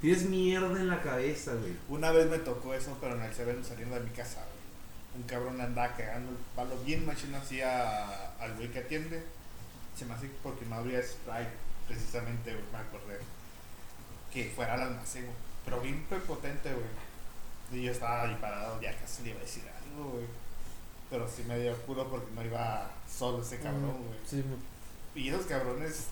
Tienes 0.00 0.24
mierda 0.24 0.80
en 0.80 0.88
la 0.88 1.00
cabeza, 1.02 1.54
güey. 1.54 1.72
Una 1.88 2.10
vez 2.12 2.28
me 2.30 2.38
tocó 2.38 2.74
eso, 2.74 2.96
pero 3.00 3.16
en 3.16 3.22
el 3.22 3.34
saliendo 3.64 3.94
de 3.96 4.00
mi 4.02 4.10
casa, 4.10 4.44
güey. 4.44 4.51
Un 5.14 5.22
cabrón 5.24 5.60
andaba 5.60 5.94
cagando 5.94 6.30
el 6.30 6.36
palo 6.56 6.76
bien 6.84 7.04
machino 7.06 7.36
así 7.36 7.60
a- 7.60 8.32
al 8.40 8.54
güey 8.56 8.70
que 8.70 8.78
atiende. 8.80 9.22
Se 9.96 10.04
me 10.06 10.14
hace 10.14 10.30
porque 10.42 10.64
no 10.66 10.76
habría 10.76 11.02
Sprite, 11.02 11.50
precisamente, 11.86 12.52
güey, 12.52 12.64
me 12.72 12.78
acordé. 12.78 13.18
Que 14.32 14.50
fuera 14.54 14.74
al 14.74 14.80
almacén, 14.82 15.24
güey. 15.24 15.36
Pero 15.64 15.80
bien 15.80 16.04
prepotente, 16.08 16.72
güey. 16.72 16.86
Y 17.80 17.84
yo 17.84 17.92
estaba 17.92 18.22
ahí 18.22 18.36
parado, 18.40 18.80
ya 18.80 18.96
casi 18.98 19.22
le 19.22 19.30
iba 19.30 19.38
a 19.38 19.42
decir 19.42 19.64
algo, 19.68 20.10
güey. 20.12 20.26
Pero 21.10 21.28
sí 21.28 21.42
me 21.46 21.58
dio 21.58 21.76
culo 21.84 22.08
porque 22.10 22.30
no 22.34 22.42
iba 22.42 22.90
solo 23.10 23.42
ese 23.42 23.58
cabrón, 23.60 24.02
güey. 24.06 24.18
Sí, 24.26 24.42
Y 25.14 25.28
esos 25.28 25.44
cabrones 25.46 26.06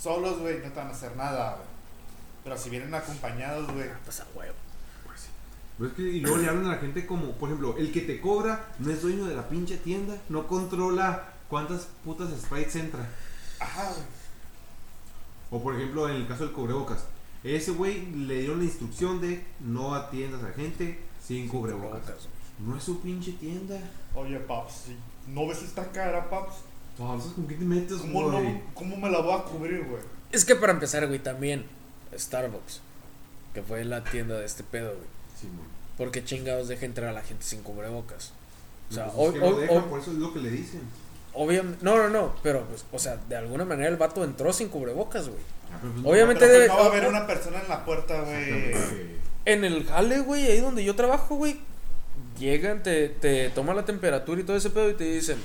solos, 0.00 0.40
güey, 0.40 0.58
no 0.58 0.64
te 0.72 0.80
van 0.80 0.88
a 0.88 0.90
hacer 0.90 1.14
nada, 1.16 1.54
güey. 1.54 1.68
Pero 2.42 2.58
si 2.58 2.70
vienen 2.70 2.92
acompañados, 2.94 3.70
güey. 3.72 3.88
pues 4.04 4.18
a 4.20 4.26
huevo. 4.34 4.54
Pero 5.80 5.92
es 5.92 5.96
que 5.96 6.02
y 6.02 6.20
luego 6.20 6.36
le 6.36 6.46
hablan 6.46 6.66
a 6.66 6.74
la 6.74 6.78
gente 6.78 7.06
como, 7.06 7.32
por 7.32 7.48
ejemplo, 7.48 7.74
el 7.78 7.90
que 7.90 8.02
te 8.02 8.20
cobra 8.20 8.68
no 8.80 8.90
es 8.90 9.00
dueño 9.00 9.24
de 9.24 9.34
la 9.34 9.48
pinche 9.48 9.78
tienda, 9.78 10.14
no 10.28 10.46
controla 10.46 11.32
cuántas 11.48 11.88
putas 12.04 12.28
sprites 12.38 12.76
entra. 12.76 13.08
Ajá, 13.58 13.84
güey. 13.88 14.04
O 15.50 15.62
por 15.62 15.74
ejemplo, 15.74 16.06
en 16.10 16.16
el 16.16 16.28
caso 16.28 16.44
del 16.44 16.52
cubrebocas, 16.52 17.06
ese 17.42 17.70
güey 17.70 18.04
le 18.14 18.40
dieron 18.40 18.58
la 18.58 18.64
instrucción 18.64 19.22
de 19.22 19.42
no 19.60 19.94
atiendas 19.94 20.42
a 20.44 20.52
gente 20.52 20.98
sin 21.26 21.48
cubrebocas. 21.48 22.02
Cubrebocas, 22.02 22.28
No 22.58 22.76
es 22.76 22.84
su 22.84 23.00
pinche 23.00 23.32
tienda. 23.32 23.80
Oye, 24.14 24.38
Paps, 24.38 24.82
si 24.86 24.96
¿no 25.32 25.48
ves 25.48 25.62
esta 25.62 25.90
cara, 25.92 26.28
Paps? 26.28 26.56
¿Sabes 26.98 27.24
con 27.34 27.48
qué 27.48 27.54
te 27.54 27.64
metes, 27.64 28.02
¿Cómo, 28.02 28.30
güey? 28.30 28.52
no, 28.52 28.60
¿Cómo 28.74 28.98
me 28.98 29.08
la 29.08 29.20
voy 29.20 29.32
a 29.32 29.44
cubrir, 29.44 29.82
güey? 29.84 30.02
Es 30.30 30.44
que 30.44 30.56
para 30.56 30.74
empezar, 30.74 31.06
güey, 31.06 31.20
también 31.20 31.64
Starbucks, 32.14 32.82
que 33.54 33.62
fue 33.62 33.82
la 33.86 34.04
tienda 34.04 34.38
de 34.38 34.44
este 34.44 34.62
pedo, 34.62 34.90
güey. 34.90 35.19
Sí. 35.40 35.48
¿Por 35.96 36.10
qué 36.10 36.24
chingados 36.24 36.68
deja 36.68 36.86
entrar 36.86 37.08
a 37.08 37.12
la 37.12 37.22
gente 37.22 37.44
sin 37.44 37.62
cubrebocas? 37.62 38.32
O 38.90 38.94
sea, 38.94 39.06
Pues 39.08 39.34
es 39.34 39.40
que 39.40 39.60
dejan, 39.60 39.84
por 39.84 40.00
eso 40.00 40.10
es 40.12 40.16
lo 40.18 40.32
que 40.32 40.40
le 40.40 40.50
dicen. 40.50 40.80
obviamente, 41.34 41.78
no, 41.82 41.96
no, 41.96 42.08
no, 42.08 42.34
pero 42.42 42.64
pues, 42.64 42.84
o 42.92 42.98
sea, 42.98 43.16
de 43.28 43.36
alguna 43.36 43.64
manera 43.64 43.88
el 43.88 43.96
vato 43.96 44.24
entró 44.24 44.52
sin 44.52 44.68
cubrebocas, 44.68 45.28
güey. 45.28 45.40
Pues 46.02 46.06
Obviamente 46.06 46.46
debe- 46.48 46.66
no 46.68 46.76
va 46.76 46.82
a 46.84 46.86
haber 46.86 47.06
una 47.06 47.26
persona 47.26 47.60
en 47.60 47.68
la 47.68 47.84
puerta, 47.84 48.20
güey. 48.22 48.72
En 49.44 49.64
el 49.64 49.84
jale, 49.86 50.18
güey, 50.20 50.46
ahí 50.46 50.60
donde 50.60 50.82
yo 50.84 50.96
trabajo, 50.96 51.36
güey, 51.36 51.60
llegan, 52.38 52.82
te, 52.82 53.08
te 53.08 53.50
toman 53.50 53.76
la 53.76 53.84
temperatura 53.84 54.40
y 54.40 54.44
todo 54.44 54.56
ese 54.56 54.70
pedo 54.70 54.90
y 54.90 54.94
te 54.94 55.04
dicen, 55.04 55.38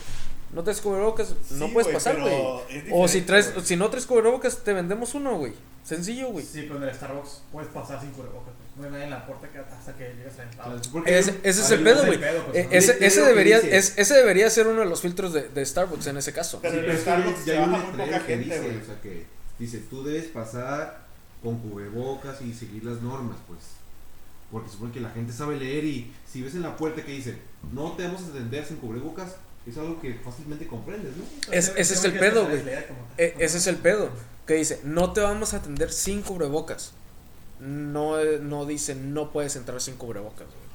no 0.54 0.64
traes 0.64 0.82
cubrebocas, 0.82 1.34
no 1.52 1.68
Sí, 1.68 1.72
puedes 1.74 1.88
güey, 1.88 1.94
pasar, 1.94 2.20
güey. 2.22 2.34
O 2.92 3.08
si 3.08 3.22
traes, 3.22 3.54
si 3.64 3.76
no 3.76 3.90
traes 3.90 4.06
cubrebocas, 4.06 4.64
te 4.64 4.74
vendemos 4.74 5.14
uno, 5.16 5.38
güey. 5.38 5.54
Sencillo, 5.84 6.30
güey. 6.30 6.44
Sí, 6.46 6.64
pero 6.64 6.78
en 6.78 6.90
el 6.90 6.96
Starbucks 6.96 7.42
puedes 7.52 7.70
pasar 7.70 8.00
sin 8.02 8.10
cubrebocas. 8.12 8.54
pues. 8.56 8.66
No 8.78 8.86
hay 8.86 8.92
nadie 8.92 9.04
en 9.06 9.10
la 9.12 9.26
puerta 9.26 9.48
que 9.50 9.60
hasta 9.60 9.94
que 9.96 10.14
llegues 10.16 10.34
a 10.34 10.38
la 10.38 10.44
O 10.44 10.48
entrada. 10.50 10.72
sea, 10.72 10.82
es 10.82 10.88
porque- 10.88 11.20
Ese, 11.20 11.40
ese 11.44 11.62
es 11.62 11.72
el 11.72 11.84
no 11.84 11.90
pedo, 11.92 12.06
güey. 12.08 12.18
pues, 12.20 12.32
Eh, 12.54 12.68
¿no? 12.72 13.06
Ese, 13.06 13.22
debería, 13.22 13.58
es, 13.60 13.94
ese 13.98 14.14
debería 14.16 14.50
ser 14.50 14.68
uno 14.68 14.80
de 14.82 14.88
los 14.88 15.02
filtros 15.02 15.32
de, 15.34 15.48
de 15.50 15.66
Starbucks 15.66 16.08
en 16.08 16.18
ese 16.18 16.34
caso. 16.34 16.60
Pero 16.62 16.92
Sí, 16.92 16.98
Starbucks 17.02 17.46
ya 17.46 17.62
hay 17.64 17.70
muy 17.70 17.80
poca 17.80 18.20
que 18.26 18.36
gente, 18.36 18.36
dice, 18.46 18.60
güey. 18.62 18.78
o 18.82 18.86
sea, 18.86 19.02
que 19.02 19.26
dice, 19.60 19.78
tú 19.90 20.04
debes 20.04 20.26
pasar 20.26 21.06
con 21.44 21.60
cubrebocas 21.60 22.42
y 22.42 22.52
seguir 22.54 22.84
las 22.84 23.02
normas, 23.02 23.38
pues. 23.48 23.60
Porque 24.52 24.70
supone 24.72 24.92
que 24.92 25.00
la 25.02 25.10
gente 25.12 25.32
sabe 25.34 25.58
leer 25.58 25.84
y 25.86 26.12
si 26.32 26.42
ves 26.42 26.56
en 26.56 26.64
la 26.64 26.76
puerta 26.78 27.04
que 27.04 27.12
dice, 27.12 27.38
no 27.72 27.92
te 27.94 28.04
vamos 28.06 28.24
a 28.24 28.28
atender 28.30 28.66
sin 28.66 28.78
cubrebocas, 28.78 29.36
es 29.68 29.78
algo 29.78 30.00
que 30.02 30.14
fácilmente 30.16 30.68
comprendes, 30.68 31.14
¿no? 31.18 31.24
Es- 31.54 31.74
ese 31.76 31.94
es 31.96 32.04
el 32.04 32.18
pedo, 32.20 32.48
güey. 32.48 32.62
E- 33.18 33.36
ese 33.40 33.58
es 33.58 33.68
el 33.68 33.78
pedo. 33.78 34.10
Que 34.46 34.54
dice, 34.56 34.80
no 34.84 35.12
te 35.14 35.22
vamos 35.22 35.54
a 35.54 35.58
atender 35.58 35.92
sin 35.92 36.22
cubrebocas. 36.22 36.92
No, 37.60 38.20
eh, 38.20 38.40
no 38.42 38.66
dice, 38.66 38.96
no 38.96 39.32
puedes 39.32 39.56
entrar 39.56 39.82
sin 39.82 39.96
cubrebocas, 39.96 40.46
güey. 40.48 40.66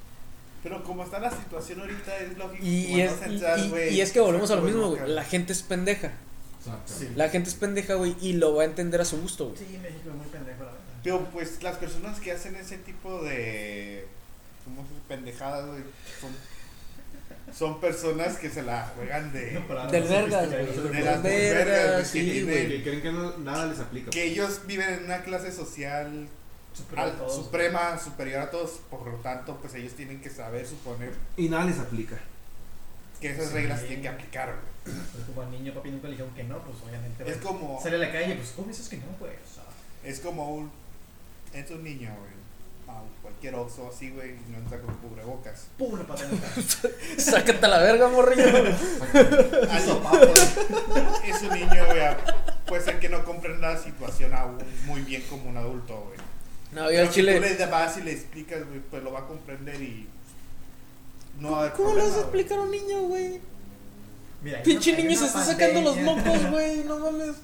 Pero 0.62 0.82
como 0.84 1.04
está 1.04 1.20
la 1.20 1.30
situación 1.30 1.80
ahorita, 1.80 2.16
es 2.18 2.36
lógico. 2.36 2.62
Y, 2.64 2.86
que 2.96 3.04
es, 3.04 3.22
entrar, 3.22 3.58
y- 3.58 3.68
güey, 3.70 3.94
y 3.94 4.00
es 4.00 4.12
que 4.12 4.20
volvemos 4.20 4.50
a 4.50 4.56
lo 4.56 4.62
mismo, 4.62 4.88
güey. 4.90 5.08
La 5.08 5.24
gente 5.24 5.52
es 5.52 5.62
pendeja. 5.62 6.12
Exacto. 6.58 6.92
Sí. 6.98 7.08
La 7.16 7.28
gente 7.30 7.48
es 7.48 7.54
pendeja, 7.54 7.94
güey, 7.94 8.14
y 8.20 8.34
lo 8.34 8.54
va 8.54 8.62
a 8.62 8.66
entender 8.66 9.00
a 9.00 9.04
su 9.04 9.20
gusto, 9.20 9.46
güey. 9.50 9.58
Sí, 9.58 9.78
México 9.80 10.10
es 10.10 10.14
muy 10.16 10.26
pendejo, 10.26 10.58
la 10.64 10.70
verdad. 10.72 10.80
Pero 11.02 11.24
pues 11.32 11.62
las 11.62 11.76
personas 11.78 12.20
que 12.20 12.32
hacen 12.32 12.56
ese 12.56 12.76
tipo 12.78 13.22
de. 13.22 14.06
¿Cómo 14.64 14.82
se 14.82 14.88
dice? 14.88 15.00
Pendejadas, 15.08 15.66
güey. 15.66 15.80
Son, 16.20 16.30
son 17.56 17.80
personas 17.80 18.36
que 18.38 18.48
se 18.50 18.62
la 18.62 18.90
juegan 18.96 19.32
de. 19.32 19.52
No, 19.68 19.90
Del 19.90 20.04
no 20.04 20.10
vergas, 20.10 20.48
güey. 20.48 20.66
De 20.66 21.00
las 21.00 21.22
Vergas, 21.22 21.22
vergas, 21.22 22.08
sí, 22.08 22.24
que 22.32 22.44
güey. 22.44 22.68
Que 22.68 22.82
creen 22.82 23.02
que 23.02 23.12
no- 23.12 23.36
nada 23.38 23.66
les 23.66 23.78
aplica. 23.80 24.10
Que 24.10 24.24
ellos 24.24 24.60
viven 24.66 24.88
en 24.94 25.04
una 25.04 25.22
clase 25.22 25.50
social 25.52 26.28
al- 26.96 27.16
todos. 27.16 27.34
suprema, 27.34 27.98
superior 27.98 28.42
a 28.42 28.50
todos, 28.50 28.80
por 28.90 29.06
lo 29.06 29.16
tanto, 29.18 29.56
pues 29.60 29.74
ellos 29.74 29.92
tienen 29.94 30.20
que 30.20 30.30
saber 30.30 30.66
suponer 30.66 31.12
Y 31.36 31.48
nada 31.48 31.64
les 31.64 31.78
aplica. 31.78 32.16
que 33.20 33.30
esas 33.32 33.48
Sí. 33.48 33.54
reglas 33.54 33.80
tienen 33.80 34.02
que 34.02 34.08
aplicar, 34.08 34.48
güey. 34.48 34.96
Pues 35.12 35.24
como 35.26 35.42
al 35.42 35.50
niño 35.50 35.74
papi 35.74 35.90
nunca 35.90 36.06
le 36.08 36.12
dijeron 36.12 36.34
que 36.34 36.44
no, 36.44 36.58
pues 36.64 36.76
obviamente. 36.86 37.22
Es 37.24 37.40
güey, 37.42 37.54
como, 37.54 37.80
Sale 37.82 37.96
a 37.96 37.98
la 37.98 38.12
calle, 38.12 38.34
pues 38.36 38.52
¿cómo 38.56 38.68
dices 38.68 38.88
que 38.88 38.96
no, 38.96 39.04
pues? 39.18 39.32
O 39.50 39.54
sea, 39.56 39.64
es 40.10 40.20
como 40.20 40.54
un, 40.54 40.70
es 41.52 41.70
un 41.70 41.84
niño, 41.84 42.14
güey. 42.18 42.39
A 42.98 43.02
cualquier 43.22 43.54
Oxxo 43.54 43.90
así, 43.94 44.10
güey, 44.10 44.30
y 44.30 44.50
no 44.50 44.58
entra 44.58 44.78
con 44.80 44.94
cubrebocas. 44.96 45.66
¡Pum! 45.78 45.98
Le. 45.98 46.04
Sácate 47.20 47.64
a 47.66 47.68
la 47.68 47.78
verga, 47.78 48.08
morrillo. 48.08 48.46
Es 51.26 51.42
un 51.42 51.54
niño, 51.54 51.86
güey. 51.86 52.00
Puede 52.66 52.82
ser 52.82 52.98
que 53.00 53.08
no 53.08 53.24
comprenda 53.24 53.72
la 53.74 53.78
situación 53.78 54.34
aún 54.34 54.58
muy 54.86 55.00
bien 55.02 55.22
como 55.28 55.48
un 55.50 55.56
adulto, 55.56 56.04
güey. 56.06 56.18
No, 56.72 56.90
yo 56.90 57.00
al 57.00 57.08
si 57.08 57.14
chile. 57.14 57.34
tú 57.34 57.40
le 57.42 57.66
vas 57.66 57.96
y 57.96 58.02
le 58.02 58.12
explicas, 58.12 58.64
güey, 58.66 58.80
pues 58.80 59.02
lo 59.02 59.12
va 59.12 59.20
a 59.20 59.26
comprender 59.26 59.80
y 59.82 60.08
no 61.40 61.52
va 61.52 61.56
a 61.56 61.60
haber 61.62 61.72
¿Cómo 61.72 61.94
le 61.94 62.02
vas 62.02 62.16
a 62.16 62.20
explicar 62.20 62.58
a 62.58 62.62
un 62.62 62.70
niño, 62.70 63.00
güey? 63.02 63.40
Mira, 64.42 64.62
Pinche 64.62 64.96
niño 64.96 65.18
se 65.18 65.26
está 65.26 65.44
sacando 65.44 65.80
los 65.82 65.96
mocos, 65.98 66.46
güey. 66.50 66.84
No 66.84 66.98
mames. 66.98 67.36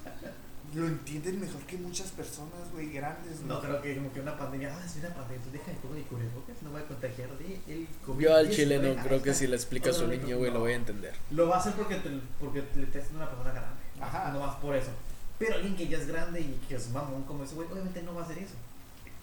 Lo 0.77 0.85
entienden 0.85 1.39
mejor 1.41 1.61
que 1.63 1.75
muchas 1.77 2.11
personas, 2.11 2.71
güey, 2.71 2.91
grandes, 2.91 3.41
No, 3.41 3.55
güey. 3.59 3.67
creo 3.67 3.81
que 3.81 3.95
como 3.95 4.13
que 4.13 4.21
una 4.21 4.37
pandemia. 4.37 4.77
Ah, 4.77 4.85
es 4.85 4.95
una 4.97 5.09
pandemia. 5.09 5.37
Entonces 5.37 5.53
deja 5.53 5.71
de 5.71 5.77
comer 5.77 5.99
y 6.01 6.03
cubrebocas. 6.03 6.61
No 6.61 6.69
voy 6.69 6.81
a 6.81 6.85
contagiar 6.85 7.29
de 7.39 7.59
el 7.67 7.87
COVID. 8.05 8.23
Yo 8.23 8.35
al 8.35 8.49
chile 8.51 8.77
no 8.77 9.03
creo 9.03 9.23
que 9.23 9.33
si 9.33 9.47
le 9.47 9.55
explica 9.55 9.89
explicas 9.89 9.99
a 9.99 10.03
un 10.05 10.11
niño, 10.21 10.37
güey, 10.37 10.51
lo 10.51 10.59
voy 10.59 10.73
a 10.73 10.75
entender. 10.75 11.15
Lo 11.31 11.47
va 11.49 11.55
a 11.55 11.59
hacer 11.59 11.73
porque, 11.73 11.95
te, 11.95 12.09
porque 12.39 12.63
le 12.75 12.83
estás 12.83 13.01
haciendo 13.03 13.23
una 13.23 13.29
persona 13.31 13.51
grande. 13.53 13.81
Ajá. 13.99 14.31
No 14.31 14.39
más 14.39 14.55
por 14.57 14.75
eso. 14.75 14.91
Pero 15.39 15.55
alguien 15.55 15.75
que 15.75 15.87
ya 15.87 15.97
es 15.97 16.07
grande 16.07 16.41
y 16.41 16.59
que 16.69 16.75
es 16.75 16.89
mamón 16.91 17.23
como 17.23 17.43
ese 17.43 17.55
güey, 17.55 17.67
obviamente 17.71 18.03
no 18.03 18.13
va 18.13 18.21
a 18.21 18.25
hacer 18.25 18.37
eso. 18.37 18.53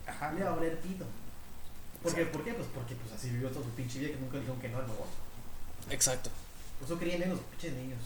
Ajá. 0.08 0.32
Le 0.32 0.42
va 0.42 0.50
a 0.50 0.56
valer 0.56 0.80
pito. 0.80 1.04
¿Por 2.02 2.14
qué? 2.16 2.26
¿Por 2.26 2.42
qué? 2.44 2.54
Pues 2.54 2.66
porque 2.74 2.96
pues 2.96 3.12
así 3.12 3.30
vivió 3.30 3.48
toda 3.50 3.64
su 3.64 3.70
pinche 3.70 4.00
vida 4.00 4.10
que 4.10 4.16
nunca 4.18 4.34
le 4.34 4.40
dijeron 4.40 4.60
que 4.60 4.68
no 4.70 4.78
al 4.78 4.86
negocio. 4.88 5.14
Exacto. 5.90 6.30
Por 6.80 6.86
eso 6.88 6.98
crían 6.98 7.22
en 7.22 7.30
los 7.30 7.38
pinches 7.40 7.74
niños. 7.74 8.00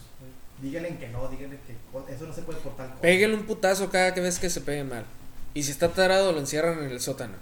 Díganle 0.61 0.97
que 0.97 1.07
no, 1.09 1.27
díganle 1.29 1.57
que 1.65 1.73
eso 2.13 2.25
no 2.27 2.33
se 2.33 2.41
puede 2.41 2.59
por 2.59 2.75
tal 2.75 2.87
cosa. 2.89 3.01
Péguenle 3.01 3.37
un 3.37 3.43
putazo 3.43 3.89
cada 3.89 4.11
vez 4.11 4.39
que 4.39 4.49
se 4.49 4.61
peguen 4.61 4.89
mal. 4.89 5.05
Y 5.53 5.63
si 5.63 5.71
está 5.71 5.89
tarado, 5.89 6.31
lo 6.31 6.39
encierran 6.39 6.79
en 6.83 6.91
el 6.91 6.99
sótano. 6.99 7.33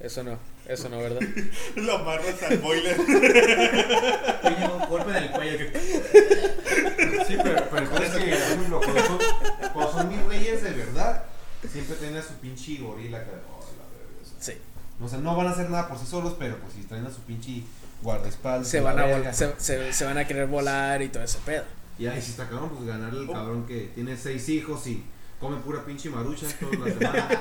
Eso 0.00 0.22
no, 0.24 0.38
eso 0.68 0.88
no, 0.88 0.98
¿verdad? 0.98 1.20
Lo 1.76 1.94
amarras 1.96 2.42
al 2.42 2.58
boiler. 2.58 2.96
Oye, 2.98 4.68
un 4.72 4.88
golpe 4.88 5.10
en 5.10 5.16
el 5.16 5.30
cuello 5.30 5.58
que 5.58 7.24
Sí, 7.26 7.36
pero, 7.42 7.68
pero 7.70 8.02
es 8.04 8.10
que, 8.10 8.32
ejemplo, 8.34 8.80
cuando 8.80 9.06
son, 9.06 9.18
cuando 9.72 9.92
son 9.92 10.08
mis 10.08 10.22
reyes 10.26 10.62
de 10.62 10.70
verdad, 10.72 11.24
siempre 11.70 11.96
tienen 11.96 12.18
a 12.18 12.22
su 12.22 12.34
pinche 12.34 12.76
gorila 12.78 13.24
que, 13.24 13.30
oh, 13.30 13.64
la 13.78 13.84
verga, 13.96 14.20
o 14.22 14.24
sea, 14.26 14.34
Sí. 14.54 14.58
O 15.02 15.08
sea, 15.08 15.18
no 15.20 15.34
van 15.36 15.46
a 15.46 15.50
hacer 15.50 15.70
nada 15.70 15.88
por 15.88 15.98
sí 15.98 16.06
solos, 16.06 16.34
pero 16.38 16.58
pues 16.58 16.74
si 16.74 16.82
traen 16.82 17.06
a 17.06 17.10
su 17.10 17.20
pinche 17.20 17.62
guardaespaldas. 18.02 18.68
Se 18.68 18.80
van 18.80 18.98
a, 18.98 19.32
se, 19.32 19.54
se- 19.58 19.92
se 19.92 20.04
van 20.04 20.18
a 20.18 20.26
querer 20.26 20.46
volar 20.46 21.00
y 21.02 21.08
todo 21.08 21.22
ese 21.22 21.38
pedo. 21.46 21.64
Y 21.98 22.06
ahí 22.06 22.20
si 22.20 22.30
está 22.32 22.48
cabrón, 22.48 22.70
pues 22.70 22.86
ganarle 22.86 23.20
al 23.20 23.28
Oh. 23.30 23.32
cabrón 23.32 23.66
que 23.66 23.90
tiene 23.94 24.16
seis 24.16 24.48
hijos 24.48 24.86
y 24.86 25.04
come 25.40 25.58
pura 25.58 25.84
pinche 25.84 26.08
marucha 26.10 26.46
todas 26.58 26.78
las 26.80 26.94
semanas. 26.98 27.38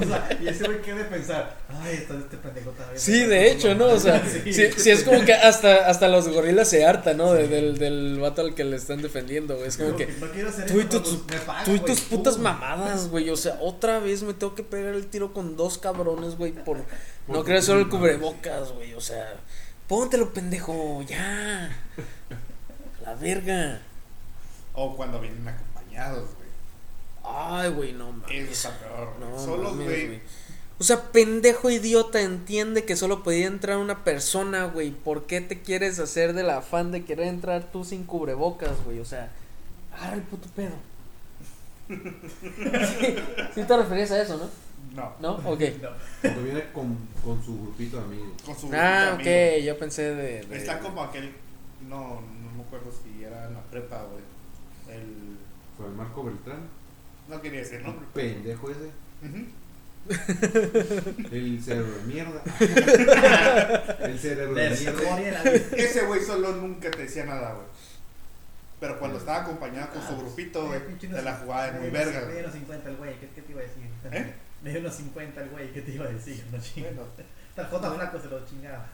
O 0.00 0.04
sea, 0.04 0.38
y 0.42 0.46
ese 0.48 0.64
güey 0.64 0.82
qué 0.82 0.92
de 0.94 1.04
pensar, 1.04 1.58
ay, 1.68 1.94
está 1.94 2.14
este 2.18 2.36
pendejo 2.36 2.70
todavía. 2.70 2.98
Sí, 2.98 3.20
de 3.24 3.50
hecho, 3.50 3.74
¿no? 3.74 3.86
O 3.86 3.98
sea, 3.98 4.22
sí, 4.44 4.52
sí 4.52 4.90
es 4.90 5.04
como 5.04 5.24
que 5.24 5.32
hasta, 5.32 5.88
hasta 5.88 6.06
los 6.08 6.28
gorilas 6.28 6.68
se 6.68 6.84
hartan, 6.84 7.16
¿no? 7.16 7.32
De- 7.32 7.48
del, 7.48 7.78
del 7.78 8.18
vato 8.20 8.42
al 8.42 8.54
que 8.54 8.62
le 8.64 8.76
están 8.76 9.00
defendiendo, 9.02 9.56
güey. 9.56 9.68
Es 9.68 9.76
como 9.76 9.96
que 9.96 10.06
no 10.06 10.30
quiero 10.30 10.50
hacer 10.50 10.66
tú 10.70 10.80
y, 10.80 10.84
pues, 10.84 11.02
tú 11.64 11.70
y 11.74 11.80
tus 11.80 12.00
putas 12.02 12.38
mamadas, 12.38 13.08
güey. 13.08 13.30
O 13.30 13.36
sea, 13.36 13.56
otra 13.60 13.98
vez 14.00 14.22
me 14.22 14.34
tengo 14.34 14.54
que 14.54 14.62
pegar 14.62 14.94
el 14.94 15.06
tiro 15.06 15.32
con 15.32 15.56
dos 15.56 15.78
cabrones, 15.78 16.36
güey, 16.36 16.52
por 16.52 16.78
no 17.26 17.42
creer 17.44 17.62
solo 17.62 17.80
el 17.80 17.88
cubrebocas, 17.88 18.72
güey. 18.72 18.92
O 18.94 19.00
sea, 19.00 19.34
póntelo, 19.88 20.32
pendejo, 20.32 21.02
ya. 21.08 21.70
La 23.08 23.14
verga. 23.14 23.80
O 24.74 24.94
cuando 24.96 25.20
vienen 25.20 25.46
acompañados, 25.48 26.28
güey. 26.36 26.48
Ay, 27.24 27.70
güey, 27.70 27.92
no 27.92 28.08
Eso 28.08 28.18
mames. 28.22 28.50
está 28.50 28.78
peor, 28.78 29.14
güey. 29.18 29.30
No, 29.30 29.38
Solos, 29.38 29.72
mames, 29.76 30.06
güey. 30.06 30.20
O 30.80 30.84
sea, 30.84 31.10
pendejo 31.10 31.70
idiota, 31.70 32.20
entiende 32.20 32.84
que 32.84 32.94
solo 32.96 33.22
podía 33.24 33.46
entrar 33.46 33.78
una 33.78 34.04
persona, 34.04 34.66
güey. 34.66 34.90
¿Por 34.92 35.26
qué 35.26 35.40
te 35.40 35.60
quieres 35.60 35.98
hacer 35.98 36.34
del 36.34 36.50
afán 36.50 36.92
de 36.92 37.04
querer 37.04 37.26
entrar 37.26 37.64
tú 37.72 37.84
sin 37.84 38.04
cubrebocas, 38.04 38.84
güey? 38.84 39.00
O 39.00 39.04
sea, 39.04 39.30
agarra 39.92 40.14
el 40.14 40.22
puto 40.22 40.48
pedo. 40.54 40.74
sí, 41.88 43.16
sí 43.54 43.62
te 43.64 43.76
referías 43.76 44.10
a 44.12 44.22
eso, 44.22 44.36
¿no? 44.36 44.48
No. 44.94 45.12
¿No? 45.20 45.50
Ok. 45.50 45.60
No. 45.82 45.88
Cuando 46.22 46.42
viene 46.44 46.64
con, 46.72 46.96
con 47.24 47.42
su 47.44 47.60
grupito 47.62 47.96
de 47.98 48.04
amigos. 48.04 48.28
Con 48.44 48.56
su 48.58 48.70
Ah, 48.72 49.06
grupito 49.06 49.14
ok, 49.20 49.24
de 49.24 49.48
amigos. 49.48 49.64
yo 49.66 49.78
pensé 49.78 50.02
de... 50.14 50.42
de- 50.44 50.56
Está 50.56 50.78
como 50.78 51.02
aquel. 51.02 51.32
No, 51.88 52.20
no 52.20 52.37
me 52.58 52.64
acuerdo 52.64 52.90
si 52.92 53.22
era 53.22 53.46
en 53.46 53.54
la 53.54 53.62
prepa, 53.62 54.04
güey. 54.04 54.96
El. 54.96 55.36
Fue 55.76 55.86
el 55.86 55.92
Marco 55.92 56.24
Beltrán. 56.24 56.68
No 57.28 57.40
quería 57.40 57.60
decir 57.60 57.82
nombre. 57.82 58.06
Pendejo 58.12 58.70
ese. 58.70 58.90
El 61.30 61.62
cerebro 61.62 61.98
de 61.98 62.02
mierda. 62.04 62.42
el 64.00 64.18
cerebro 64.18 64.54
De 64.54 64.70
mierda. 64.70 65.42
Ese 65.76 66.06
güey 66.06 66.22
solo 66.22 66.56
nunca 66.56 66.90
te 66.90 67.02
decía 67.02 67.26
nada, 67.26 67.52
güey. 67.52 67.66
Pero 68.80 68.98
cuando 68.98 69.18
estaba 69.18 69.42
acompañado 69.42 69.92
con 69.92 70.06
su 70.06 70.16
grupito, 70.16 70.66
güey, 70.66 70.80
se 70.98 71.22
la 71.22 71.36
jugaba 71.36 71.70
de 71.70 71.80
muy 71.80 71.90
verga, 71.90 72.26
Me 72.26 72.32
dio 72.32 72.40
unos 72.40 72.54
50 72.54 72.88
el 72.88 72.96
güey, 72.96 73.20
¿qué, 73.20 73.28
qué 73.34 73.42
te 73.42 73.52
iba 73.52 73.60
a 73.60 73.64
decir? 73.64 73.82
¿Eh? 74.12 74.34
Me 74.62 74.70
dio 74.70 74.80
unos 74.80 74.94
50 74.94 75.42
el 75.42 75.48
güey, 75.50 75.72
¿qué 75.72 75.82
te 75.82 75.92
iba 75.92 76.06
a 76.06 76.08
decir? 76.08 76.44
No. 76.52 76.58
Bueno. 76.82 77.02
Tarjota 77.54 77.92
flaco 77.92 78.20
se 78.20 78.28
lo 78.28 78.46
chingaba. 78.46 78.86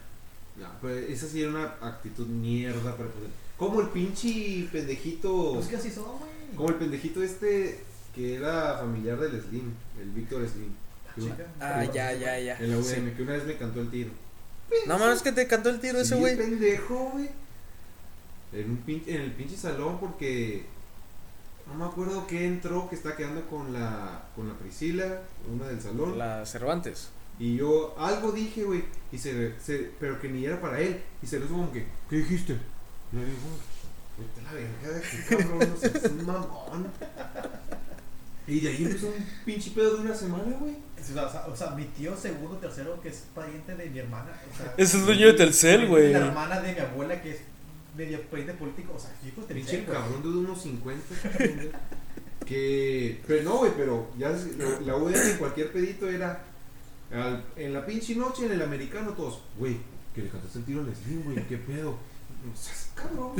No, 0.57 0.69
pues 0.81 1.11
esa 1.11 1.27
sí 1.27 1.43
era 1.43 1.51
una 1.51 1.65
actitud 1.83 2.27
mierda. 2.27 2.95
Pero 2.97 3.11
pues, 3.11 3.31
como 3.59 3.80
el 3.80 3.88
pinche 3.88 4.68
pendejito. 4.72 5.52
Pues 5.55 5.66
que 5.66 5.76
así 5.76 5.90
son, 5.90 6.05
güey. 6.18 6.30
Como 6.57 6.68
el 6.70 6.74
pendejito 6.76 7.22
este 7.22 7.80
que 8.14 8.34
era 8.36 8.78
familiar 8.78 9.18
del 9.18 9.40
Slim. 9.42 9.72
El 10.00 10.11
Víctor 10.11 10.46
Slim. 10.48 10.72
Chica. 11.18 11.46
Ah, 11.61 11.84
ya, 11.84 12.12
ya, 12.12 12.38
ya. 12.40 12.57
En 12.59 12.70
la 12.72 12.78
UDM, 12.78 12.84
Sí. 13.11 13.12
que 13.16 13.22
una 13.22 13.32
vez 13.34 13.44
me 13.44 13.57
cantó 13.57 13.80
el 13.80 13.90
tiro. 13.90 14.11
No 14.86 14.98
mames, 14.98 15.22
que 15.22 15.30
te 15.32 15.46
cantó 15.46 15.68
el 15.70 15.78
tiro 15.80 15.98
ese 16.00 16.16
güey. 16.16 16.36
pendejo, 16.36 17.11
güey. 17.12 17.28
En, 18.52 18.70
un 18.70 18.84
pin- 18.84 19.02
en 19.07 19.20
el 19.20 19.32
pinche 19.32 19.57
salón 19.57 19.98
porque 20.00 20.64
no 21.66 21.74
me 21.74 21.84
acuerdo 21.84 22.26
qué 22.26 22.46
entró 22.46 22.88
que 22.88 22.94
está 22.96 23.16
quedando 23.16 23.46
con 23.48 23.72
la 23.72 24.24
con 24.36 24.48
la 24.48 24.55
Priscila, 24.55 25.22
una 25.52 25.66
del 25.68 25.80
salón. 25.80 26.18
La 26.18 26.44
Cervantes. 26.46 27.09
Y 27.38 27.57
yo 27.57 27.94
algo 27.98 28.30
dije, 28.32 28.62
güey, 28.64 28.84
y 29.12 29.18
se, 29.18 29.59
se 29.61 29.90
pero 29.98 30.20
que 30.20 30.28
ni 30.28 30.44
era 30.46 30.61
para 30.61 30.80
él 30.80 31.00
y 31.22 31.26
se 31.26 31.38
lo 31.38 31.46
hizo 31.46 31.55
como 31.55 31.72
que 31.72 31.84
¿qué 32.09 32.16
dijiste? 32.16 32.57
Y 33.15 33.17
le 33.17 33.25
digo, 33.27 33.39
vete 34.19 34.41
a 34.41 34.43
la 34.43 34.53
verga, 34.53 35.03
qué 35.11 35.37
cabrón, 35.37 35.59
no 35.71 35.77
seas 35.77 36.05
un 36.11 36.27
mamón. 36.27 36.87
Y 38.47 38.61
de 38.61 38.69
ahí 38.69 38.85
empezó 38.85 39.07
un 39.07 39.15
pinche 39.45 39.71
pedo 39.71 39.97
de 39.97 40.03
una 40.03 40.15
semana, 40.15 40.57
güey. 40.59 40.75
O 41.01 41.05
sea, 41.07 41.27
o 41.27 41.31
sea, 41.31 41.47
o 41.47 41.57
sea, 41.57 41.71
mi 41.71 41.85
tío 41.85 42.15
segundo, 42.17 42.57
tercero, 42.59 43.01
que 43.01 43.09
es 43.09 43.25
pariente 43.35 43.75
de 43.75 43.89
mi 43.91 43.99
hermana. 44.01 44.33
O 44.53 44.57
sea, 44.57 44.75
Ese 44.77 44.99
es 44.99 45.07
dueño 45.07 45.27
de 45.29 45.33
Telcel, 45.35 45.87
güey. 45.89 46.12
La 46.12 46.27
hermana 46.27 46.61
de 46.61 46.73
mi 46.75 46.79
abuela, 46.81 47.23
que 47.23 47.31
es 47.33 47.39
medio 47.97 48.21
pariente 48.23 48.55
político. 48.55 48.95
O 48.97 48.99
sea, 48.99 49.11
hijos 49.27 49.47
de 49.49 49.55
Pinche 49.55 49.85
cabrón 49.85 50.23
de 50.23 50.29
unos 50.29 50.61
50. 50.62 51.05
que. 52.47 53.21
Pero 53.27 53.43
no, 53.45 53.57
güey, 53.59 53.73
pero 53.77 54.11
ya 54.19 54.31
la, 54.31 54.81
la 54.81 54.97
UDM 54.97 55.15
en 55.33 55.37
cualquier 55.39 55.73
pedito 55.73 56.09
era. 56.09 56.43
al- 57.12 57.45
en 57.57 57.73
la 57.73 57.87
pinche 57.87 58.15
noche 58.17 58.47
en 58.47 58.53
el 58.53 58.62
americano, 58.62 59.12
todos, 59.12 59.41
güey, 59.59 59.77
que 60.15 60.23
le 60.23 60.29
cantaste 60.29 60.59
el 60.59 60.65
tiro 60.65 60.81
al 60.81 60.95
Slim, 60.95 61.23
güey, 61.25 61.47
qué 61.49 61.57
pedo. 61.59 61.97
No 62.45 62.57
seas 62.57 62.90
cabrón. 62.95 63.32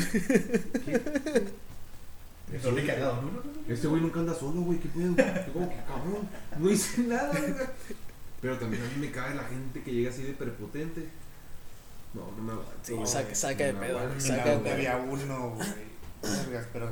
Le 2.75 2.83
he 2.83 2.87
cagado, 2.87 3.17
no, 3.17 3.23
no, 3.23 3.31
no, 3.33 3.43
no. 3.45 3.75
Este 3.75 3.87
güey 3.87 4.01
nunca 4.01 4.21
anda 4.21 4.35
solo, 4.35 4.61
güey, 4.63 4.79
qué 4.79 4.89
pedo. 4.89 5.15
Yo 5.47 5.53
como 5.53 5.69
que 5.69 5.77
cabrón, 5.77 6.29
no 6.59 6.71
hice 6.71 7.03
nada, 7.03 7.31
güey. 7.39 7.55
Pero 8.41 8.59
también 8.59 8.83
a 8.83 8.87
mí 8.87 8.97
me 8.99 9.11
cae 9.11 9.35
la 9.35 9.45
gente 9.45 9.83
que 9.83 9.93
llega 9.93 10.11
así 10.11 10.23
de 10.23 10.35
prepotente. 10.35 11.09
No, 12.13 12.31
no 12.37 12.43
me 12.43 12.53
aguanto. 12.53 12.73
Sí, 12.83 12.95
saca, 13.07 13.35
saca 13.35 13.65
de 13.65 13.75
pedo, 13.75 14.21
saca 14.21 14.51
de 14.51 14.59
pedo. 14.59 14.75
había 14.75 14.97
uno, 14.99 15.51
güey. 15.51 15.69
Vergas, 16.23 16.67
Pero 16.73 16.91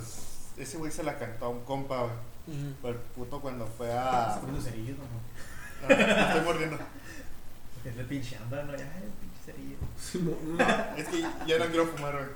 ese 0.56 0.78
güey 0.78 0.90
se 0.90 1.02
la 1.04 1.18
cantó 1.18 1.46
a 1.46 1.48
un 1.50 1.64
compa, 1.64 2.02
güey. 2.02 2.64
Pero 2.82 2.94
el 2.94 3.00
puto 3.14 3.40
cuando 3.40 3.66
fue 3.66 3.88
Estás 3.88 4.36
a. 4.36 4.40
poniendo 4.40 4.64
cerillos, 4.64 4.96
no, 4.98 5.04
no. 5.04 5.94
Ah, 5.94 6.26
estoy 6.28 6.44
mordiendo. 6.44 6.78
Es 7.84 7.96
el 7.96 8.06
pinche 8.06 8.36
hambre, 8.36 8.64
no, 8.64 8.76
ya, 8.76 8.90
Sí, 9.44 10.18
no, 10.20 10.36
no. 10.44 10.64
Es 10.96 11.08
que 11.08 11.20
ya 11.46 11.58
no 11.58 11.66
quiero 11.66 11.86
fumar, 11.86 12.14
güey. 12.14 12.28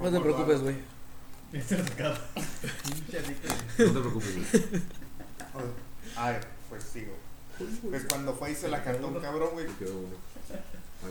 No 0.00 0.10
te 0.10 0.20
preocupes, 0.20 0.60
güey. 0.62 0.76
Este. 1.52 1.76
No 1.76 1.84
te 3.76 4.00
preocupes, 4.00 4.34
güey. 4.34 4.82
Ay, 6.16 6.36
pues 6.68 6.82
sigo. 6.82 7.14
Pues 7.88 8.04
cuando 8.04 8.34
fue 8.34 8.52
y 8.52 8.54
se 8.54 8.68
la 8.68 8.82
cantó 8.82 9.08
un 9.08 9.20
cabrón, 9.20 9.50
güey. 9.52 9.66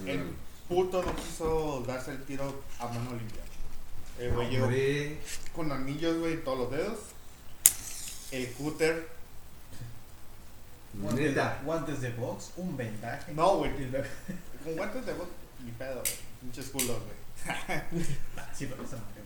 El 0.05 0.23
puto 0.67 1.03
no 1.03 1.15
quiso 1.15 1.83
darse 1.85 2.11
el 2.11 2.23
tiro 2.23 2.63
a 2.79 2.87
mano 2.87 3.11
limpia. 3.11 3.43
El 4.19 4.33
güey 4.33 4.49
llegó 4.49 4.67
con 5.55 5.71
anillos, 5.71 6.17
güey, 6.17 6.33
en 6.33 6.43
todos 6.43 6.59
los 6.59 6.71
dedos. 6.71 6.99
El 8.31 8.51
cúter. 8.53 9.15
Guantes, 10.93 11.35
guantes 11.63 12.01
de 12.01 12.09
box, 12.11 12.51
un 12.57 12.77
vendaje. 12.77 13.33
No, 13.33 13.57
güey. 13.57 13.71
Con 14.65 14.75
guantes 14.75 15.05
de 15.05 15.13
voz, 15.13 15.27
ni 15.63 15.71
pedo, 15.71 16.01
güey. 16.01 16.13
Pinches 16.41 16.69
culos, 16.69 16.97
güey. 17.03 17.25
Sí, 18.53 18.65
pero 18.67 18.83
esa 18.83 18.97
madre, 18.97 19.21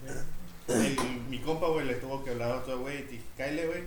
güey. 0.67 0.85
El- 0.97 1.21
mi 1.29 1.39
compa, 1.39 1.67
güey, 1.67 1.85
le 1.87 1.95
tuvo 1.95 2.23
que 2.23 2.31
hablar 2.31 2.51
a 2.51 2.55
otro 2.57 2.79
güey 2.79 2.99
y 2.99 3.03
dije, 3.03 3.23
Kyle, 3.37 3.65
güey, 3.67 3.83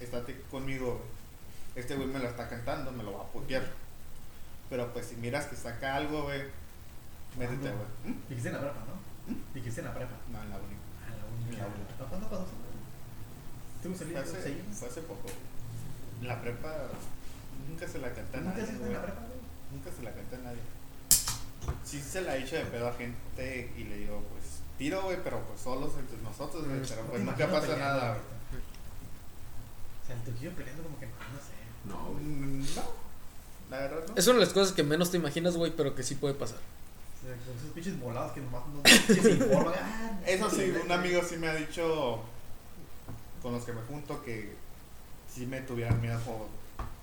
estate 0.00 0.40
conmigo, 0.50 0.86
güey. 0.94 1.14
Este 1.84 1.96
güey 1.96 2.06
me 2.08 2.18
la 2.20 2.30
está 2.30 2.48
cantando, 2.48 2.92
me 2.92 3.02
lo 3.02 3.12
va 3.18 3.24
a 3.24 3.28
putear. 3.28 3.64
Pero 4.70 4.92
pues 4.92 5.06
si 5.06 5.16
miras 5.16 5.46
que 5.46 5.56
saca 5.56 5.96
algo, 5.96 6.22
güey, 6.22 6.42
métete, 7.38 7.70
güey. 7.72 8.14
¿Mm? 8.14 8.28
Dijiste 8.28 8.48
en 8.48 8.54
la 8.54 8.60
prepa, 8.60 8.80
¿no? 8.86 9.34
Dijiste 9.54 9.80
en 9.80 9.86
la 9.86 9.94
prepa. 9.94 10.12
No, 10.32 10.42
en 10.42 10.50
la 10.50 10.56
uni. 10.56 10.76
Ah. 11.04 11.50
En 11.50 11.58
la 11.58 11.66
uni. 11.66 11.84
¿A 12.00 12.08
¿Cuándo 12.08 12.28
pasó? 12.28 12.46
¿Tú 13.82 13.94
saliste? 13.94 14.62
fue 14.72 14.88
hace 14.88 15.02
poco. 15.02 15.28
En 16.20 16.28
la 16.28 16.40
prepa 16.40 16.72
nunca 17.68 17.86
se 17.88 17.98
la 17.98 18.12
canté 18.12 18.38
a 18.38 18.40
¿Nunca 18.40 18.64
se 18.64 18.72
la 18.72 19.02
prepa, 19.02 19.20
güey? 19.20 19.40
Nunca 19.72 19.90
se 19.90 20.02
la 20.02 20.12
canté 20.12 20.36
a 20.36 20.38
nadie. 20.38 20.60
Sí 22.02 22.02
se 22.10 22.20
la 22.22 22.36
he 22.36 22.42
hecho 22.42 22.56
de 22.56 22.64
pedo 22.64 22.88
a 22.88 22.92
gente 22.94 23.70
y 23.76 23.84
le 23.84 23.96
digo, 23.98 24.22
pues, 24.30 24.44
tiro, 24.78 25.02
güey, 25.02 25.18
pero 25.22 25.40
pues 25.40 25.60
solos 25.60 25.92
entre 25.98 26.18
nosotros, 26.18 26.66
güey. 26.66 26.80
Pero 26.88 27.02
pues 27.02 27.22
nunca 27.22 27.46
pasa 27.46 27.60
peleando 27.60 27.84
nada, 27.84 28.08
ahorita. 28.08 28.24
O 30.02 30.06
sea, 30.06 30.16
el 30.16 30.22
tuyo 30.22 30.50
peleando 30.52 30.82
como 30.82 30.98
que 30.98 31.06
no, 31.06 31.12
no 31.12 31.38
sé. 31.38 31.54
No, 31.84 32.12
güey. 32.12 32.24
güey. 32.24 32.74
No, 32.76 32.82
la 33.70 33.78
verdad 33.78 34.04
no. 34.08 34.14
Es 34.16 34.26
una 34.26 34.38
de 34.40 34.44
las 34.44 34.52
cosas 34.54 34.74
que 34.74 34.82
menos 34.82 35.10
te 35.10 35.16
imaginas, 35.18 35.56
güey, 35.56 35.72
pero 35.76 35.94
que 35.94 36.02
sí 36.02 36.14
puede 36.16 36.34
pasar. 36.34 36.58
O 36.58 37.26
sea, 37.26 37.36
con 37.46 37.56
esos 37.56 37.70
pinches 37.74 37.98
volados 38.00 38.32
que 38.32 38.40
nomás 38.40 38.62
no 38.68 38.82
que 38.82 38.90
se 39.22 39.30
informan. 39.30 39.74
Ah, 39.82 40.20
Eso 40.26 40.50
sí, 40.50 40.72
un 40.84 40.92
amigo 40.92 41.22
sí 41.26 41.36
me 41.36 41.48
ha 41.48 41.54
dicho 41.54 42.20
con 43.40 43.52
los 43.52 43.64
que 43.64 43.72
me 43.72 43.80
junto 43.82 44.22
que 44.22 44.54
sí 45.32 45.46
me 45.46 45.60
tuvieran 45.62 46.00
miedo 46.00 46.18
por 46.20 46.48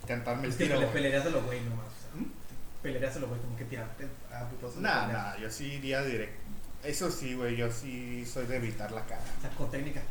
cantarme 0.08 0.46
el 0.46 0.52
Es 0.52 0.58
que 0.58 0.66
tiro, 0.66 0.76
le 0.76 0.86
güey. 0.86 0.94
pelearías 0.94 1.26
a 1.26 1.30
los 1.30 1.44
güey 1.46 1.62
nomás. 1.62 1.86
O 1.88 2.02
sea, 2.18 2.22
¿Mm? 2.22 2.32
Pelearías 2.82 3.16
a 3.16 3.20
los 3.20 3.30
güey 3.30 3.42
como 3.42 3.58
que 3.58 3.66
tirarte 3.66 4.06
a 4.34 4.48
putazos. 4.50 4.78
Nah, 4.82 5.08
nah, 5.08 5.38
yo 5.38 5.50
sí 5.50 5.66
iría 5.74 6.02
directo. 6.04 6.40
Eso 6.84 7.12
sí, 7.12 7.36
güey, 7.36 7.56
yo 7.56 7.72
sí 7.72 8.26
soy 8.26 8.46
de 8.48 8.56
evitar 8.58 8.92
la 8.92 9.06
cara. 9.06 9.22
O 9.38 9.42
sea, 9.42 9.50
con 9.52 9.70
técnica. 9.70 10.02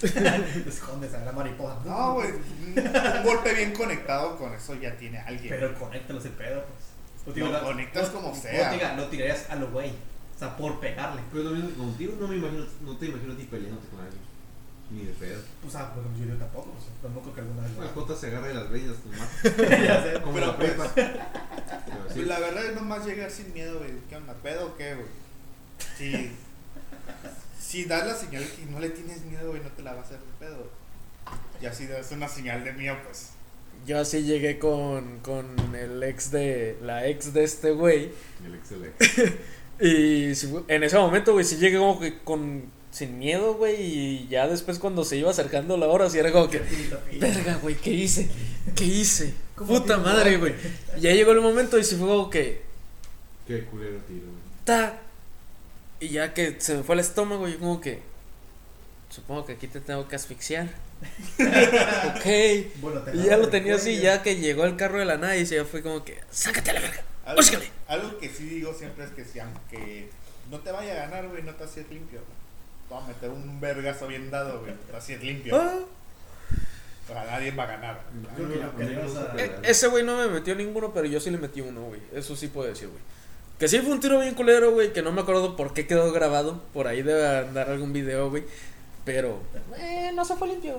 Te 0.00 0.06
escondes 0.68 1.14
a 1.14 1.20
la 1.24 1.32
mariposa. 1.32 1.78
No, 1.84 2.14
güey, 2.14 2.30
un, 2.32 2.74
un 2.78 3.22
golpe 3.24 3.52
bien 3.54 3.72
conectado 3.72 4.36
con 4.36 4.52
eso 4.54 4.74
ya 4.74 4.96
tiene 4.96 5.18
alguien. 5.18 5.48
Pero 5.50 5.74
conéctalos 5.78 6.24
el 6.24 6.32
pedo, 6.32 6.64
pues. 6.64 7.24
Pues, 7.24 7.36
Lo 7.36 7.50
la- 7.52 7.60
conectas 7.60 8.08
no- 8.08 8.14
como 8.20 8.28
no, 8.34 8.34
sea. 8.40 8.70
diga, 8.72 8.94
lo 8.96 9.06
tirarías 9.08 9.48
a 9.50 9.56
los 9.56 9.70
güey. 9.70 9.90
O 9.90 10.38
sea, 10.38 10.56
por 10.56 10.80
pegarle. 10.80 11.22
Pero 11.30 11.44
lo 11.44 11.50
mismo 11.52 11.68
que 11.70 11.76
contigo, 11.76 12.16
no 12.20 12.26
me 12.28 12.36
imagino, 12.36 12.64
no 12.82 12.96
te 12.96 13.06
imagino 13.06 13.32
a 13.32 13.36
ti 13.36 13.44
peleándote 13.44 13.88
con 13.88 14.00
alguien. 14.00 14.20
Ni 14.90 15.04
de 15.04 15.12
pedo. 15.14 15.40
O 15.66 15.70
sea, 15.70 15.92
por 15.94 16.04
ejemplo, 16.04 16.26
yo, 16.34 16.38
tampoco. 16.38 16.70
O 16.70 16.80
sea, 16.80 17.10
creo 17.22 17.34
que 17.34 17.40
alguna 17.40 17.62
vez. 17.62 17.76
La. 17.78 17.86
Jota 17.88 18.14
se 18.16 18.26
agarra 18.28 18.48
de 18.48 18.54
las 18.54 18.64
mata. 18.70 19.66
ya 19.84 20.02
sé. 20.02 20.20
Como 20.20 20.34
Pero 20.34 20.46
la 20.46 20.56
pues- 20.56 20.70
prepa. 20.70 20.92
Pero 20.94 22.08
sí. 22.08 22.14
Pues 22.14 22.26
la 22.26 22.38
verdad 22.40 22.64
es 22.66 22.74
nomás 22.74 23.04
llegar 23.06 23.30
sin 23.30 23.52
miedo, 23.52 23.78
güey. 23.78 23.90
¿Qué 24.08 24.16
onda? 24.16 24.34
¿Pedo 24.34 24.66
o 24.68 24.76
qué, 24.76 24.94
güey? 24.94 25.06
Si, 25.98 26.30
si 27.60 27.84
das 27.86 28.06
la 28.06 28.14
señal 28.14 28.44
que 28.44 28.66
no 28.66 28.78
le 28.78 28.90
tienes 28.90 29.22
miedo, 29.22 29.50
güey, 29.50 29.62
no 29.62 29.68
te 29.70 29.82
la 29.82 29.94
va 29.94 30.00
a 30.00 30.04
hacer 30.04 30.18
de 30.18 30.46
pedo. 30.46 30.68
Y 31.60 31.66
así 31.66 31.86
das 31.86 32.10
una 32.12 32.28
señal 32.28 32.62
de 32.64 32.72
miedo, 32.74 32.96
pues. 33.04 33.30
Yo 33.86 33.98
así 34.00 34.22
llegué 34.22 34.58
con, 34.58 35.18
con 35.20 35.74
el 35.74 36.02
ex 36.02 36.30
de. 36.30 36.78
La 36.82 37.06
ex 37.06 37.32
de 37.32 37.44
este 37.44 37.72
güey. 37.72 38.12
El 38.44 38.54
excelente. 38.54 39.38
Y 39.80 40.32
si 40.36 40.46
fue- 40.46 40.62
en 40.68 40.84
ese 40.84 40.96
momento, 40.96 41.32
güey, 41.32 41.44
sí 41.44 41.56
llegué 41.56 41.78
como 41.78 41.98
que 41.98 42.20
con. 42.22 42.62
Sin 42.94 43.18
miedo, 43.18 43.54
güey. 43.54 43.74
Y 43.82 44.28
ya 44.28 44.46
después, 44.46 44.78
cuando 44.78 45.04
se 45.04 45.16
iba 45.16 45.28
acercando 45.28 45.76
la 45.76 45.88
hora, 45.88 46.08
sí 46.08 46.16
era 46.16 46.30
como 46.30 46.48
que. 46.48 46.62
Verga, 47.18 47.56
güey, 47.56 47.74
¿qué 47.74 47.90
hice? 47.90 48.28
¿Qué 48.76 48.84
hice? 48.84 49.34
¿Cómo 49.56 49.80
Puta 49.80 49.98
madre, 49.98 50.36
güey? 50.36 50.54
ya 51.00 51.10
llegó 51.10 51.32
el 51.32 51.40
momento 51.40 51.76
y 51.76 51.82
sí 51.82 51.96
fue 51.96 52.06
como 52.06 52.30
que. 52.30 52.62
Qué 53.48 53.64
culero 53.64 53.98
tiro, 54.06 54.26
güey. 54.26 54.38
Ta. 54.64 55.00
Y 55.98 56.10
ya 56.10 56.32
que 56.34 56.54
se 56.60 56.76
me 56.76 56.82
fue 56.84 56.94
el 56.94 57.00
estómago, 57.00 57.48
yo 57.48 57.58
como 57.58 57.80
que. 57.80 58.00
Supongo 59.10 59.44
que 59.44 59.54
aquí 59.54 59.66
te 59.66 59.80
tengo 59.80 60.06
que 60.06 60.14
asfixiar. 60.14 60.68
ok. 61.40 62.76
Bueno, 62.76 63.00
te 63.00 63.16
Y 63.16 63.24
ya 63.24 63.36
lo 63.36 63.48
tenía 63.48 63.74
así, 63.74 63.98
ya 63.98 64.22
que 64.22 64.36
llegó 64.36 64.66
el 64.66 64.76
carro 64.76 65.00
de 65.00 65.04
la 65.04 65.16
nada 65.18 65.36
y 65.36 65.46
se 65.46 65.64
fue 65.64 65.82
como 65.82 66.04
que. 66.04 66.20
Sácate 66.30 66.70
a 66.70 66.74
la 66.74 66.80
verga. 66.80 67.02
Algo, 67.24 67.40
Búscale. 67.40 67.68
algo 67.88 68.18
que 68.18 68.28
sí 68.28 68.44
digo 68.44 68.72
siempre 68.72 69.04
es 69.04 69.10
que 69.10 69.24
si 69.24 69.40
aunque 69.40 70.10
no 70.48 70.60
te 70.60 70.70
vaya 70.70 70.92
a 70.92 71.06
ganar, 71.08 71.26
güey, 71.28 71.42
no 71.42 71.54
te 71.56 71.64
haces 71.64 71.88
limpio. 71.90 72.20
Va 72.92 73.02
a 73.02 73.06
meter 73.06 73.30
un 73.30 73.60
vergazo 73.60 74.06
bien 74.06 74.30
dado, 74.30 74.60
güey. 74.60 74.72
Te 74.90 74.96
haces 74.96 75.22
limpio. 75.22 75.56
Ah. 75.56 75.78
O 77.04 77.06
sea, 77.12 77.24
nadie 77.24 77.50
va 77.50 77.64
a 77.64 77.66
ganar. 77.66 78.00
Creo 78.34 78.48
que 78.48 78.62
A 78.62 78.66
E- 78.66 78.70
pelear. 78.70 79.60
ese 79.62 79.88
güey 79.88 80.04
no 80.04 80.16
me 80.16 80.28
metió 80.28 80.54
ninguno, 80.54 80.92
pero 80.94 81.06
yo 81.06 81.20
sí 81.20 81.30
le 81.30 81.38
metí 81.38 81.60
uno, 81.60 81.82
güey. 81.82 82.00
Eso 82.14 82.34
sí 82.34 82.48
puedo 82.48 82.68
decir, 82.68 82.88
güey. 82.88 83.00
Que 83.58 83.68
sí 83.68 83.78
fue 83.80 83.92
un 83.92 84.00
tiro 84.00 84.18
bien 84.20 84.34
culero, 84.34 84.72
güey, 84.72 84.92
que 84.92 85.02
no 85.02 85.12
me 85.12 85.20
acuerdo 85.20 85.54
por 85.54 85.74
qué 85.74 85.86
quedó 85.86 86.10
grabado. 86.12 86.62
Por 86.72 86.86
ahí 86.88 87.02
debe 87.02 87.26
andar 87.38 87.68
algún 87.70 87.92
video, 87.92 88.30
güey. 88.30 88.44
Pero, 89.04 89.38
eh, 89.76 90.10
no 90.14 90.24
se 90.24 90.34
fue 90.36 90.48
limpio. 90.48 90.78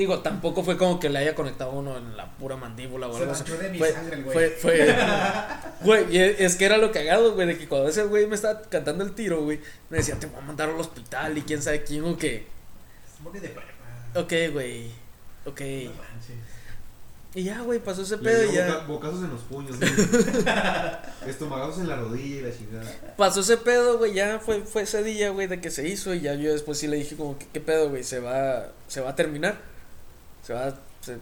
Digo, 0.00 0.20
tampoco 0.20 0.64
fue 0.64 0.78
como 0.78 0.98
que 0.98 1.10
le 1.10 1.18
haya 1.18 1.34
conectado 1.34 1.72
uno 1.72 1.98
en 1.98 2.16
la 2.16 2.24
pura 2.38 2.56
mandíbula 2.56 3.06
o 3.06 3.14
algo 3.18 3.32
así. 3.32 3.44
de 3.44 3.68
mi 3.68 3.76
Fue, 3.76 3.92
sangre 3.92 4.22
güey. 4.22 4.32
fue, 4.32 4.48
fue. 4.50 4.96
Güey, 5.84 6.16
y 6.16 6.18
es 6.18 6.56
que 6.56 6.64
era 6.64 6.78
lo 6.78 6.90
cagado, 6.90 7.34
güey, 7.34 7.46
de 7.48 7.58
que 7.58 7.68
cuando 7.68 7.88
ese 7.88 8.04
güey 8.04 8.26
me 8.26 8.34
estaba 8.34 8.62
cantando 8.62 9.04
el 9.04 9.12
tiro, 9.12 9.42
güey, 9.42 9.60
me 9.90 9.98
decía, 9.98 10.14
te 10.18 10.26
voy 10.26 10.38
a 10.38 10.42
mandar 10.42 10.70
al 10.70 10.80
hospital 10.80 11.36
y 11.36 11.42
quién 11.42 11.60
sabe 11.62 11.84
quién 11.84 12.02
o 12.04 12.16
qué. 12.16 12.46
De. 13.34 13.54
Ok, 14.18 14.52
güey. 14.54 14.86
Ok. 15.44 15.60
No 15.60 15.92
manches. 15.92 16.36
Y 17.34 17.42
ya, 17.44 17.60
güey, 17.60 17.78
pasó 17.78 18.00
ese 18.02 18.16
pedo 18.18 18.50
y 18.50 18.54
ya. 18.56 18.66
boca- 18.68 18.86
bocazos 18.86 19.24
en 19.24 19.30
los 19.30 19.42
puños, 19.42 19.78
güey. 19.78 19.90
Estomagazos 21.26 21.78
en 21.78 21.88
la 21.88 21.96
rodilla 21.96 22.36
y 22.36 22.40
la 22.42 22.56
chingada. 22.56 23.14
Pasó 23.16 23.40
ese 23.40 23.56
pedo, 23.58 23.98
güey, 23.98 24.14
ya 24.14 24.38
fue, 24.40 24.62
fue 24.62 24.82
ese 24.82 25.02
día, 25.04 25.28
güey, 25.30 25.46
de 25.46 25.60
que 25.60 25.70
se 25.70 25.86
hizo 25.86 26.14
y 26.14 26.20
ya 26.22 26.34
yo 26.34 26.52
después 26.52 26.78
sí 26.78 26.88
le 26.88 26.96
dije 26.96 27.16
como, 27.16 27.38
que, 27.38 27.46
¿qué 27.52 27.60
pedo, 27.60 27.90
güey? 27.90 28.02
¿Se 28.02 28.18
va, 28.20 28.68
¿Se 28.88 29.00
va 29.02 29.10
a 29.10 29.14
terminar? 29.16 29.58
¿Se 30.50 30.54
va, 30.54 30.74
se- 31.00 31.18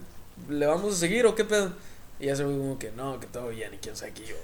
¿Le 0.51 0.65
vamos 0.65 0.95
a 0.95 0.97
seguir 0.97 1.23
o 1.27 1.35
qué 1.35 1.45
pedo? 1.45 1.71
Y 2.19 2.25
ya 2.25 2.35
se 2.35 2.43
fue 2.43 2.51
como 2.57 2.79
que 2.79 2.89
no, 2.93 3.19
que 3.19 3.27
todo 3.27 3.49
bien 3.49 3.71
y 3.75 3.77
quién 3.77 3.95
sabe 3.95 4.11
qué 4.13 4.25
yo. 4.25 4.35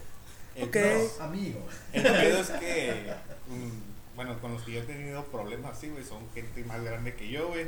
El- 0.54 0.66
Ok. 0.68 0.76
No, 1.18 1.24
amigo. 1.26 1.68
El 1.92 2.04
pedo 2.04 2.40
es 2.40 2.50
que, 2.52 3.14
mm, 3.48 4.16
bueno, 4.16 4.40
con 4.40 4.54
los 4.54 4.62
que 4.62 4.74
yo 4.74 4.82
he 4.82 4.84
tenido 4.84 5.24
problemas 5.26 5.76
así, 5.76 5.90
güey, 5.90 6.04
son 6.04 6.20
gente 6.36 6.64
más 6.66 6.84
grande 6.84 7.16
que 7.16 7.28
yo, 7.30 7.48
güey. 7.48 7.68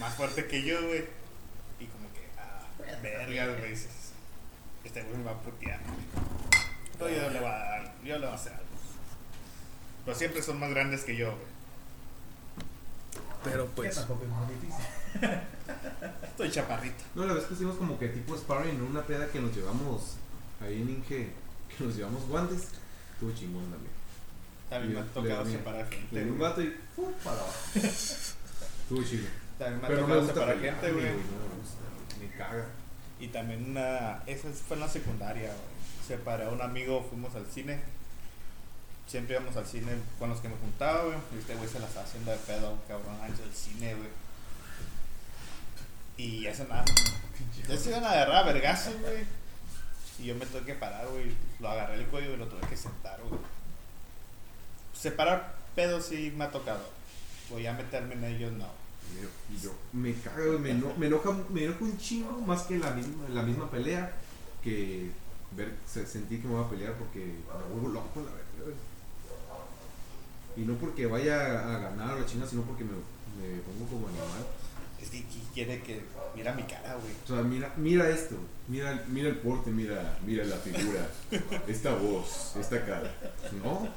Más 0.00 0.12
fuerte 0.16 0.46
que 0.48 0.64
yo, 0.64 0.84
güey. 0.84 1.04
Y 1.78 1.86
como 1.86 2.12
que, 2.12 2.26
ah, 2.38 2.66
vergas, 3.04 3.56
güey. 3.58 3.70
dices, 3.70 3.88
Este 4.82 5.02
güey 5.04 5.16
me 5.18 5.22
va 5.24 5.30
a 5.30 5.40
putear, 5.42 5.78
güey. 5.84 6.24
Pero 6.98 7.08
yo 7.10 7.30
le 7.30 7.38
voy 7.38 7.48
a 7.48 7.52
dar, 7.56 7.94
yo 8.02 8.18
le 8.18 8.26
voy 8.26 8.34
a 8.34 8.34
hacer 8.34 8.52
algo. 8.54 8.64
Pero 10.04 10.16
siempre 10.18 10.42
son 10.42 10.58
más 10.58 10.70
grandes 10.70 11.04
que 11.04 11.14
yo, 11.14 11.28
güey. 11.30 11.59
Pero 13.44 13.66
pues, 13.74 13.94
tampoco 13.94 14.24
es 14.24 14.30
muy 14.30 14.54
difícil. 14.54 14.84
Estoy 16.22 16.50
chaparrito. 16.50 17.04
No, 17.14 17.24
la 17.24 17.34
vez 17.34 17.44
que 17.44 17.54
hicimos 17.54 17.76
como 17.76 17.98
que 17.98 18.08
tipo 18.08 18.36
sparring 18.36 18.76
en 18.76 18.82
una 18.82 19.02
peda 19.02 19.28
que 19.28 19.40
nos 19.40 19.54
llevamos 19.54 20.16
ahí 20.60 20.82
en 20.82 20.90
Inge, 20.90 21.32
que 21.76 21.84
nos 21.84 21.96
llevamos 21.96 22.26
guantes. 22.26 22.68
Estuvo 23.14 23.32
chingón 23.32 23.62
también. 23.70 23.92
También 24.68 24.94
me 24.94 25.00
ha 25.00 25.04
tocado 25.04 25.44
separar 25.46 25.88
gente. 25.88 26.14
Le 26.14 26.24
di 26.24 26.30
un 26.30 26.38
gato 26.38 26.62
y 26.62 26.76
¡pum! 26.94 27.12
para 27.24 27.36
abajo. 27.36 27.54
Estuvo 27.74 29.02
chido. 29.02 29.26
También 29.58 29.80
me 29.80 29.86
ha 29.86 30.00
tocado 30.00 30.26
separar 30.26 30.60
gente, 30.60 30.92
güey. 30.92 31.04
no 31.04 31.10
me 31.10 31.60
gusta, 31.60 32.20
me 32.20 32.28
caga. 32.36 32.66
Y 33.18 33.28
también 33.28 33.70
una. 33.70 34.22
Esa 34.26 34.48
fue 34.50 34.76
en 34.76 34.80
la 34.80 34.88
secundaria, 34.88 35.48
güey. 35.48 36.06
Separé 36.06 36.44
a 36.44 36.50
un 36.50 36.62
amigo, 36.62 37.06
fuimos 37.08 37.34
al 37.34 37.46
cine. 37.46 37.80
Siempre 39.10 39.34
íbamos 39.34 39.56
al 39.56 39.66
cine 39.66 39.92
con 40.20 40.30
los 40.30 40.40
que 40.40 40.48
me 40.48 40.54
juntaba, 40.56 41.02
güey. 41.04 41.16
Y 41.34 41.38
este 41.38 41.56
güey 41.56 41.68
se 41.68 41.80
la 41.80 41.86
estaba 41.86 42.06
haciendo 42.06 42.30
de 42.30 42.36
pedo 42.38 42.78
cabrón 42.86 43.18
antes 43.20 43.40
del 43.40 43.52
cine, 43.52 43.94
güey. 43.96 44.08
Y 46.16 46.42
ya 46.42 46.54
se 46.54 46.64
nada. 46.66 46.84
Ya 47.68 47.76
se 47.76 47.88
iban 47.90 48.04
a 48.04 48.10
agarrar 48.12 48.36
a 48.36 48.52
vergazos, 48.52 48.94
güey. 49.00 49.24
Y 50.20 50.26
yo 50.26 50.34
me 50.36 50.46
tuve 50.46 50.60
que 50.62 50.74
parar, 50.74 51.08
güey. 51.08 51.32
Lo 51.58 51.70
agarré 51.70 51.94
el 51.96 52.06
cuello 52.06 52.34
y 52.34 52.36
lo 52.36 52.46
tuve 52.46 52.60
que 52.68 52.76
sentar, 52.76 53.18
güey. 53.28 53.40
Separar 54.92 55.54
pedos 55.74 56.06
sí 56.06 56.32
me 56.36 56.44
ha 56.44 56.50
tocado. 56.50 56.84
Voy 57.48 57.66
a 57.66 57.72
meterme 57.72 58.14
en 58.14 58.24
ellos, 58.24 58.52
no. 58.52 58.68
Y 59.52 59.60
yo- 59.60 59.74
me 59.92 60.12
güey, 60.12 60.58
me, 60.58 60.70
eno- 60.70 60.94
me 60.96 61.06
enoja, 61.06 61.30
me 61.48 61.64
enoja 61.64 61.82
un 61.84 61.98
chingo 61.98 62.32
más 62.42 62.62
que 62.62 62.78
la 62.78 62.90
misma, 62.92 63.28
la 63.30 63.42
misma 63.42 63.68
pelea 63.70 64.12
que 64.62 65.10
ver, 65.52 65.74
se- 65.90 66.06
sentir 66.06 66.40
que 66.42 66.46
me 66.46 66.54
voy 66.54 66.64
a 66.64 66.68
pelear 66.70 66.92
porque 66.94 67.18
me 67.18 67.74
vuelvo 67.74 67.88
loco 67.88 68.20
la 68.20 68.30
verdad. 68.30 68.74
Y 70.56 70.60
no 70.62 70.74
porque 70.74 71.06
vaya 71.06 71.40
a 71.74 71.78
ganar 71.78 72.14
o 72.16 72.20
la 72.20 72.26
chingada, 72.26 72.50
sino 72.50 72.62
porque 72.62 72.84
me, 72.84 72.90
me 72.92 73.60
pongo 73.62 73.86
como 73.90 74.08
animal. 74.08 74.44
Es 75.00 75.08
que 75.10 75.18
qui- 75.18 75.52
quiere 75.54 75.82
que. 75.82 76.02
Mira 76.34 76.52
mi 76.54 76.62
cara, 76.64 76.94
güey. 76.94 77.12
O 77.24 77.26
sea, 77.26 77.42
mira, 77.42 77.72
mira 77.76 78.08
esto, 78.08 78.36
mira, 78.68 79.04
mira 79.08 79.28
el 79.28 79.36
porte, 79.38 79.70
mira, 79.70 80.18
mira 80.26 80.44
la 80.44 80.56
figura, 80.56 81.08
esta 81.66 81.94
voz, 81.94 82.54
esta 82.56 82.84
cara. 82.84 83.10
No, 83.64 83.88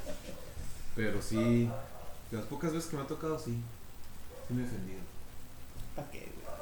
pero 0.95 1.21
sí, 1.21 1.69
de 2.31 2.37
las 2.37 2.45
pocas 2.45 2.71
veces 2.73 2.89
que 2.89 2.95
me 2.97 3.03
ha 3.03 3.07
tocado, 3.07 3.37
sí, 3.37 3.57
sí 4.47 4.53
me 4.53 4.63
he 4.63 4.65
ofendido. 4.65 4.99
¿Para 5.95 6.09
qué, 6.11 6.19
güey? 6.19 6.57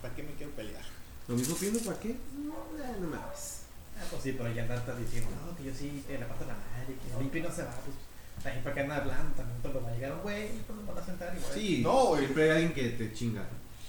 ¿Para 0.00 0.14
qué 0.14 0.22
me 0.22 0.32
quiero 0.32 0.52
pelear? 0.52 0.84
Lo 1.28 1.34
mismo 1.36 1.54
pienso, 1.56 1.84
¿para 1.84 1.98
qué? 2.00 2.16
No, 2.44 2.54
no 3.00 3.08
mames. 3.08 3.62
Ah, 3.98 4.04
pues 4.10 4.22
sí, 4.22 4.32
pero 4.36 4.50
ya 4.52 4.62
andan 4.62 4.78
estás 4.78 4.98
diciendo, 4.98 5.28
no, 5.44 5.56
que 5.56 5.64
yo 5.64 5.74
sí 5.74 6.02
te 6.06 6.18
la 6.18 6.26
paso 6.28 6.44
la 6.46 6.54
madre, 6.54 6.94
que 6.96 7.20
limpio 7.20 7.40
y 7.40 7.44
no 7.44 7.52
se 7.52 7.62
va, 7.64 7.70
pues. 7.84 7.96
También 8.42 8.62
para 8.64 8.74
que 8.74 8.80
anda 8.80 8.96
hablando, 8.96 9.34
también 9.36 9.62
todo 9.62 9.72
lo 9.74 9.82
va 9.82 9.90
a 9.90 9.94
llegar 9.94 10.12
un 10.12 10.20
güey, 10.22 10.48
pues 10.66 10.78
lo 10.78 10.92
van 10.92 11.02
a 11.02 11.06
sentar 11.06 11.36
igual. 11.36 11.52
Sí, 11.54 11.80
No, 11.82 12.06
güey. 12.06 12.20
siempre 12.22 12.44
hay 12.44 12.50
alguien 12.50 12.72
que 12.74 12.88
te 12.90 13.12
chinga, 13.12 13.44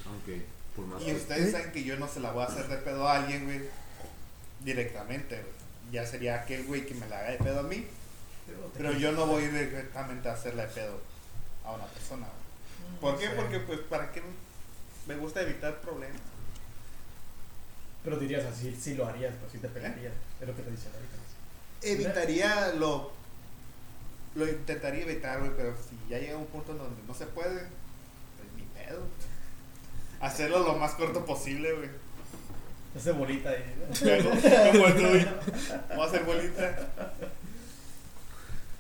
aunque 0.06 0.46
por 0.76 0.86
más 0.86 1.02
Y 1.02 1.06
que- 1.06 1.16
ustedes 1.16 1.52
saben 1.52 1.72
que 1.72 1.84
yo 1.84 1.98
no 1.98 2.08
se 2.08 2.20
la 2.20 2.32
voy 2.32 2.44
a 2.44 2.48
hacer 2.48 2.68
de 2.68 2.78
pedo 2.78 3.08
a 3.08 3.16
alguien, 3.22 3.46
güey. 3.46 3.62
Directamente, 4.64 5.36
güey. 5.42 5.54
ya 5.92 6.06
sería 6.08 6.42
aquel 6.42 6.66
güey 6.66 6.86
que 6.88 6.96
me 6.96 7.08
la 7.08 7.20
haga 7.20 7.32
de 7.32 7.38
pedo 7.38 7.60
a 7.60 7.64
mí. 7.64 7.86
Pero 8.76 8.94
yo 8.94 9.12
no 9.12 9.28
voy 9.28 9.44
directamente 9.48 10.28
a 10.28 10.34
hacerle 10.34 10.64
de 10.64 10.68
pedo 10.70 11.00
a 11.64 11.72
una 11.74 11.86
persona. 11.86 12.26
güey. 12.28 13.00
¿Por 13.14 13.20
qué? 13.20 13.30
Porque 13.36 13.60
pues 13.60 13.80
para 13.82 14.12
qué 14.12 14.22
me 15.08 15.16
gusta 15.18 15.42
evitar 15.42 15.80
problemas. 15.82 16.20
Pero 18.04 18.18
dirías 18.18 18.44
así, 18.46 18.76
sí 18.80 18.96
lo 18.96 19.06
harías, 19.08 19.34
pero 19.40 19.52
sí 19.52 19.58
te 19.60 19.68
pelearías. 19.68 20.14
Es 20.42 20.48
lo 20.48 20.56
que 20.56 20.62
te 20.64 20.72
dicen 20.72 20.92
ahorita. 20.94 21.16
Evitaría 21.82 22.74
lo 22.74 23.12
lo 24.36 24.48
intentaría 24.48 25.04
evitar, 25.04 25.40
güey, 25.40 25.52
pero 25.56 25.76
si 25.78 25.98
ya 26.10 26.20
llega 26.20 26.38
un 26.38 26.48
punto 26.48 26.72
en 26.72 26.80
donde 26.80 27.02
no 27.08 27.14
se 27.14 27.26
puede, 27.28 27.68
pues 28.38 28.50
ni 28.58 28.64
pedo. 28.64 29.02
Hacerlo 30.22 30.60
lo 30.64 30.76
más 30.76 30.94
corto 30.94 31.26
posible, 31.26 31.74
güey. 31.74 31.90
Hace 32.96 33.12
bolita 33.12 33.50
ahí. 33.50 33.64
Güey. 34.74 35.26
Vamos 35.90 36.06
a 36.06 36.08
hacer 36.10 36.24
bolita. 36.24 36.78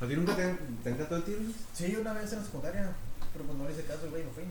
¿A 0.01 0.05
ti 0.07 0.15
nunca 0.15 0.35
te, 0.35 0.43
han- 0.43 0.57
te 0.83 0.89
ha 0.89 0.91
encantado 0.93 1.17
el 1.17 1.23
tiro? 1.23 1.39
Sí, 1.73 1.95
una 1.95 2.13
vez 2.13 2.31
en 2.33 2.39
la 2.39 2.45
secundaria. 2.45 2.91
Pero 3.31 3.45
pues 3.45 3.57
no 3.57 3.65
le 3.65 3.73
hice 3.73 3.83
caso, 3.85 4.09
güey, 4.09 4.23
no 4.23 4.29
fui. 4.31 4.43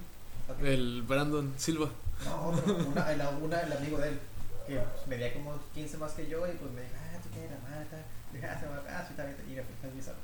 El 0.66 1.02
Brandon 1.02 1.52
Silva. 1.56 1.88
No, 2.24 2.52
pero 2.64 2.76
una, 2.78 3.12
el, 3.12 3.20
una, 3.42 3.60
el 3.60 3.72
amigo 3.72 3.98
de 3.98 4.08
él, 4.08 4.18
que 4.66 4.74
pues, 4.76 5.06
medía 5.06 5.32
como 5.32 5.58
15 5.74 5.98
más 5.98 6.12
que 6.12 6.26
yo, 6.28 6.46
y 6.46 6.52
pues 6.56 6.72
me 6.72 6.80
dijo, 6.82 6.94
ah, 6.96 7.18
tú 7.22 7.28
qué 7.32 7.44
eres, 7.44 7.62
mata. 7.62 8.02
Dije, 8.32 8.46
ah, 8.46 8.58
se 8.60 8.66
va, 8.66 8.82
ah, 8.88 9.04
sí, 9.08 9.14
también, 9.14 9.36
y 9.48 9.54
me 9.54 9.62
fui 9.62 9.90
a 9.90 9.94
mi 9.94 10.02
salón. 10.02 10.20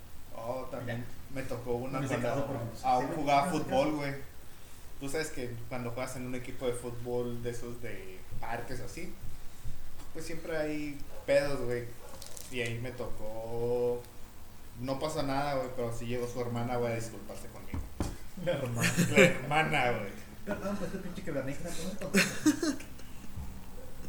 Oh, 0.46 0.64
también 0.70 1.04
me 1.34 1.42
tocó 1.42 1.74
una 1.74 1.98
cuando 2.06 3.08
me- 3.08 3.14
jugaba 3.14 3.50
fútbol, 3.50 3.92
güey. 3.96 4.14
Tú 5.00 5.08
sabes 5.08 5.28
que 5.30 5.54
cuando 5.68 5.90
juegas 5.92 6.16
en 6.16 6.26
un 6.26 6.34
equipo 6.34 6.66
de 6.66 6.72
fútbol 6.72 7.42
de 7.42 7.50
esos 7.50 7.80
de 7.82 8.18
parques 8.40 8.80
así, 8.80 9.12
pues 10.12 10.24
siempre 10.26 10.56
hay 10.56 10.98
pedos, 11.26 11.60
güey. 11.60 11.84
Y 12.50 12.60
ahí 12.62 12.78
me 12.78 12.90
tocó. 12.92 14.02
No 14.80 14.98
pasa 14.98 15.22
nada, 15.22 15.54
güey, 15.56 15.68
pero 15.76 15.92
sí 15.96 16.06
llegó 16.06 16.26
su 16.26 16.40
hermana, 16.40 16.76
güey, 16.76 16.92
a 16.92 16.96
disculparse 16.96 17.46
conmigo. 17.48 17.80
Mi 18.44 18.50
hermano. 18.50 18.88
La 19.10 19.18
hermana, 19.24 19.90
güey. 19.98 20.12
Perdón, 20.46 20.76
pues 20.76 20.88
este 20.94 21.02
pinche 21.06 21.22
quebraneja, 21.22 21.68
¿no? 21.68 22.10
me 22.10 22.76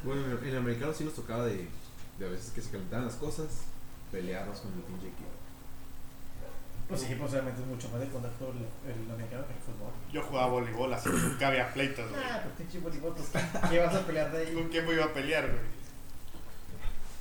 Bueno, 0.04 0.38
en 0.42 0.48
el 0.48 0.58
americano 0.58 0.94
sí 0.94 1.04
nos 1.04 1.14
tocaba 1.16 1.46
de, 1.46 1.68
de 2.18 2.26
a 2.26 2.30
veces 2.30 2.52
que 2.52 2.62
se 2.62 2.70
calentaban 2.72 3.06
las 3.06 3.16
cosas, 3.16 3.48
pelearnos 4.12 4.60
con 4.60 4.74
el 4.74 4.80
pinche 4.84 5.08
equipo. 5.08 5.30
Pues 6.90 7.02
sí, 7.02 7.16
pues 7.16 7.32
obviamente 7.32 7.62
es 7.62 7.68
mucho 7.68 7.88
más 7.90 8.00
de 8.00 8.08
contacto 8.08 8.52
el, 8.52 8.92
el 8.92 9.12
americano 9.12 9.46
que 9.46 9.54
el 9.54 9.60
fútbol. 9.60 9.92
Yo 10.12 10.24
jugaba 10.24 10.48
voleibol, 10.48 10.92
así 10.94 11.08
que 11.10 11.16
nunca 11.18 11.48
había 11.48 11.72
pleitos, 11.72 12.10
güey. 12.10 12.22
Ah, 12.24 12.42
pues 12.44 12.56
pinche 12.58 12.80
voleibol, 12.80 13.14
pues 13.16 13.30
¿qué- 13.30 13.70
¿qué 13.70 13.80
vas 13.80 13.94
a 13.96 14.06
pelear 14.08 14.32
de 14.32 14.38
ahí? 14.40 14.54
¿Con 14.56 14.68
quién 14.70 14.86
me 14.88 14.94
iba 14.94 15.06
a 15.06 15.14
pelear, 15.14 15.46
güey? 15.48 15.62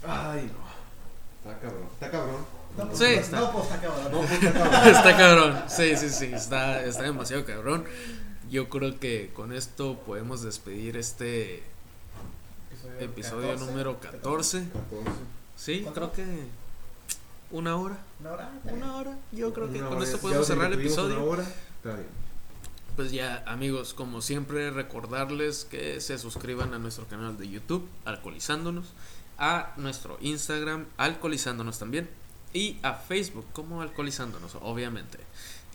Ay, 0.07 0.51
no. 0.53 1.51
Está 1.51 1.61
cabrón. 1.61 1.89
Está 1.93 2.11
cabrón. 2.11 2.47
No, 2.77 2.87
pues, 2.87 2.99
Sí, 2.99 3.05
pues, 3.15 3.19
está. 3.19 3.41
no, 3.41 3.53
pues 3.53 3.65
está 3.65 3.81
cabrón. 3.81 4.13
No, 4.13 4.19
pues 4.21 4.33
está 4.33 4.53
cabrón. 4.63 4.89
Está 4.97 5.17
cabrón. 5.17 5.63
Sí, 5.69 5.97
sí, 5.97 6.09
sí. 6.11 6.25
Está, 6.33 6.83
está 6.85 7.03
demasiado 7.03 7.45
cabrón. 7.45 7.85
Yo 8.51 8.69
creo 8.71 8.99
que 8.99 9.31
con 9.35 9.53
esto 9.53 9.99
podemos 10.07 10.43
despedir 10.43 10.97
este 10.97 11.63
episodio 13.01 13.49
14, 13.49 13.67
número 13.67 14.01
14. 14.01 14.65
14. 14.65 14.69
Sí, 15.57 15.81
¿Cuánto? 15.83 16.13
creo 16.13 16.13
que 16.13 16.47
una 17.51 17.77
hora. 17.77 17.99
Una 18.21 18.33
hora. 18.33 18.51
Una 18.65 18.97
hora. 18.97 19.19
Yo 19.33 19.53
creo 19.53 19.71
que 19.73 19.79
Una 19.79 19.89
con 19.89 20.03
esto 20.03 20.19
podemos 20.19 20.47
cerrar 20.47 20.73
el 20.73 20.81
episodio. 20.81 21.17
Una 21.17 21.25
hora. 21.25 21.43
Está 21.43 21.95
bien. 21.95 22.07
Pues 22.97 23.13
ya, 23.13 23.45
amigos, 23.47 23.95
como 23.95 24.21
siempre, 24.21 24.71
recordarles 24.71 25.65
que 25.65 26.01
se 26.01 26.19
suscriban 26.19 26.75
a 26.75 26.79
nuestro 26.79 27.07
canal 27.07 27.39
de 27.39 27.49
YouTube, 27.49 27.89
Alcoholizándonos, 28.05 28.93
a 29.39 29.73
nuestro 29.77 30.19
Instagram, 30.21 30.87
Alcoholizándonos 30.97 31.79
también, 31.79 32.11
y 32.53 32.79
a 32.83 32.95
Facebook, 32.95 33.47
como 33.53 33.83
Alcoholizándonos, 33.83 34.57
obviamente. 34.61 35.19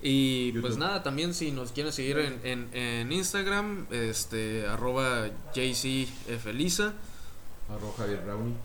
Y 0.02 0.52
pues 0.60 0.76
nada, 0.78 1.02
también 1.02 1.34
si 1.34 1.54
nos 1.54 1.72
quieren 1.72 1.94
seguir 1.94 2.20
en, 2.20 2.42
en, 2.44 2.70
en 2.74 3.12
Instagram, 3.14 3.88
este, 3.90 4.68
arroba 4.68 5.30
jcfelisa, 5.56 6.94
Arroja 7.70 8.04
Javier 8.04 8.22
Brownie. 8.26 8.56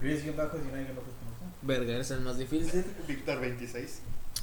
Luis 0.00 0.36
bajo, 0.36 0.56
si 0.58 0.64
no 0.64 0.76
hay 0.76 0.84
bajo, 0.84 1.02
verga, 1.66 1.92
eres 1.94 2.10
el 2.10 2.20
más 2.20 2.38
difícil. 2.38 2.84
Víctor 3.08 3.40
26. 3.40 4.00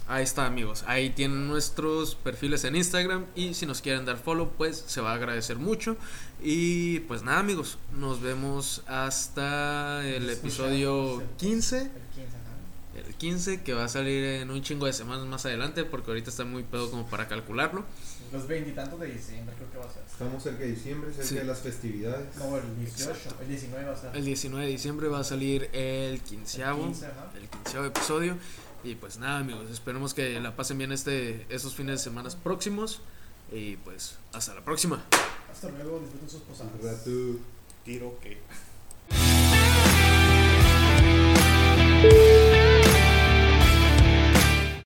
Ahí 0.08 0.24
está 0.24 0.46
amigos, 0.46 0.84
ahí 0.88 1.12
tienen 1.12 1.48
nuestros 1.48 2.16
perfiles 2.16 2.66
en 2.66 2.76
Instagram 2.76 3.26
y 3.36 3.54
si 3.54 3.66
nos 3.66 3.80
quieren 3.82 4.04
dar 4.04 4.18
follow 4.18 4.52
pues 4.58 4.84
se 4.86 5.00
va 5.00 5.12
a 5.12 5.16
agradecer 5.16 5.58
mucho 5.58 5.96
y 6.42 7.00
pues 7.02 7.24
nada 7.24 7.40
amigos, 7.40 7.78
nos 7.98 8.20
vemos 8.20 8.84
hasta 8.88 10.06
el 10.06 10.30
episodio 10.30 11.22
el- 11.22 11.28
15, 11.38 11.78
El 11.84 11.90
15, 12.16 12.36
ajá. 12.36 13.08
el 13.08 13.14
15 13.16 13.62
que 13.64 13.74
va 13.74 13.86
a 13.86 13.88
salir 13.88 14.26
en 14.26 14.52
un 14.52 14.62
chingo 14.62 14.88
de 14.88 14.94
semanas 14.94 15.26
más 15.28 15.46
adelante 15.46 15.86
porque 15.86 16.12
ahorita 16.12 16.30
está 16.32 16.44
muy 16.44 16.64
pedo 16.64 16.92
como 16.92 17.06
para 17.08 17.30
calcularlo. 17.30 17.86
Los 18.34 18.48
veintitantos 18.48 19.00
de 19.00 19.08
diciembre 19.12 19.56
creo 19.56 19.72
que 19.72 19.78
va 19.78 19.86
a 19.86 19.94
ser. 19.94 20.02
Estamos 20.10 20.42
cerca 20.44 20.60
de 20.60 20.72
diciembre, 20.72 21.12
cerca 21.14 21.28
Sí. 21.30 21.36
de 21.36 21.44
las 21.46 21.60
festividades. 21.60 22.36
No, 22.38 22.58
el 22.58 22.76
18, 22.80 23.12
Exacto. 23.12 23.42
el 23.44 23.48
19 23.48 23.86
va 23.86 23.92
a 23.94 23.96
ser. 23.96 24.16
El 24.18 24.26
19 24.26 24.66
de 24.66 24.72
diciembre 24.72 25.08
va 25.08 25.20
a 25.20 25.24
salir 25.24 25.70
el 25.72 26.20
quinceavo, 26.22 26.82
El 26.82 26.88
15, 26.90 27.06
ajá. 27.06 27.32
el 27.40 27.48
quinceavo 27.48 27.86
episodio 27.86 28.38
y 28.84 28.96
pues 28.96 29.18
nada 29.20 29.38
amigos, 29.40 29.70
esperemos 29.70 30.14
que 30.14 30.40
la 30.40 30.56
pasen 30.56 30.78
bien 30.80 30.92
este, 30.92 31.46
estos 31.50 31.76
fines 31.76 32.00
de 32.00 32.04
semana 32.04 32.28
próximos 32.44 33.02
y 33.52 33.78
pues 33.78 34.18
hasta 34.34 34.56
la 34.56 34.66
próxima. 34.66 35.04
Hasta 35.52 35.70
luego, 35.70 36.00
disfruten 36.00 36.30
sus 36.30 36.42
posadas. 36.42 37.04
Tiro 37.86 38.18
que. 38.20 38.40